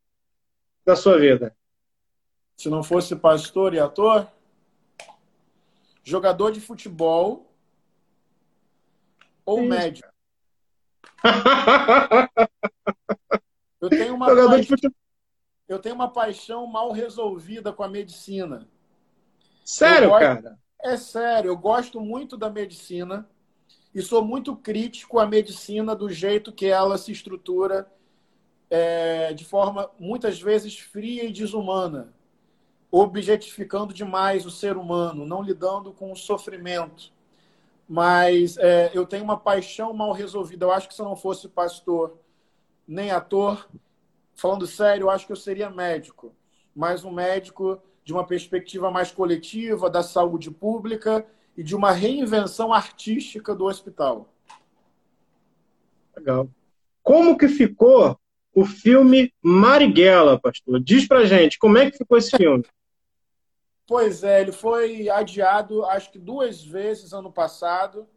da 0.84 0.96
sua 0.96 1.20
vida? 1.20 1.56
Se 2.58 2.70
não 2.70 2.82
fosse 2.82 3.16
pastor 3.16 3.76
e 3.76 3.80
ator, 3.80 4.28
jogador 6.04 6.50
de 6.52 6.60
futebol 6.60 7.46
ou 9.46 9.60
Sim. 9.60 9.68
médico. 9.68 10.11
Eu 13.82 13.90
tenho 13.90 14.14
uma 14.16 14.28
paixão, 14.28 14.78
eu 15.68 15.80
tenho 15.80 15.96
uma 15.96 16.08
paixão 16.08 16.68
mal 16.68 16.92
resolvida 16.92 17.74
com 17.74 17.84
a 17.84 17.88
medicina. 17.88 18.68
Sério, 19.66 20.10
gosto, 20.10 20.22
cara? 20.22 20.60
É 20.84 20.98
sério, 20.98 21.50
eu 21.50 21.58
gosto 21.58 22.00
muito 22.00 22.38
da 22.38 22.50
medicina 22.50 23.28
e 23.94 24.02
sou 24.02 24.24
muito 24.24 24.56
crítico 24.56 25.20
à 25.20 25.26
medicina 25.26 25.96
do 25.96 26.10
jeito 26.10 26.52
que 26.52 26.66
ela 26.68 26.98
se 26.98 27.12
estrutura 27.12 27.92
é, 28.70 29.34
de 29.34 29.44
forma 29.44 29.92
muitas 30.00 30.42
vezes 30.42 30.80
fria 30.80 31.26
e 31.26 31.32
desumana, 31.32 32.14
objetificando 32.90 33.94
demais 33.94 34.46
o 34.46 34.52
ser 34.52 34.78
humano, 34.78 35.26
não 35.26 35.42
lidando 35.42 35.92
com 35.92 36.12
o 36.12 36.16
sofrimento. 36.16 37.12
Mas 37.92 38.56
é, 38.56 38.90
eu 38.94 39.06
tenho 39.06 39.26
uma 39.26 39.36
paixão 39.36 39.92
mal 39.92 40.14
resolvida. 40.14 40.64
Eu 40.66 40.72
acho 40.72 40.88
que 40.88 40.96
se 40.96 41.02
eu 41.02 41.06
não 41.06 41.18
fosse 41.18 41.50
pastor 41.50 42.18
nem 42.88 43.12
ator, 43.12 43.70
falando 44.34 44.66
sério, 44.66 45.04
eu 45.04 45.10
acho 45.10 45.26
que 45.26 45.34
eu 45.34 45.36
seria 45.36 45.70
médico. 45.70 46.34
Mas 46.74 47.04
um 47.04 47.12
médico 47.12 47.82
de 48.06 48.14
uma 48.14 48.26
perspectiva 48.26 48.90
mais 48.90 49.12
coletiva, 49.12 49.90
da 49.90 50.02
saúde 50.02 50.50
pública 50.50 51.28
e 51.58 51.62
de 51.62 51.76
uma 51.76 51.92
reinvenção 51.92 52.72
artística 52.72 53.54
do 53.54 53.66
hospital. 53.66 54.34
Legal. 56.16 56.48
Como 57.04 57.38
que 57.38 57.50
ficou 57.50 58.18
o 58.56 58.64
filme 58.64 59.34
Marighella, 59.44 60.40
pastor? 60.40 60.80
Diz 60.80 61.06
pra 61.06 61.26
gente, 61.26 61.60
como 61.60 61.78
é 61.78 61.92
que 61.92 61.98
ficou 61.98 62.18
esse 62.18 62.38
filme? 62.38 62.64
Pois 63.92 64.24
é, 64.24 64.40
ele 64.40 64.54
foi 64.54 65.10
adiado 65.10 65.84
acho 65.84 66.14
que 66.14 66.18
duas 66.18 66.64
vezes 66.64 67.12
ano 67.12 67.30
passado. 67.30 68.08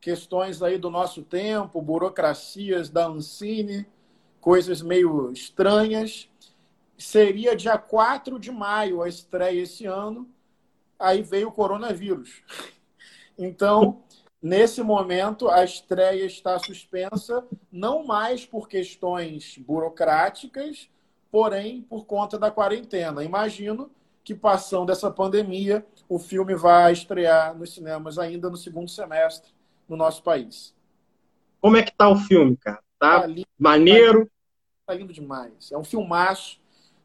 Questões 0.00 0.60
aí 0.60 0.76
do 0.76 0.90
nosso 0.90 1.22
tempo, 1.22 1.80
burocracias 1.80 2.90
da 2.90 3.06
Ancine, 3.06 3.86
coisas 4.40 4.82
meio 4.82 5.30
estranhas 5.30 6.28
seria 6.98 7.54
dia 7.54 7.78
4 7.78 8.36
de 8.36 8.50
maio 8.50 9.00
a 9.00 9.08
estreia 9.08 9.62
esse 9.62 9.86
ano, 9.86 10.28
aí 10.98 11.22
veio 11.22 11.50
o 11.50 11.52
coronavírus. 11.52 12.42
Então, 13.38 14.02
nesse 14.42 14.82
momento, 14.82 15.48
a 15.48 15.62
estreia 15.62 16.26
está 16.26 16.58
suspensa, 16.58 17.46
não 17.70 18.04
mais 18.04 18.44
por 18.44 18.68
questões 18.68 19.56
burocráticas, 19.56 20.90
porém 21.30 21.80
por 21.82 22.06
conta 22.06 22.38
da 22.38 22.50
quarentena. 22.50 23.22
Imagino 23.24 23.90
que, 24.24 24.34
passando 24.34 24.90
essa 24.90 25.10
pandemia, 25.10 25.84
o 26.08 26.18
filme 26.18 26.54
vai 26.54 26.92
estrear 26.92 27.56
nos 27.56 27.74
cinemas 27.74 28.18
ainda 28.18 28.48
no 28.48 28.56
segundo 28.56 28.90
semestre 28.90 29.50
no 29.88 29.96
nosso 29.96 30.22
país. 30.22 30.74
Como 31.60 31.76
é 31.76 31.82
que 31.82 31.92
tá 31.92 32.08
o 32.08 32.16
filme, 32.16 32.56
cara? 32.56 32.82
Tá, 32.98 33.20
tá 33.20 33.26
lindo, 33.26 33.48
maneiro? 33.58 34.30
Tá 34.86 34.94
lindo 34.94 35.12
demais. 35.12 35.70
É 35.72 35.78
um 35.78 35.84
filmaço 35.84 36.62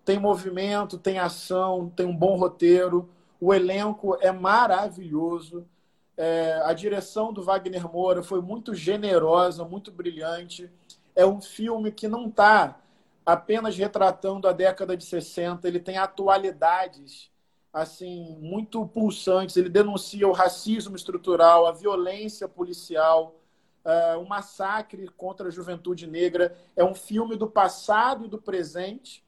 tem 0.08 0.18
movimento, 0.18 0.98
tem 0.98 1.20
ação, 1.20 1.92
tem 1.94 2.06
um 2.06 2.16
bom 2.16 2.38
roteiro. 2.38 3.10
O 3.42 3.54
elenco 3.54 4.18
é 4.22 4.32
maravilhoso. 4.32 5.68
É, 6.16 6.62
a 6.64 6.72
direção 6.72 7.34
do 7.34 7.44
Wagner 7.44 7.92
Moura 7.92 8.24
foi 8.24 8.40
muito 8.40 8.74
generosa, 8.74 9.66
muito 9.66 9.92
brilhante. 9.92 10.72
É 11.14 11.26
um 11.26 11.42
filme 11.42 11.92
que 11.92 12.08
não 12.08 12.28
está 12.28 12.80
apenas 13.28 13.76
retratando 13.76 14.48
a 14.48 14.54
década 14.54 14.96
de 14.96 15.04
60, 15.04 15.68
ele 15.68 15.82
tem 15.82 15.98
atualidades 15.98 17.30
assim 17.74 18.38
muito 18.40 18.88
pulsantes. 18.88 19.58
Ele 19.58 19.68
denuncia 19.68 20.26
o 20.26 20.32
racismo 20.32 20.96
estrutural, 20.96 21.68
a 21.68 21.74
violência 21.74 22.48
policial, 22.48 23.36
uh, 23.84 24.18
o 24.22 24.26
massacre 24.26 25.10
contra 25.10 25.50
a 25.50 25.52
juventude 25.52 26.08
negra. 26.08 26.58
É 26.74 26.86
um 26.86 26.96
filme 26.96 27.36
do 27.36 27.50
passado 27.50 28.24
e 28.24 28.30
do 28.30 28.38
presente 28.38 29.22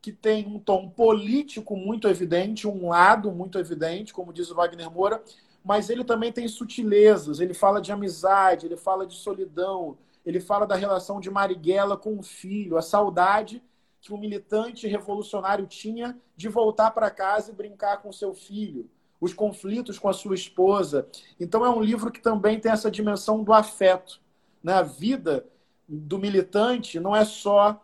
que 0.00 0.12
tem 0.12 0.46
um 0.46 0.58
tom 0.58 0.88
político 0.88 1.76
muito 1.76 2.08
evidente, 2.08 2.66
um 2.66 2.88
lado 2.88 3.30
muito 3.30 3.58
evidente, 3.58 4.14
como 4.14 4.32
diz 4.32 4.50
o 4.50 4.54
Wagner 4.54 4.90
Moura, 4.90 5.22
mas 5.62 5.90
ele 5.90 6.04
também 6.04 6.32
tem 6.32 6.48
sutilezas. 6.48 7.38
Ele 7.38 7.52
fala 7.52 7.82
de 7.82 7.92
amizade, 7.92 8.64
ele 8.64 8.78
fala 8.78 9.06
de 9.06 9.14
solidão, 9.14 9.98
ele 10.26 10.40
fala 10.40 10.66
da 10.66 10.74
relação 10.74 11.20
de 11.20 11.30
Marighella 11.30 11.96
com 11.96 12.18
o 12.18 12.22
filho, 12.22 12.76
a 12.76 12.82
saudade 12.82 13.62
que 14.00 14.12
um 14.12 14.18
militante 14.18 14.86
revolucionário 14.86 15.66
tinha 15.66 16.16
de 16.36 16.48
voltar 16.48 16.90
para 16.90 17.10
casa 17.10 17.50
e 17.50 17.54
brincar 17.54 18.02
com 18.02 18.12
seu 18.12 18.34
filho, 18.34 18.90
os 19.20 19.32
conflitos 19.32 19.98
com 19.98 20.08
a 20.08 20.12
sua 20.12 20.34
esposa. 20.34 21.08
Então 21.40 21.64
é 21.64 21.70
um 21.70 21.80
livro 21.80 22.10
que 22.10 22.20
também 22.20 22.58
tem 22.58 22.70
essa 22.70 22.90
dimensão 22.90 23.42
do 23.42 23.52
afeto. 23.52 24.20
Né? 24.62 24.74
A 24.74 24.82
vida 24.82 25.46
do 25.88 26.18
militante 26.18 27.00
não 27.00 27.14
é 27.14 27.24
só 27.24 27.80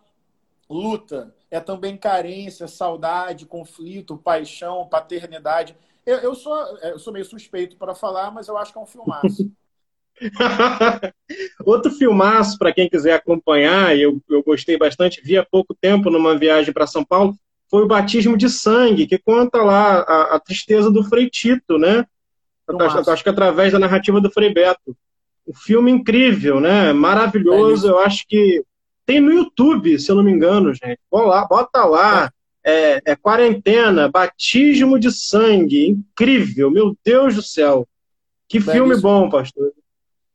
luta, 0.69 1.35
é 1.51 1.61
também 1.61 1.97
carência, 1.97 2.67
saudade, 2.67 3.47
conflito, 3.47 4.17
paixão, 4.17 4.89
paternidade. 4.89 5.77
Eu, 6.05 6.19
eu, 6.19 6.35
sou, 6.35 6.57
eu 6.79 6.99
sou 6.99 7.13
meio 7.13 7.25
suspeito 7.25 7.77
para 7.77 7.95
falar, 7.95 8.31
mas 8.31 8.49
eu 8.49 8.57
acho 8.57 8.73
que 8.73 8.79
é 8.79 8.83
um 8.83 8.87
filmaço. 8.87 9.51
Outro 11.65 11.91
filmaço, 11.91 12.59
para 12.59 12.73
quem 12.73 12.89
quiser 12.89 13.15
acompanhar, 13.15 13.97
eu, 13.97 14.21
eu 14.29 14.43
gostei 14.43 14.77
bastante, 14.77 15.21
vi 15.23 15.37
há 15.37 15.45
pouco 15.45 15.75
tempo 15.75 16.11
numa 16.11 16.37
viagem 16.37 16.73
para 16.73 16.87
São 16.87 17.05
Paulo, 17.05 17.35
foi 17.71 17.83
o 17.83 17.89
Batismo 17.89 18.37
de 18.37 18.51
Sangue, 18.51 19.07
que 19.07 19.19
conta 19.19 19.63
lá 19.63 20.01
a, 20.01 20.37
a 20.37 20.41
tristeza 20.41 20.91
do 20.91 21.03
Frei 21.05 21.31
Tito, 21.31 21.79
né? 21.79 22.05
Acho, 22.81 23.11
acho, 23.11 23.23
que 23.23 23.29
através 23.29 23.73
da 23.73 23.79
narrativa 23.79 24.21
do 24.21 24.31
Frei 24.31 24.53
Beto. 24.53 24.97
Um 25.47 25.55
filme 25.55 25.91
incrível, 25.91 26.61
né? 26.61 26.93
Maravilhoso. 26.93 27.89
É 27.89 27.91
eu 27.91 27.99
acho 27.99 28.25
que 28.29 28.63
tem 29.05 29.21
no 29.21 29.33
YouTube, 29.33 29.99
se 29.99 30.11
eu 30.11 30.17
não 30.17 30.23
me 30.23 30.31
engano, 30.31 30.73
gente. 30.73 30.99
Bota 31.11 31.27
lá, 31.27 31.47
bota 31.47 31.85
lá. 31.85 32.33
É, 32.65 33.01
é 33.05 33.17
quarentena, 33.17 34.09
batismo 34.09 34.97
de 34.97 35.11
sangue, 35.11 35.89
incrível, 35.89 36.71
meu 36.71 36.97
Deus 37.05 37.35
do 37.35 37.43
céu. 37.43 37.89
Que 38.49 38.61
filme 38.61 38.97
bom, 39.01 39.29
pastor. 39.29 39.72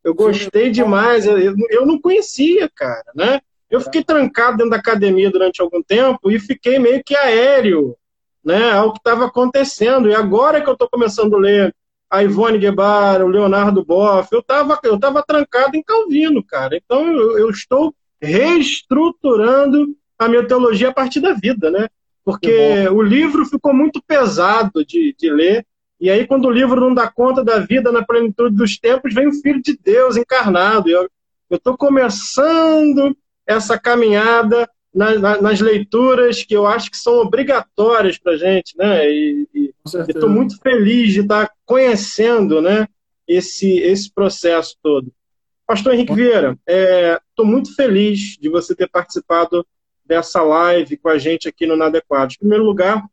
Eu 0.07 0.15
gostei 0.15 0.69
demais. 0.69 1.25
Eu, 1.25 1.53
eu 1.69 1.85
não 1.85 1.99
conhecia, 1.99 2.69
cara, 2.73 3.11
né? 3.13 3.41
Eu 3.69 3.81
fiquei 3.81 4.01
trancado 4.01 4.55
dentro 4.55 4.71
da 4.71 4.77
academia 4.77 5.29
durante 5.29 5.61
algum 5.61 5.83
tempo 5.83 6.31
e 6.31 6.39
fiquei 6.39 6.79
meio 6.79 7.03
que 7.03 7.13
aéreo, 7.13 7.93
né, 8.41 8.71
ao 8.71 8.93
que 8.93 8.99
estava 8.99 9.25
acontecendo. 9.25 10.09
E 10.09 10.15
agora 10.15 10.61
que 10.61 10.69
eu 10.69 10.73
estou 10.73 10.87
começando 10.89 11.35
a 11.35 11.39
ler 11.39 11.75
a 12.09 12.23
Ivone 12.23 12.57
Guevara, 12.57 13.25
o 13.25 13.27
Leonardo 13.27 13.83
Boff, 13.83 14.29
eu 14.31 14.39
estava 14.39 14.79
eu 14.83 14.97
tava 14.97 15.21
trancado 15.21 15.75
em 15.75 15.83
Calvino, 15.83 16.41
cara. 16.41 16.77
Então 16.77 17.05
eu, 17.05 17.37
eu, 17.37 17.49
estou 17.49 17.93
reestruturando 18.21 19.93
a 20.17 20.29
minha 20.29 20.47
teologia 20.47 20.87
a 20.87 20.93
partir 20.93 21.19
da 21.19 21.33
vida, 21.33 21.69
né? 21.69 21.89
Porque 22.23 22.87
o 22.87 23.01
livro 23.01 23.45
ficou 23.45 23.73
muito 23.73 24.01
pesado 24.01 24.85
de, 24.85 25.13
de 25.19 25.29
ler 25.29 25.65
e 25.99 26.11
aí, 26.11 26.27
quando 26.27 26.45
o 26.45 26.51
livro 26.51 26.79
não 26.79 26.93
dá 26.93 27.09
conta 27.09 27.43
da 27.43 27.59
vida 27.59 27.91
na 27.91 28.05
plenitude 28.05 28.55
dos 28.55 28.77
tempos, 28.77 29.13
vem 29.13 29.27
o 29.27 29.33
Filho 29.33 29.61
de 29.61 29.75
Deus 29.75 30.15
encarnado. 30.15 30.89
Eu 30.89 31.09
estou 31.51 31.75
começando 31.75 33.17
essa 33.47 33.79
caminhada 33.79 34.69
na, 34.93 35.17
na, 35.17 35.41
nas 35.41 35.59
leituras 35.59 36.43
que 36.43 36.55
eu 36.55 36.67
acho 36.67 36.91
que 36.91 36.97
são 36.97 37.15
obrigatórias 37.15 38.17
para 38.17 38.33
a 38.33 38.37
gente, 38.37 38.77
né? 38.77 39.09
E 39.09 39.73
estou 40.07 40.29
muito 40.29 40.59
feliz 40.59 41.13
de 41.13 41.21
estar 41.21 41.47
tá 41.47 41.53
conhecendo, 41.65 42.61
né? 42.61 42.87
Esse 43.27 43.79
esse 43.79 44.11
processo 44.13 44.77
todo. 44.81 45.11
Pastor 45.65 45.93
Henrique 45.93 46.13
Vieira, 46.13 46.57
estou 46.65 47.45
é, 47.45 47.49
muito 47.49 47.75
feliz 47.75 48.37
de 48.39 48.49
você 48.49 48.73
ter 48.75 48.87
participado 48.87 49.65
dessa 50.05 50.41
live 50.41 50.95
com 50.97 51.09
a 51.09 51.17
gente 51.17 51.47
aqui 51.49 51.65
no 51.65 51.75
Nadequados. 51.75 52.35
Em 52.35 52.39
primeiro 52.39 52.63
lugar, 52.63 53.03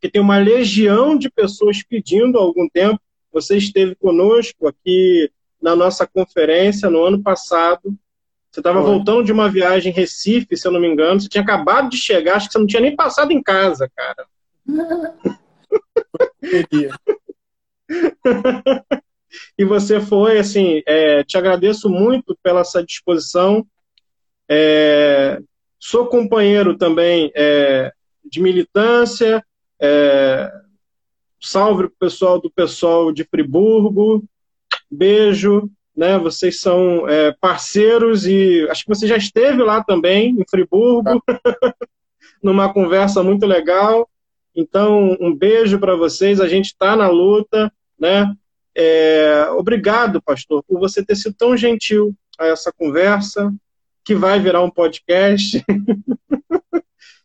porque 0.00 0.10
tem 0.10 0.22
uma 0.22 0.38
legião 0.38 1.16
de 1.16 1.28
pessoas 1.28 1.82
pedindo 1.82 2.38
há 2.38 2.40
algum 2.40 2.66
tempo. 2.66 2.98
Você 3.30 3.58
esteve 3.58 3.94
conosco 3.94 4.66
aqui 4.66 5.30
na 5.60 5.76
nossa 5.76 6.06
conferência 6.06 6.88
no 6.88 7.04
ano 7.04 7.22
passado. 7.22 7.94
Você 8.50 8.60
estava 8.60 8.80
voltando 8.80 9.22
de 9.22 9.30
uma 9.30 9.50
viagem 9.50 9.92
em 9.92 9.94
Recife, 9.94 10.56
se 10.56 10.66
eu 10.66 10.72
não 10.72 10.80
me 10.80 10.88
engano. 10.88 11.20
Você 11.20 11.28
tinha 11.28 11.44
acabado 11.44 11.90
de 11.90 11.98
chegar, 11.98 12.36
acho 12.36 12.46
que 12.46 12.52
você 12.52 12.58
não 12.58 12.66
tinha 12.66 12.80
nem 12.80 12.96
passado 12.96 13.30
em 13.30 13.42
casa, 13.42 13.90
cara. 13.94 14.26
e 19.58 19.64
você 19.66 20.00
foi, 20.00 20.38
assim, 20.38 20.80
é, 20.86 21.22
te 21.24 21.36
agradeço 21.36 21.90
muito 21.90 22.34
pela 22.42 22.64
sua 22.64 22.82
disposição. 22.82 23.66
É, 24.48 25.38
sou 25.78 26.06
companheiro 26.06 26.78
também 26.78 27.30
é, 27.36 27.92
de 28.24 28.40
militância, 28.40 29.44
é, 29.80 30.52
salve 31.40 31.84
o 31.84 31.90
pessoal 31.90 32.40
do 32.40 32.50
pessoal 32.50 33.12
de 33.12 33.24
Friburgo. 33.24 34.24
Beijo. 34.90 35.70
Né, 35.96 36.16
vocês 36.18 36.60
são 36.60 37.06
é, 37.08 37.32
parceiros 37.40 38.24
e 38.24 38.66
acho 38.70 38.84
que 38.84 38.88
você 38.88 39.06
já 39.06 39.16
esteve 39.16 39.62
lá 39.62 39.84
também, 39.84 40.30
em 40.30 40.44
Friburgo, 40.48 41.22
numa 42.42 42.72
conversa 42.72 43.22
muito 43.22 43.44
legal. 43.44 44.08
Então, 44.54 45.16
um 45.20 45.34
beijo 45.34 45.78
para 45.78 45.96
vocês. 45.96 46.40
A 46.40 46.48
gente 46.48 46.66
está 46.66 46.96
na 46.96 47.08
luta. 47.08 47.72
Né? 47.98 48.34
É, 48.74 49.46
obrigado, 49.50 50.22
pastor, 50.22 50.62
por 50.62 50.78
você 50.78 51.04
ter 51.04 51.16
sido 51.16 51.34
tão 51.34 51.56
gentil 51.56 52.14
a 52.38 52.46
essa 52.46 52.72
conversa, 52.72 53.52
que 54.04 54.14
vai 54.14 54.40
virar 54.40 54.62
um 54.62 54.70
podcast. 54.70 55.62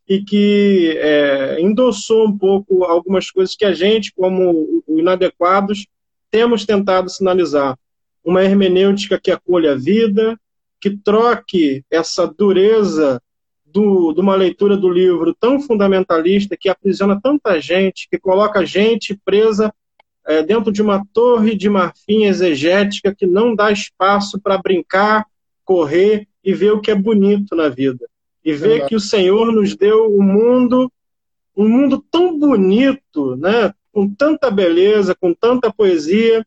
e 0.08 0.22
que 0.24 0.95
é, 0.97 1.60
endossou 1.60 2.28
um 2.28 2.38
pouco 2.38 2.84
algumas 2.84 3.32
coisas 3.32 3.56
que 3.56 3.66
a 3.66 3.74
gente, 3.74 4.14
como 4.14 4.84
inadequados, 4.88 5.88
temos 6.30 6.66
tentado 6.66 7.10
sinalizar. 7.10 7.78
Uma 8.24 8.43
hermenêutica 8.43 9.20
que 9.20 9.32
acolha 9.32 9.74
a 9.74 9.76
vida, 9.76 10.39
que 10.80 10.95
troque 10.95 11.84
essa 11.89 12.28
dureza 12.28 13.22
do, 13.66 14.14
de 14.14 14.22
uma 14.22 14.36
leitura 14.36 14.78
do 14.78 14.89
livro 14.89 15.36
tão 15.39 15.59
fundamentalista, 15.59 16.55
que 16.55 16.70
aprisiona 16.70 17.20
tanta 17.20 17.59
gente, 17.59 18.08
que 18.09 18.20
coloca 18.20 18.59
a 18.59 18.66
gente 18.66 19.20
presa 19.25 19.74
é, 20.28 20.43
dentro 20.43 20.71
de 20.71 20.82
uma 20.82 21.04
torre 21.13 21.55
de 21.55 21.70
marfim 21.70 22.25
exegética 22.25 23.13
que 23.13 23.25
não 23.25 23.55
dá 23.55 23.71
espaço 23.71 24.39
para 24.39 24.58
brincar, 24.58 25.25
correr 25.63 26.28
e 26.43 26.54
ver 26.54 26.74
o 26.74 26.82
que 26.82 26.92
é 26.92 26.96
bonito 26.96 27.55
na 27.55 27.70
vida 27.70 28.08
e 28.46 28.54
ver 28.54 28.86
que 28.86 28.96
o 28.96 29.00
Senhor 29.00 29.51
nos 29.51 29.76
deu 29.76 30.05
o 30.05 30.20
um 30.20 30.24
mundo, 30.24 30.92
um 31.58 31.67
mundo 31.67 32.05
tão 32.12 32.38
bonito, 32.38 33.36
né? 33.36 33.74
com 33.92 34.08
tanta 34.13 34.51
beleza, 34.51 35.16
com 35.16 35.34
tanta 35.34 35.74
poesia, 35.74 36.46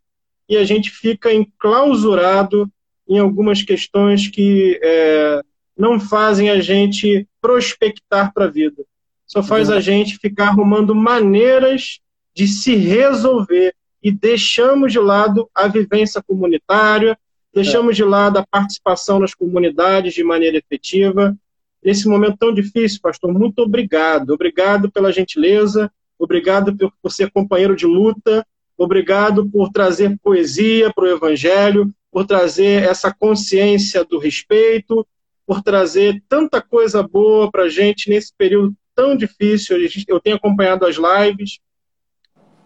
e 0.48 0.56
a 0.56 0.64
gente 0.64 0.90
fica 0.90 1.32
enclausurado 1.32 2.70
em 3.08 3.18
algumas 3.18 3.62
questões 3.62 4.28
que 4.28 4.78
é, 4.82 5.42
não 5.76 5.98
fazem 5.98 6.50
a 6.50 6.60
gente 6.60 7.26
prospectar 7.40 8.32
para 8.34 8.44
a 8.44 8.50
vida. 8.50 8.84
Só 9.26 9.42
faz 9.42 9.70
a 9.70 9.80
gente 9.80 10.18
ficar 10.18 10.48
arrumando 10.48 10.94
maneiras 10.94 12.00
de 12.34 12.46
se 12.46 12.76
resolver 12.76 13.74
e 14.02 14.12
deixamos 14.12 14.92
de 14.92 14.98
lado 14.98 15.50
a 15.54 15.66
vivência 15.68 16.22
comunitária, 16.22 17.18
deixamos 17.52 17.96
de 17.96 18.04
lado 18.04 18.38
a 18.38 18.46
participação 18.46 19.18
nas 19.18 19.34
comunidades 19.34 20.14
de 20.14 20.22
maneira 20.22 20.58
efetiva, 20.58 21.36
nesse 21.84 22.08
momento 22.08 22.36
tão 22.38 22.52
difícil, 22.52 23.00
pastor. 23.02 23.32
Muito 23.32 23.60
obrigado. 23.60 24.30
Obrigado 24.30 24.90
pela 24.90 25.12
gentileza, 25.12 25.90
obrigado 26.18 26.76
por, 26.76 26.92
por 27.02 27.12
ser 27.12 27.30
companheiro 27.30 27.76
de 27.76 27.86
luta, 27.86 28.46
obrigado 28.76 29.48
por 29.48 29.70
trazer 29.70 30.18
poesia 30.22 30.92
para 30.92 31.04
o 31.04 31.08
Evangelho, 31.08 31.92
por 32.10 32.26
trazer 32.26 32.82
essa 32.82 33.12
consciência 33.12 34.04
do 34.04 34.18
respeito, 34.18 35.06
por 35.46 35.62
trazer 35.62 36.22
tanta 36.28 36.60
coisa 36.60 37.02
boa 37.02 37.50
para 37.50 37.64
a 37.64 37.68
gente 37.68 38.10
nesse 38.10 38.32
período 38.36 38.74
tão 38.94 39.16
difícil. 39.16 39.78
Eu 40.06 40.20
tenho 40.20 40.36
acompanhado 40.36 40.84
as 40.84 40.96
lives 40.96 41.58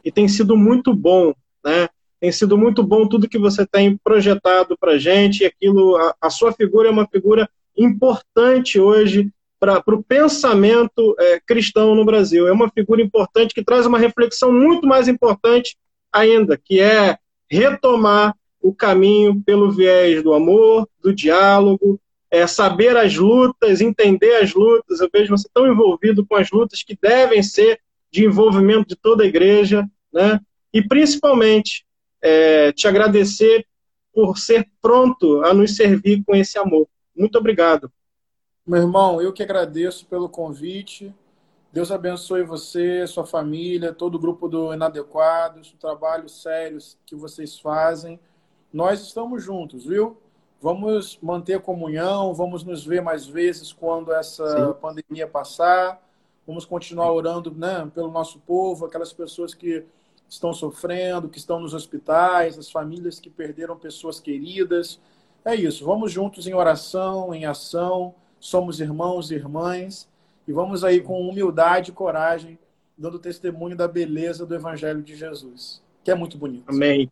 e 0.05 0.11
tem 0.11 0.27
sido 0.27 0.57
muito 0.57 0.95
bom, 0.95 1.35
né? 1.65 1.89
Tem 2.19 2.31
sido 2.31 2.57
muito 2.57 2.83
bom 2.83 3.07
tudo 3.07 3.29
que 3.29 3.39
você 3.39 3.67
tem 3.67 3.97
projetado 3.97 4.77
para 4.79 4.93
a 4.93 4.99
gente. 4.99 5.45
Aquilo, 5.45 5.97
a, 5.97 6.15
a 6.21 6.31
sua 6.31 6.53
figura 6.53 6.89
é 6.89 6.91
uma 6.91 7.07
figura 7.07 7.49
importante 7.77 8.79
hoje 8.79 9.31
para 9.59 9.83
o 9.87 10.03
pensamento 10.03 11.15
é, 11.19 11.41
cristão 11.41 11.95
no 11.95 12.05
Brasil. 12.05 12.49
É 12.49 12.53
uma 12.53 12.69
figura 12.69 13.01
importante 13.01 13.55
que 13.55 13.63
traz 13.63 13.87
uma 13.87 13.99
reflexão 13.99 14.53
muito 14.53 14.87
mais 14.87 15.07
importante 15.07 15.77
ainda, 16.13 16.57
que 16.57 16.81
é 16.81 17.17
retomar 17.49 18.35
o 18.61 18.75
caminho 18.75 19.41
pelo 19.45 19.71
viés 19.71 20.23
do 20.23 20.35
amor, 20.35 20.89
do 21.01 21.15
diálogo, 21.15 22.01
é, 22.31 22.47
saber 22.47 22.97
as 22.97 23.15
lutas, 23.17 23.81
entender 23.81 24.37
as 24.37 24.55
lutas. 24.55 25.01
Eu 25.01 25.09
vejo 25.13 25.37
você 25.37 25.49
tão 25.53 25.71
envolvido 25.71 26.25
com 26.27 26.35
as 26.35 26.51
lutas 26.51 26.83
que 26.83 26.97
devem 27.01 27.43
ser 27.43 27.79
de 28.11 28.25
envolvimento 28.25 28.89
de 28.89 28.97
toda 28.97 29.23
a 29.23 29.27
igreja, 29.27 29.87
né? 30.13 30.41
E 30.73 30.83
principalmente 30.83 31.85
é, 32.21 32.73
te 32.73 32.89
agradecer 32.89 33.67
por 34.15 34.39
ser 34.39 34.69
pronto 34.81 35.43
a 35.45 35.53
nos 35.53 35.77
servir 35.77 36.23
com 36.25 36.35
esse 36.35 36.59
amor. 36.59 36.89
Muito 37.23 37.39
obrigado. 37.39 37.89
Meu 38.67 38.81
irmão, 38.81 39.23
eu 39.23 39.33
que 39.33 39.45
agradeço 39.45 40.07
pelo 40.07 40.29
convite. 40.29 41.15
Deus 41.73 41.93
abençoe 41.93 42.43
você, 42.43 43.07
sua 43.07 43.25
família, 43.25 43.93
todo 43.93 44.17
o 44.17 44.19
grupo 44.19 44.49
do 44.49 44.75
Inadequados, 44.75 45.73
o 45.73 45.77
trabalho 45.77 46.29
sério 46.29 46.79
que 47.07 47.15
vocês 47.15 47.61
fazem. 47.61 48.19
Nós 48.73 49.01
estamos 49.01 49.41
juntos, 49.41 49.85
viu? 49.87 50.17
Vamos 50.61 51.17
manter 51.23 51.61
comunhão, 51.61 52.35
vamos 52.35 52.65
nos 52.65 52.85
ver 52.85 53.01
mais 53.01 53.25
vezes 53.25 53.73
quando 53.73 54.13
essa 54.13 54.45
Sim. 54.49 54.81
pandemia 54.81 55.29
passar. 55.29 56.05
Vamos 56.45 56.65
continuar 56.65 57.13
orando 57.13 57.53
né, 57.53 57.89
pelo 57.95 58.11
nosso 58.11 58.41
povo, 58.41 58.85
aquelas 58.85 59.13
pessoas 59.13 59.55
que 59.55 59.85
estão 60.29 60.53
sofrendo, 60.53 61.29
que 61.29 61.39
estão 61.39 61.61
nos 61.61 61.73
hospitais, 61.73 62.59
as 62.59 62.69
famílias 62.69 63.21
que 63.21 63.31
perderam 63.31 63.77
pessoas 63.77 64.19
queridas. 64.19 64.99
É 65.45 65.55
isso, 65.55 65.85
vamos 65.85 66.13
juntos 66.13 66.47
em 66.47 66.55
oração, 66.55 67.35
em 67.35 67.45
ação 67.45 68.15
somos 68.43 68.81
irmãos 68.81 69.31
e 69.31 69.37
irmãs, 69.37 70.09
e 70.47 70.53
vamos 70.53 70.83
aí 70.83 71.01
com 71.01 71.29
humildade 71.29 71.93
e 71.93 71.95
coragem, 71.95 72.59
dando 72.99 73.19
testemunho 73.19 73.77
da 73.77 73.87
beleza 73.87 74.45
do 74.45 74.55
Evangelho 74.55 75.01
de 75.01 75.15
Jesus, 75.15 75.81
que 76.03 76.11
é 76.11 76.15
muito 76.15 76.37
bonito. 76.37 76.69
Amém. 76.69 77.09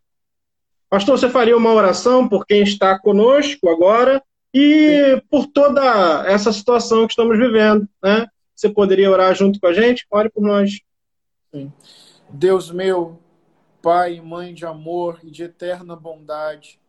Pastor, 0.90 1.16
você 1.16 1.30
faria 1.30 1.56
uma 1.56 1.72
oração 1.72 2.28
por 2.28 2.44
quem 2.44 2.64
está 2.64 2.98
conosco 2.98 3.68
agora 3.68 4.20
e 4.52 5.14
Sim. 5.14 5.22
por 5.30 5.46
toda 5.46 6.24
essa 6.26 6.52
situação 6.52 7.06
que 7.06 7.12
estamos 7.12 7.38
vivendo, 7.38 7.88
né? 8.02 8.26
Você 8.56 8.68
poderia 8.68 9.08
orar 9.08 9.32
junto 9.32 9.60
com 9.60 9.68
a 9.68 9.72
gente? 9.72 10.04
Ore 10.10 10.28
por 10.28 10.42
nós. 10.42 10.80
Sim. 11.54 11.72
Deus 12.28 12.72
meu, 12.72 13.20
Pai 13.80 14.14
e 14.14 14.20
Mãe 14.20 14.52
de 14.52 14.66
amor 14.66 15.20
e 15.22 15.30
de 15.30 15.44
eterna 15.44 15.94
bondade, 15.94 16.79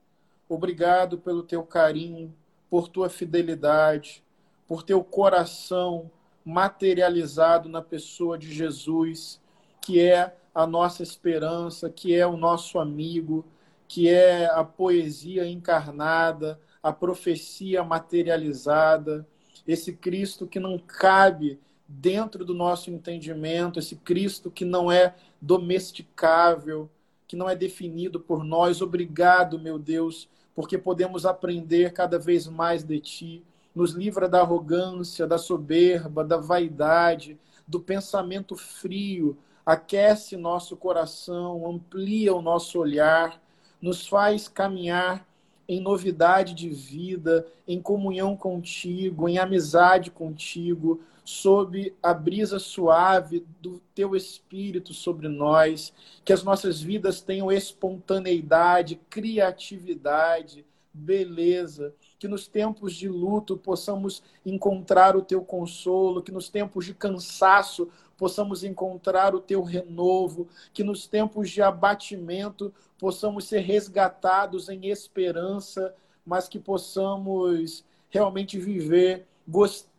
obrigado 0.53 1.17
pelo 1.17 1.43
teu 1.43 1.63
carinho, 1.63 2.33
por 2.69 2.87
tua 2.87 3.09
fidelidade, 3.09 4.23
por 4.67 4.83
teu 4.83 5.03
coração 5.03 6.09
materializado 6.43 7.69
na 7.69 7.81
pessoa 7.81 8.37
de 8.37 8.51
Jesus, 8.51 9.39
que 9.81 9.99
é 9.99 10.35
a 10.53 10.65
nossa 10.67 11.03
esperança, 11.03 11.89
que 11.89 12.15
é 12.15 12.25
o 12.25 12.35
nosso 12.35 12.79
amigo, 12.79 13.45
que 13.87 14.09
é 14.09 14.45
a 14.45 14.63
poesia 14.63 15.47
encarnada, 15.47 16.59
a 16.81 16.91
profecia 16.91 17.83
materializada, 17.83 19.27
esse 19.67 19.93
Cristo 19.93 20.47
que 20.47 20.59
não 20.59 20.77
cabe 20.77 21.59
dentro 21.87 22.43
do 22.43 22.53
nosso 22.53 22.89
entendimento, 22.89 23.79
esse 23.79 23.95
Cristo 23.97 24.49
que 24.49 24.65
não 24.65 24.91
é 24.91 25.15
domesticável, 25.41 26.89
que 27.27 27.35
não 27.35 27.49
é 27.49 27.55
definido 27.55 28.19
por 28.19 28.43
nós. 28.43 28.81
Obrigado, 28.81 29.59
meu 29.59 29.77
Deus, 29.77 30.27
porque 30.55 30.77
podemos 30.77 31.25
aprender 31.25 31.93
cada 31.93 32.19
vez 32.19 32.47
mais 32.47 32.83
de 32.83 32.99
Ti. 32.99 33.43
Nos 33.73 33.93
livra 33.93 34.27
da 34.27 34.41
arrogância, 34.41 35.25
da 35.25 35.37
soberba, 35.37 36.23
da 36.23 36.37
vaidade, 36.37 37.39
do 37.67 37.79
pensamento 37.79 38.55
frio, 38.55 39.37
aquece 39.65 40.35
nosso 40.35 40.75
coração, 40.75 41.69
amplia 41.69 42.33
o 42.33 42.41
nosso 42.41 42.79
olhar, 42.79 43.41
nos 43.81 44.07
faz 44.07 44.47
caminhar 44.47 45.25
em 45.67 45.79
novidade 45.79 46.53
de 46.53 46.69
vida, 46.69 47.47
em 47.65 47.81
comunhão 47.81 48.35
contigo, 48.35 49.29
em 49.29 49.37
amizade 49.37 50.11
contigo, 50.11 50.99
sob 51.23 51.93
a 52.01 52.13
brisa 52.13 52.59
suave 52.59 53.45
do 53.61 53.79
teu 53.93 54.15
espírito 54.15 54.93
sobre 54.93 55.27
nós, 55.27 55.93
que 56.25 56.33
as 56.33 56.43
nossas 56.43 56.81
vidas 56.81 57.21
tenham 57.21 57.51
espontaneidade, 57.51 58.99
criatividade, 59.09 60.65
beleza, 60.93 61.93
que 62.19 62.27
nos 62.27 62.47
tempos 62.47 62.95
de 62.95 63.07
luto 63.07 63.57
possamos 63.57 64.21
encontrar 64.45 65.15
o 65.15 65.21
teu 65.21 65.43
consolo, 65.43 66.21
que 66.21 66.31
nos 66.31 66.49
tempos 66.49 66.85
de 66.85 66.93
cansaço 66.93 67.89
possamos 68.17 68.63
encontrar 68.63 69.33
o 69.33 69.39
teu 69.39 69.63
renovo, 69.63 70.47
que 70.73 70.83
nos 70.83 71.07
tempos 71.07 71.49
de 71.49 71.61
abatimento 71.61 72.73
possamos 72.99 73.45
ser 73.45 73.59
resgatados 73.59 74.69
em 74.69 74.89
esperança, 74.89 75.95
mas 76.25 76.47
que 76.47 76.59
possamos 76.59 77.83
realmente 78.09 78.59
viver 78.59 79.25
gostando 79.47 79.90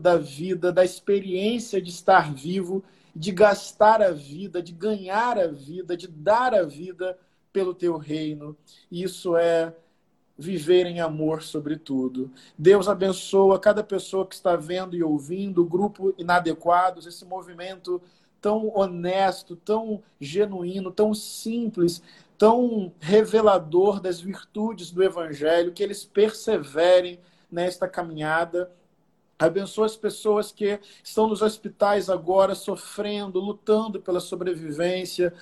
da 0.00 0.16
vida, 0.16 0.72
da 0.72 0.84
experiência 0.84 1.80
de 1.80 1.90
estar 1.90 2.32
vivo, 2.32 2.82
de 3.14 3.30
gastar 3.30 4.00
a 4.00 4.10
vida, 4.10 4.62
de 4.62 4.72
ganhar 4.72 5.38
a 5.38 5.46
vida, 5.46 5.96
de 5.96 6.08
dar 6.08 6.54
a 6.54 6.62
vida 6.62 7.18
pelo 7.52 7.74
teu 7.74 7.96
reino. 7.96 8.56
Isso 8.90 9.36
é 9.36 9.74
viver 10.36 10.86
em 10.86 11.00
amor 11.00 11.42
sobretudo. 11.42 12.30
Deus 12.58 12.88
abençoa 12.88 13.58
cada 13.58 13.84
pessoa 13.84 14.26
que 14.26 14.34
está 14.34 14.56
vendo 14.56 14.96
e 14.96 15.02
ouvindo, 15.02 15.62
o 15.62 15.66
grupo 15.66 16.14
Inadequados, 16.18 17.06
esse 17.06 17.24
movimento 17.24 18.02
tão 18.40 18.76
honesto, 18.76 19.56
tão 19.56 20.02
genuíno, 20.20 20.90
tão 20.90 21.14
simples, 21.14 22.02
tão 22.36 22.92
revelador 23.00 24.00
das 24.00 24.20
virtudes 24.20 24.90
do 24.90 25.02
Evangelho, 25.02 25.72
que 25.72 25.82
eles 25.82 26.04
perseverem 26.04 27.18
nesta 27.50 27.88
caminhada. 27.88 28.70
Abençoa 29.38 29.86
as 29.86 29.96
pessoas 29.96 30.52
que 30.52 30.78
estão 31.02 31.26
nos 31.26 31.42
hospitais 31.42 32.08
agora, 32.08 32.54
sofrendo, 32.54 33.40
lutando 33.40 34.00
pela 34.00 34.20
sobrevivência. 34.20 35.34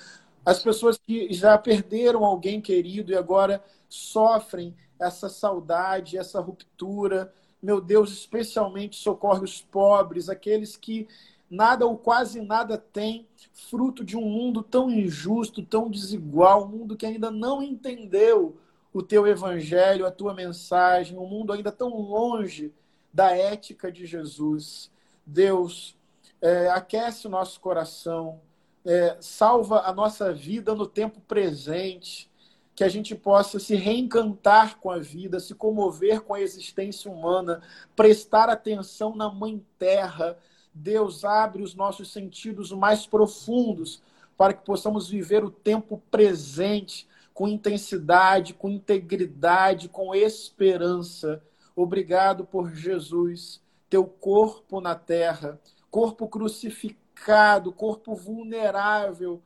As 0.43 0.61
pessoas 0.63 0.97
que 0.97 1.31
já 1.31 1.57
perderam 1.57 2.25
alguém 2.25 2.59
querido 2.59 3.11
e 3.11 3.15
agora 3.15 3.63
sofrem 3.87 4.75
essa 4.99 5.29
saudade, 5.29 6.17
essa 6.17 6.41
ruptura. 6.41 7.31
Meu 7.61 7.79
Deus, 7.79 8.11
especialmente 8.11 8.95
socorre 8.95 9.43
os 9.43 9.61
pobres, 9.61 10.27
aqueles 10.27 10.75
que 10.75 11.07
nada 11.49 11.85
ou 11.85 11.95
quase 11.95 12.41
nada 12.41 12.79
têm, 12.79 13.27
fruto 13.53 14.03
de 14.03 14.17
um 14.17 14.25
mundo 14.27 14.63
tão 14.63 14.89
injusto, 14.89 15.61
tão 15.63 15.87
desigual, 15.89 16.65
um 16.65 16.67
mundo 16.67 16.97
que 16.97 17.05
ainda 17.05 17.29
não 17.29 17.61
entendeu 17.61 18.57
o 18.91 19.03
teu 19.03 19.27
evangelho, 19.27 20.05
a 20.05 20.11
tua 20.11 20.33
mensagem, 20.33 21.17
um 21.17 21.27
mundo 21.27 21.53
ainda 21.53 21.71
tão 21.71 21.89
longe 21.89 22.73
da 23.13 23.35
ética 23.35 23.91
de 23.91 24.05
Jesus. 24.05 24.91
Deus, 25.25 25.95
é, 26.41 26.69
aquece 26.69 27.27
o 27.27 27.29
nosso 27.29 27.59
coração, 27.59 28.41
é, 28.85 29.17
salva 29.21 29.81
a 29.81 29.93
nossa 29.93 30.33
vida 30.33 30.73
no 30.73 30.87
tempo 30.87 31.21
presente, 31.21 32.29
que 32.75 32.83
a 32.83 32.89
gente 32.89 33.13
possa 33.13 33.59
se 33.59 33.75
reencantar 33.75 34.79
com 34.79 34.89
a 34.89 34.97
vida, 34.97 35.39
se 35.39 35.53
comover 35.53 36.21
com 36.21 36.33
a 36.33 36.41
existência 36.41 37.09
humana, 37.09 37.61
prestar 37.95 38.49
atenção 38.49 39.15
na 39.15 39.29
Mãe 39.29 39.63
Terra. 39.77 40.37
Deus 40.73 41.23
abre 41.23 41.61
os 41.61 41.75
nossos 41.75 42.11
sentidos 42.11 42.71
mais 42.71 43.05
profundos 43.05 44.01
para 44.35 44.53
que 44.53 44.65
possamos 44.65 45.07
viver 45.07 45.43
o 45.43 45.51
tempo 45.51 46.01
presente 46.09 47.07
com 47.31 47.47
intensidade, 47.47 48.53
com 48.53 48.69
integridade, 48.69 49.87
com 49.87 50.13
esperança. 50.13 51.41
Obrigado 51.75 52.45
por 52.45 52.73
Jesus, 52.73 53.61
teu 53.89 54.05
corpo 54.05 54.79
na 54.79 54.95
terra, 54.95 55.59
corpo 55.89 56.27
crucificado, 56.27 57.71
corpo 57.71 58.15
vulnerável, 58.15 59.41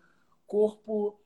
corpo 0.46 1.18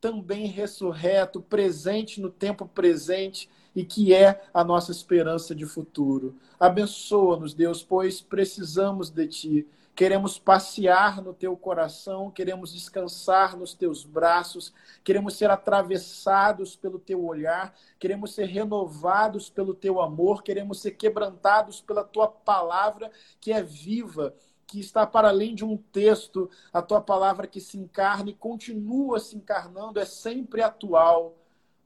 também 0.00 0.46
ressurreto, 0.46 1.42
presente 1.42 2.20
no 2.20 2.30
tempo 2.30 2.66
presente 2.66 3.48
e 3.74 3.84
que 3.84 4.14
é 4.14 4.42
a 4.52 4.64
nossa 4.64 4.90
esperança 4.90 5.54
de 5.54 5.66
futuro. 5.66 6.36
Abençoa-nos, 6.58 7.54
Deus, 7.54 7.82
pois 7.82 8.20
precisamos 8.20 9.10
de 9.10 9.26
Ti. 9.26 9.68
Queremos 10.00 10.38
passear 10.38 11.20
no 11.20 11.34
Teu 11.34 11.54
coração, 11.54 12.30
queremos 12.30 12.72
descansar 12.72 13.54
nos 13.54 13.74
Teus 13.74 14.02
braços, 14.02 14.72
queremos 15.04 15.36
ser 15.36 15.50
atravessados 15.50 16.74
pelo 16.74 16.98
Teu 16.98 17.22
olhar, 17.22 17.74
queremos 17.98 18.32
ser 18.32 18.46
renovados 18.46 19.50
pelo 19.50 19.74
Teu 19.74 20.00
amor, 20.00 20.42
queremos 20.42 20.80
ser 20.80 20.92
quebrantados 20.92 21.82
pela 21.82 22.02
Tua 22.02 22.28
palavra 22.28 23.10
que 23.38 23.52
é 23.52 23.62
viva 23.62 24.34
que 24.66 24.80
está 24.80 25.06
para 25.06 25.28
além 25.28 25.54
de 25.54 25.66
um 25.66 25.76
texto, 25.76 26.48
a 26.72 26.80
tua 26.80 27.02
palavra 27.02 27.46
que 27.46 27.60
se 27.60 27.76
encarna 27.76 28.30
e 28.30 28.34
continua 28.34 29.20
se 29.20 29.36
encarnando, 29.36 30.00
é 30.00 30.06
sempre 30.06 30.62
atual. 30.62 31.34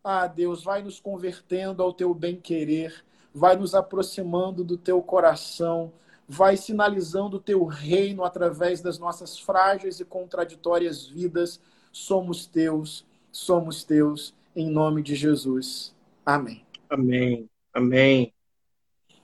Ah, 0.05 0.28
Deus, 0.28 0.62
vai 0.62 0.82
nos 0.82 1.01
convertendo 1.01 1.82
ao 1.82 1.93
teu 1.93 2.15
bem-querer, 2.15 3.05
vai 3.35 3.57
nos 3.57 3.74
aproximando 3.74 4.62
do 4.62 4.77
teu 4.77 5.03
coração, 5.03 5.93
vai 6.28 6.56
sinalizando 6.56 7.36
o 7.36 7.40
teu 7.40 7.64
reino 7.64 8.24
através 8.24 8.80
das 8.80 8.98
nossas 8.98 9.38
frágeis 9.38 10.01
e 10.01 10.05
contraditórias 10.05 11.06
vidas. 11.06 11.60
Somos 11.92 12.46
teus, 12.46 13.05
somos 13.30 13.84
teus, 13.84 14.34
em 14.56 14.70
nome 14.70 15.02
de 15.02 15.14
Jesus. 15.14 15.94
Amém. 16.24 16.64
Amém. 16.88 17.48
Amém. 17.72 18.32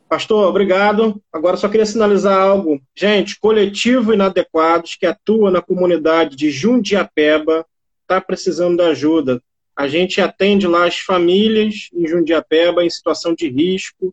Pastor, 0.08 0.48
obrigado. 0.48 1.22
Agora 1.32 1.56
só 1.56 1.68
queria 1.68 1.86
sinalizar 1.86 2.36
algo. 2.36 2.82
Gente, 2.96 3.38
coletivo 3.38 4.12
inadequados 4.12 4.96
que 4.96 5.06
atua 5.06 5.52
na 5.52 5.62
comunidade 5.62 6.34
de 6.34 6.50
Jundiapeba 6.50 7.64
está 8.02 8.20
precisando 8.20 8.76
de 8.78 8.82
ajuda. 8.82 9.40
A 9.76 9.86
gente 9.86 10.20
atende 10.20 10.66
lá 10.66 10.84
as 10.84 10.98
famílias 10.98 11.88
em 11.94 12.08
Jundiapeba 12.08 12.84
em 12.84 12.90
situação 12.90 13.34
de 13.34 13.48
risco. 13.48 14.12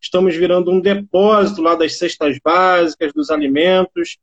Estamos 0.00 0.34
virando 0.34 0.70
um 0.70 0.80
depósito 0.80 1.62
lá 1.62 1.74
das 1.74 1.98
cestas 1.98 2.38
básicas, 2.42 3.12
dos 3.12 3.30
alimentos. 3.30 4.18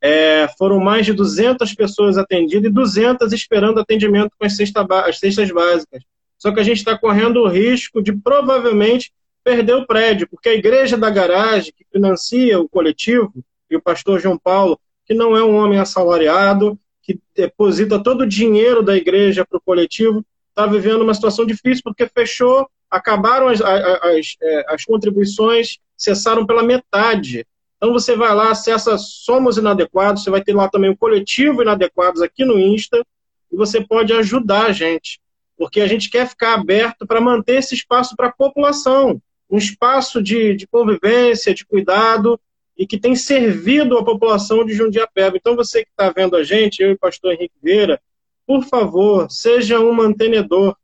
É, 0.00 0.48
foram 0.56 0.78
mais 0.78 1.06
de 1.06 1.12
200 1.12 1.74
pessoas 1.74 2.16
atendidas 2.16 2.70
e 2.70 2.74
200 2.74 3.32
esperando 3.32 3.80
atendimento 3.80 4.30
com 4.38 4.46
as, 4.46 4.56
cesta, 4.56 4.86
as 5.04 5.18
cestas 5.18 5.50
básicas. 5.50 6.02
Só 6.38 6.52
que 6.52 6.60
a 6.60 6.62
gente 6.62 6.78
está 6.78 6.96
correndo 6.96 7.42
o 7.42 7.48
risco 7.48 8.00
de 8.00 8.12
provavelmente 8.12 9.12
perder 9.42 9.74
o 9.74 9.86
prédio, 9.86 10.28
porque 10.28 10.48
a 10.50 10.54
igreja 10.54 10.96
da 10.96 11.10
garagem, 11.10 11.72
que 11.76 11.84
financia 11.90 12.60
o 12.60 12.68
coletivo, 12.68 13.32
e 13.70 13.76
o 13.76 13.82
pastor 13.82 14.20
João 14.20 14.38
Paulo, 14.38 14.78
que 15.04 15.14
não 15.14 15.36
é 15.36 15.42
um 15.42 15.56
homem 15.56 15.78
assalariado, 15.78 16.78
que 17.02 17.18
deposita 17.34 18.02
todo 18.02 18.22
o 18.22 18.26
dinheiro 18.26 18.82
da 18.82 18.96
igreja 18.96 19.44
para 19.44 19.56
o 19.56 19.60
coletivo, 19.60 20.24
está 20.50 20.66
vivendo 20.66 21.02
uma 21.02 21.14
situação 21.14 21.46
difícil, 21.46 21.82
porque 21.82 22.06
fechou, 22.06 22.68
acabaram 22.90 23.48
as, 23.48 23.60
as, 23.60 24.36
é, 24.42 24.64
as 24.68 24.84
contribuições, 24.84 25.78
cessaram 25.96 26.46
pela 26.46 26.62
metade. 26.62 27.46
Então 27.76 27.92
você 27.92 28.16
vai 28.16 28.34
lá, 28.34 28.50
acessa 28.50 28.96
Somos 28.98 29.56
Inadequados, 29.56 30.22
você 30.22 30.30
vai 30.30 30.42
ter 30.42 30.54
lá 30.54 30.68
também 30.68 30.90
o 30.90 30.96
coletivo 30.96 31.62
Inadequados 31.62 32.22
aqui 32.22 32.44
no 32.44 32.58
Insta, 32.58 33.04
e 33.50 33.56
você 33.56 33.80
pode 33.80 34.12
ajudar 34.12 34.66
a 34.66 34.72
gente, 34.72 35.20
porque 35.56 35.80
a 35.80 35.86
gente 35.86 36.10
quer 36.10 36.28
ficar 36.28 36.54
aberto 36.54 37.06
para 37.06 37.20
manter 37.20 37.58
esse 37.58 37.74
espaço 37.74 38.14
para 38.16 38.28
a 38.28 38.32
população 38.32 39.20
um 39.50 39.56
espaço 39.56 40.22
de, 40.22 40.54
de 40.54 40.66
convivência, 40.66 41.54
de 41.54 41.64
cuidado, 41.64 42.38
e 42.76 42.86
que 42.86 42.98
tem 42.98 43.16
servido 43.16 43.98
a 43.98 44.04
população 44.04 44.64
de 44.64 44.74
Jundiapeba. 44.74 45.36
Então, 45.36 45.56
você 45.56 45.84
que 45.84 45.90
está 45.90 46.10
vendo 46.10 46.36
a 46.36 46.44
gente, 46.44 46.80
eu 46.80 46.90
e 46.90 46.92
o 46.92 46.98
pastor 46.98 47.32
Henrique 47.32 47.54
Vieira, 47.62 48.00
por 48.46 48.62
favor, 48.64 49.30
seja 49.30 49.80
um 49.80 49.92
mantenedor. 49.92 50.76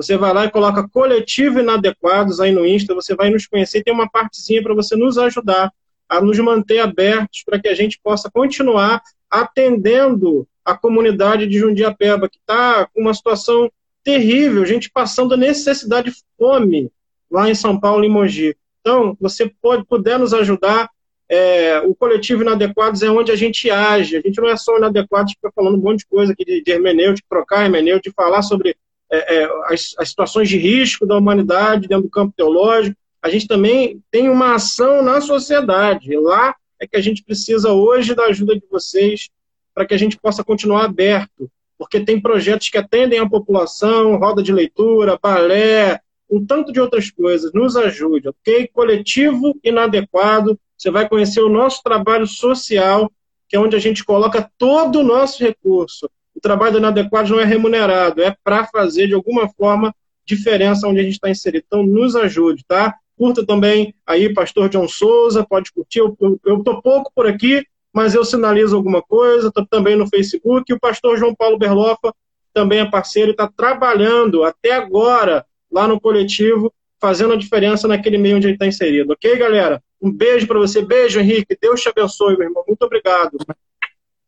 Você 0.00 0.16
vai 0.16 0.32
lá 0.32 0.46
e 0.46 0.50
coloca 0.50 0.88
coletivo 0.88 1.60
inadequados 1.60 2.40
aí 2.40 2.52
no 2.52 2.66
Insta, 2.66 2.94
você 2.94 3.14
vai 3.14 3.28
nos 3.28 3.46
conhecer, 3.46 3.84
tem 3.84 3.92
uma 3.92 4.10
partezinha 4.10 4.62
para 4.62 4.72
você 4.72 4.96
nos 4.96 5.18
ajudar 5.18 5.70
a 6.08 6.22
nos 6.22 6.38
manter 6.38 6.78
abertos 6.78 7.42
para 7.44 7.60
que 7.60 7.68
a 7.68 7.74
gente 7.74 8.00
possa 8.02 8.30
continuar 8.30 9.02
atendendo 9.30 10.48
a 10.64 10.74
comunidade 10.74 11.46
de 11.46 11.58
Jundiapeba, 11.58 12.30
que 12.30 12.38
está 12.38 12.86
com 12.86 13.02
uma 13.02 13.12
situação 13.12 13.70
terrível, 14.02 14.64
gente 14.64 14.90
passando 14.90 15.36
necessidade 15.36 16.10
de 16.10 16.16
fome, 16.38 16.90
lá 17.30 17.50
em 17.50 17.54
São 17.54 17.78
Paulo, 17.78 18.02
em 18.02 18.08
Mogi. 18.08 18.56
Então, 18.80 19.14
você 19.20 19.52
pode, 19.60 19.84
puder 19.84 20.18
nos 20.18 20.32
ajudar, 20.32 20.88
é, 21.28 21.78
o 21.80 21.94
coletivo 21.94 22.40
Inadequados 22.40 23.02
é 23.02 23.10
onde 23.10 23.30
a 23.30 23.36
gente 23.36 23.70
age. 23.70 24.16
A 24.16 24.20
gente 24.22 24.40
não 24.40 24.48
é 24.48 24.56
só 24.56 24.78
inadequados, 24.78 25.34
fica 25.34 25.52
falando 25.54 25.76
um 25.76 25.82
monte 25.82 25.98
de 25.98 26.06
coisa 26.06 26.32
aqui 26.32 26.42
de, 26.42 26.62
de 26.62 26.70
hermenêutica, 26.72 27.26
trocar 27.28 27.64
hermenêutica, 27.64 28.08
de 28.08 28.14
falar 28.14 28.40
sobre 28.40 28.74
é, 29.10 29.42
é, 29.42 29.50
as, 29.66 29.94
as 29.98 30.08
situações 30.10 30.48
de 30.48 30.56
risco 30.56 31.04
da 31.04 31.16
humanidade 31.16 31.88
dentro 31.88 32.04
do 32.04 32.10
campo 32.10 32.32
teológico. 32.36 32.96
A 33.20 33.28
gente 33.28 33.46
também 33.46 34.00
tem 34.10 34.28
uma 34.28 34.54
ação 34.54 35.02
na 35.02 35.20
sociedade. 35.20 36.16
Lá 36.16 36.54
é 36.80 36.86
que 36.86 36.96
a 36.96 37.00
gente 37.00 37.22
precisa 37.22 37.72
hoje 37.72 38.14
da 38.14 38.24
ajuda 38.24 38.54
de 38.54 38.64
vocês 38.70 39.28
para 39.74 39.84
que 39.84 39.94
a 39.94 39.98
gente 39.98 40.16
possa 40.16 40.42
continuar 40.42 40.84
aberto, 40.84 41.50
porque 41.76 42.00
tem 42.00 42.20
projetos 42.20 42.68
que 42.68 42.78
atendem 42.78 43.18
a 43.18 43.28
população, 43.28 44.16
roda 44.16 44.42
de 44.42 44.52
leitura, 44.52 45.18
balé, 45.20 46.00
um 46.30 46.44
tanto 46.44 46.72
de 46.72 46.80
outras 46.80 47.10
coisas. 47.10 47.52
Nos 47.52 47.76
ajude, 47.76 48.28
ok? 48.28 48.68
Coletivo 48.72 49.58
inadequado. 49.62 50.58
Você 50.76 50.90
vai 50.90 51.08
conhecer 51.08 51.40
o 51.40 51.48
nosso 51.48 51.82
trabalho 51.82 52.26
social, 52.26 53.10
que 53.48 53.56
é 53.56 53.60
onde 53.60 53.76
a 53.76 53.80
gente 53.80 54.04
coloca 54.04 54.50
todo 54.56 55.00
o 55.00 55.04
nosso 55.04 55.42
recurso. 55.42 56.08
O 56.40 56.48
trabalho 56.48 56.78
inadequado 56.78 57.28
não 57.28 57.38
é 57.38 57.44
remunerado, 57.44 58.22
é 58.22 58.34
para 58.42 58.64
fazer 58.64 59.06
de 59.06 59.12
alguma 59.12 59.46
forma 59.46 59.94
diferença 60.24 60.88
onde 60.88 61.00
a 61.00 61.02
gente 61.02 61.12
está 61.12 61.28
inserido. 61.28 61.64
Então, 61.66 61.84
nos 61.84 62.16
ajude, 62.16 62.64
tá? 62.66 62.94
Curta 63.14 63.44
também 63.44 63.94
aí, 64.06 64.32
Pastor 64.32 64.70
John 64.70 64.88
Souza, 64.88 65.44
pode 65.46 65.70
curtir. 65.70 65.98
Eu 65.98 66.38
estou 66.56 66.80
pouco 66.80 67.12
por 67.14 67.26
aqui, 67.26 67.62
mas 67.92 68.14
eu 68.14 68.24
sinalizo 68.24 68.74
alguma 68.74 69.02
coisa. 69.02 69.48
Estou 69.48 69.66
também 69.66 69.96
no 69.96 70.08
Facebook. 70.08 70.64
E 70.66 70.74
o 70.74 70.80
Pastor 70.80 71.18
João 71.18 71.34
Paulo 71.34 71.58
Berlofa 71.58 72.14
também 72.54 72.78
é 72.78 72.90
parceiro 72.90 73.28
e 73.28 73.32
está 73.32 73.46
trabalhando 73.46 74.42
até 74.42 74.72
agora 74.72 75.44
lá 75.70 75.86
no 75.86 76.00
coletivo, 76.00 76.72
fazendo 76.98 77.34
a 77.34 77.36
diferença 77.36 77.86
naquele 77.86 78.16
meio 78.16 78.38
onde 78.38 78.46
ele 78.46 78.54
está 78.54 78.66
inserido. 78.66 79.12
Ok, 79.12 79.36
galera? 79.36 79.82
Um 80.00 80.10
beijo 80.10 80.46
para 80.46 80.58
você. 80.58 80.80
Beijo, 80.80 81.20
Henrique. 81.20 81.54
Deus 81.60 81.82
te 81.82 81.90
abençoe, 81.90 82.38
meu 82.38 82.48
irmão. 82.48 82.64
Muito 82.66 82.82
obrigado. 82.82 83.36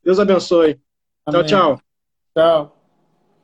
Deus 0.05 0.20
abençoe. 0.20 0.78
Amém. 1.24 1.40
Tchau, 1.40 1.76
tchau. 1.76 1.91
Tchau. 2.34 2.81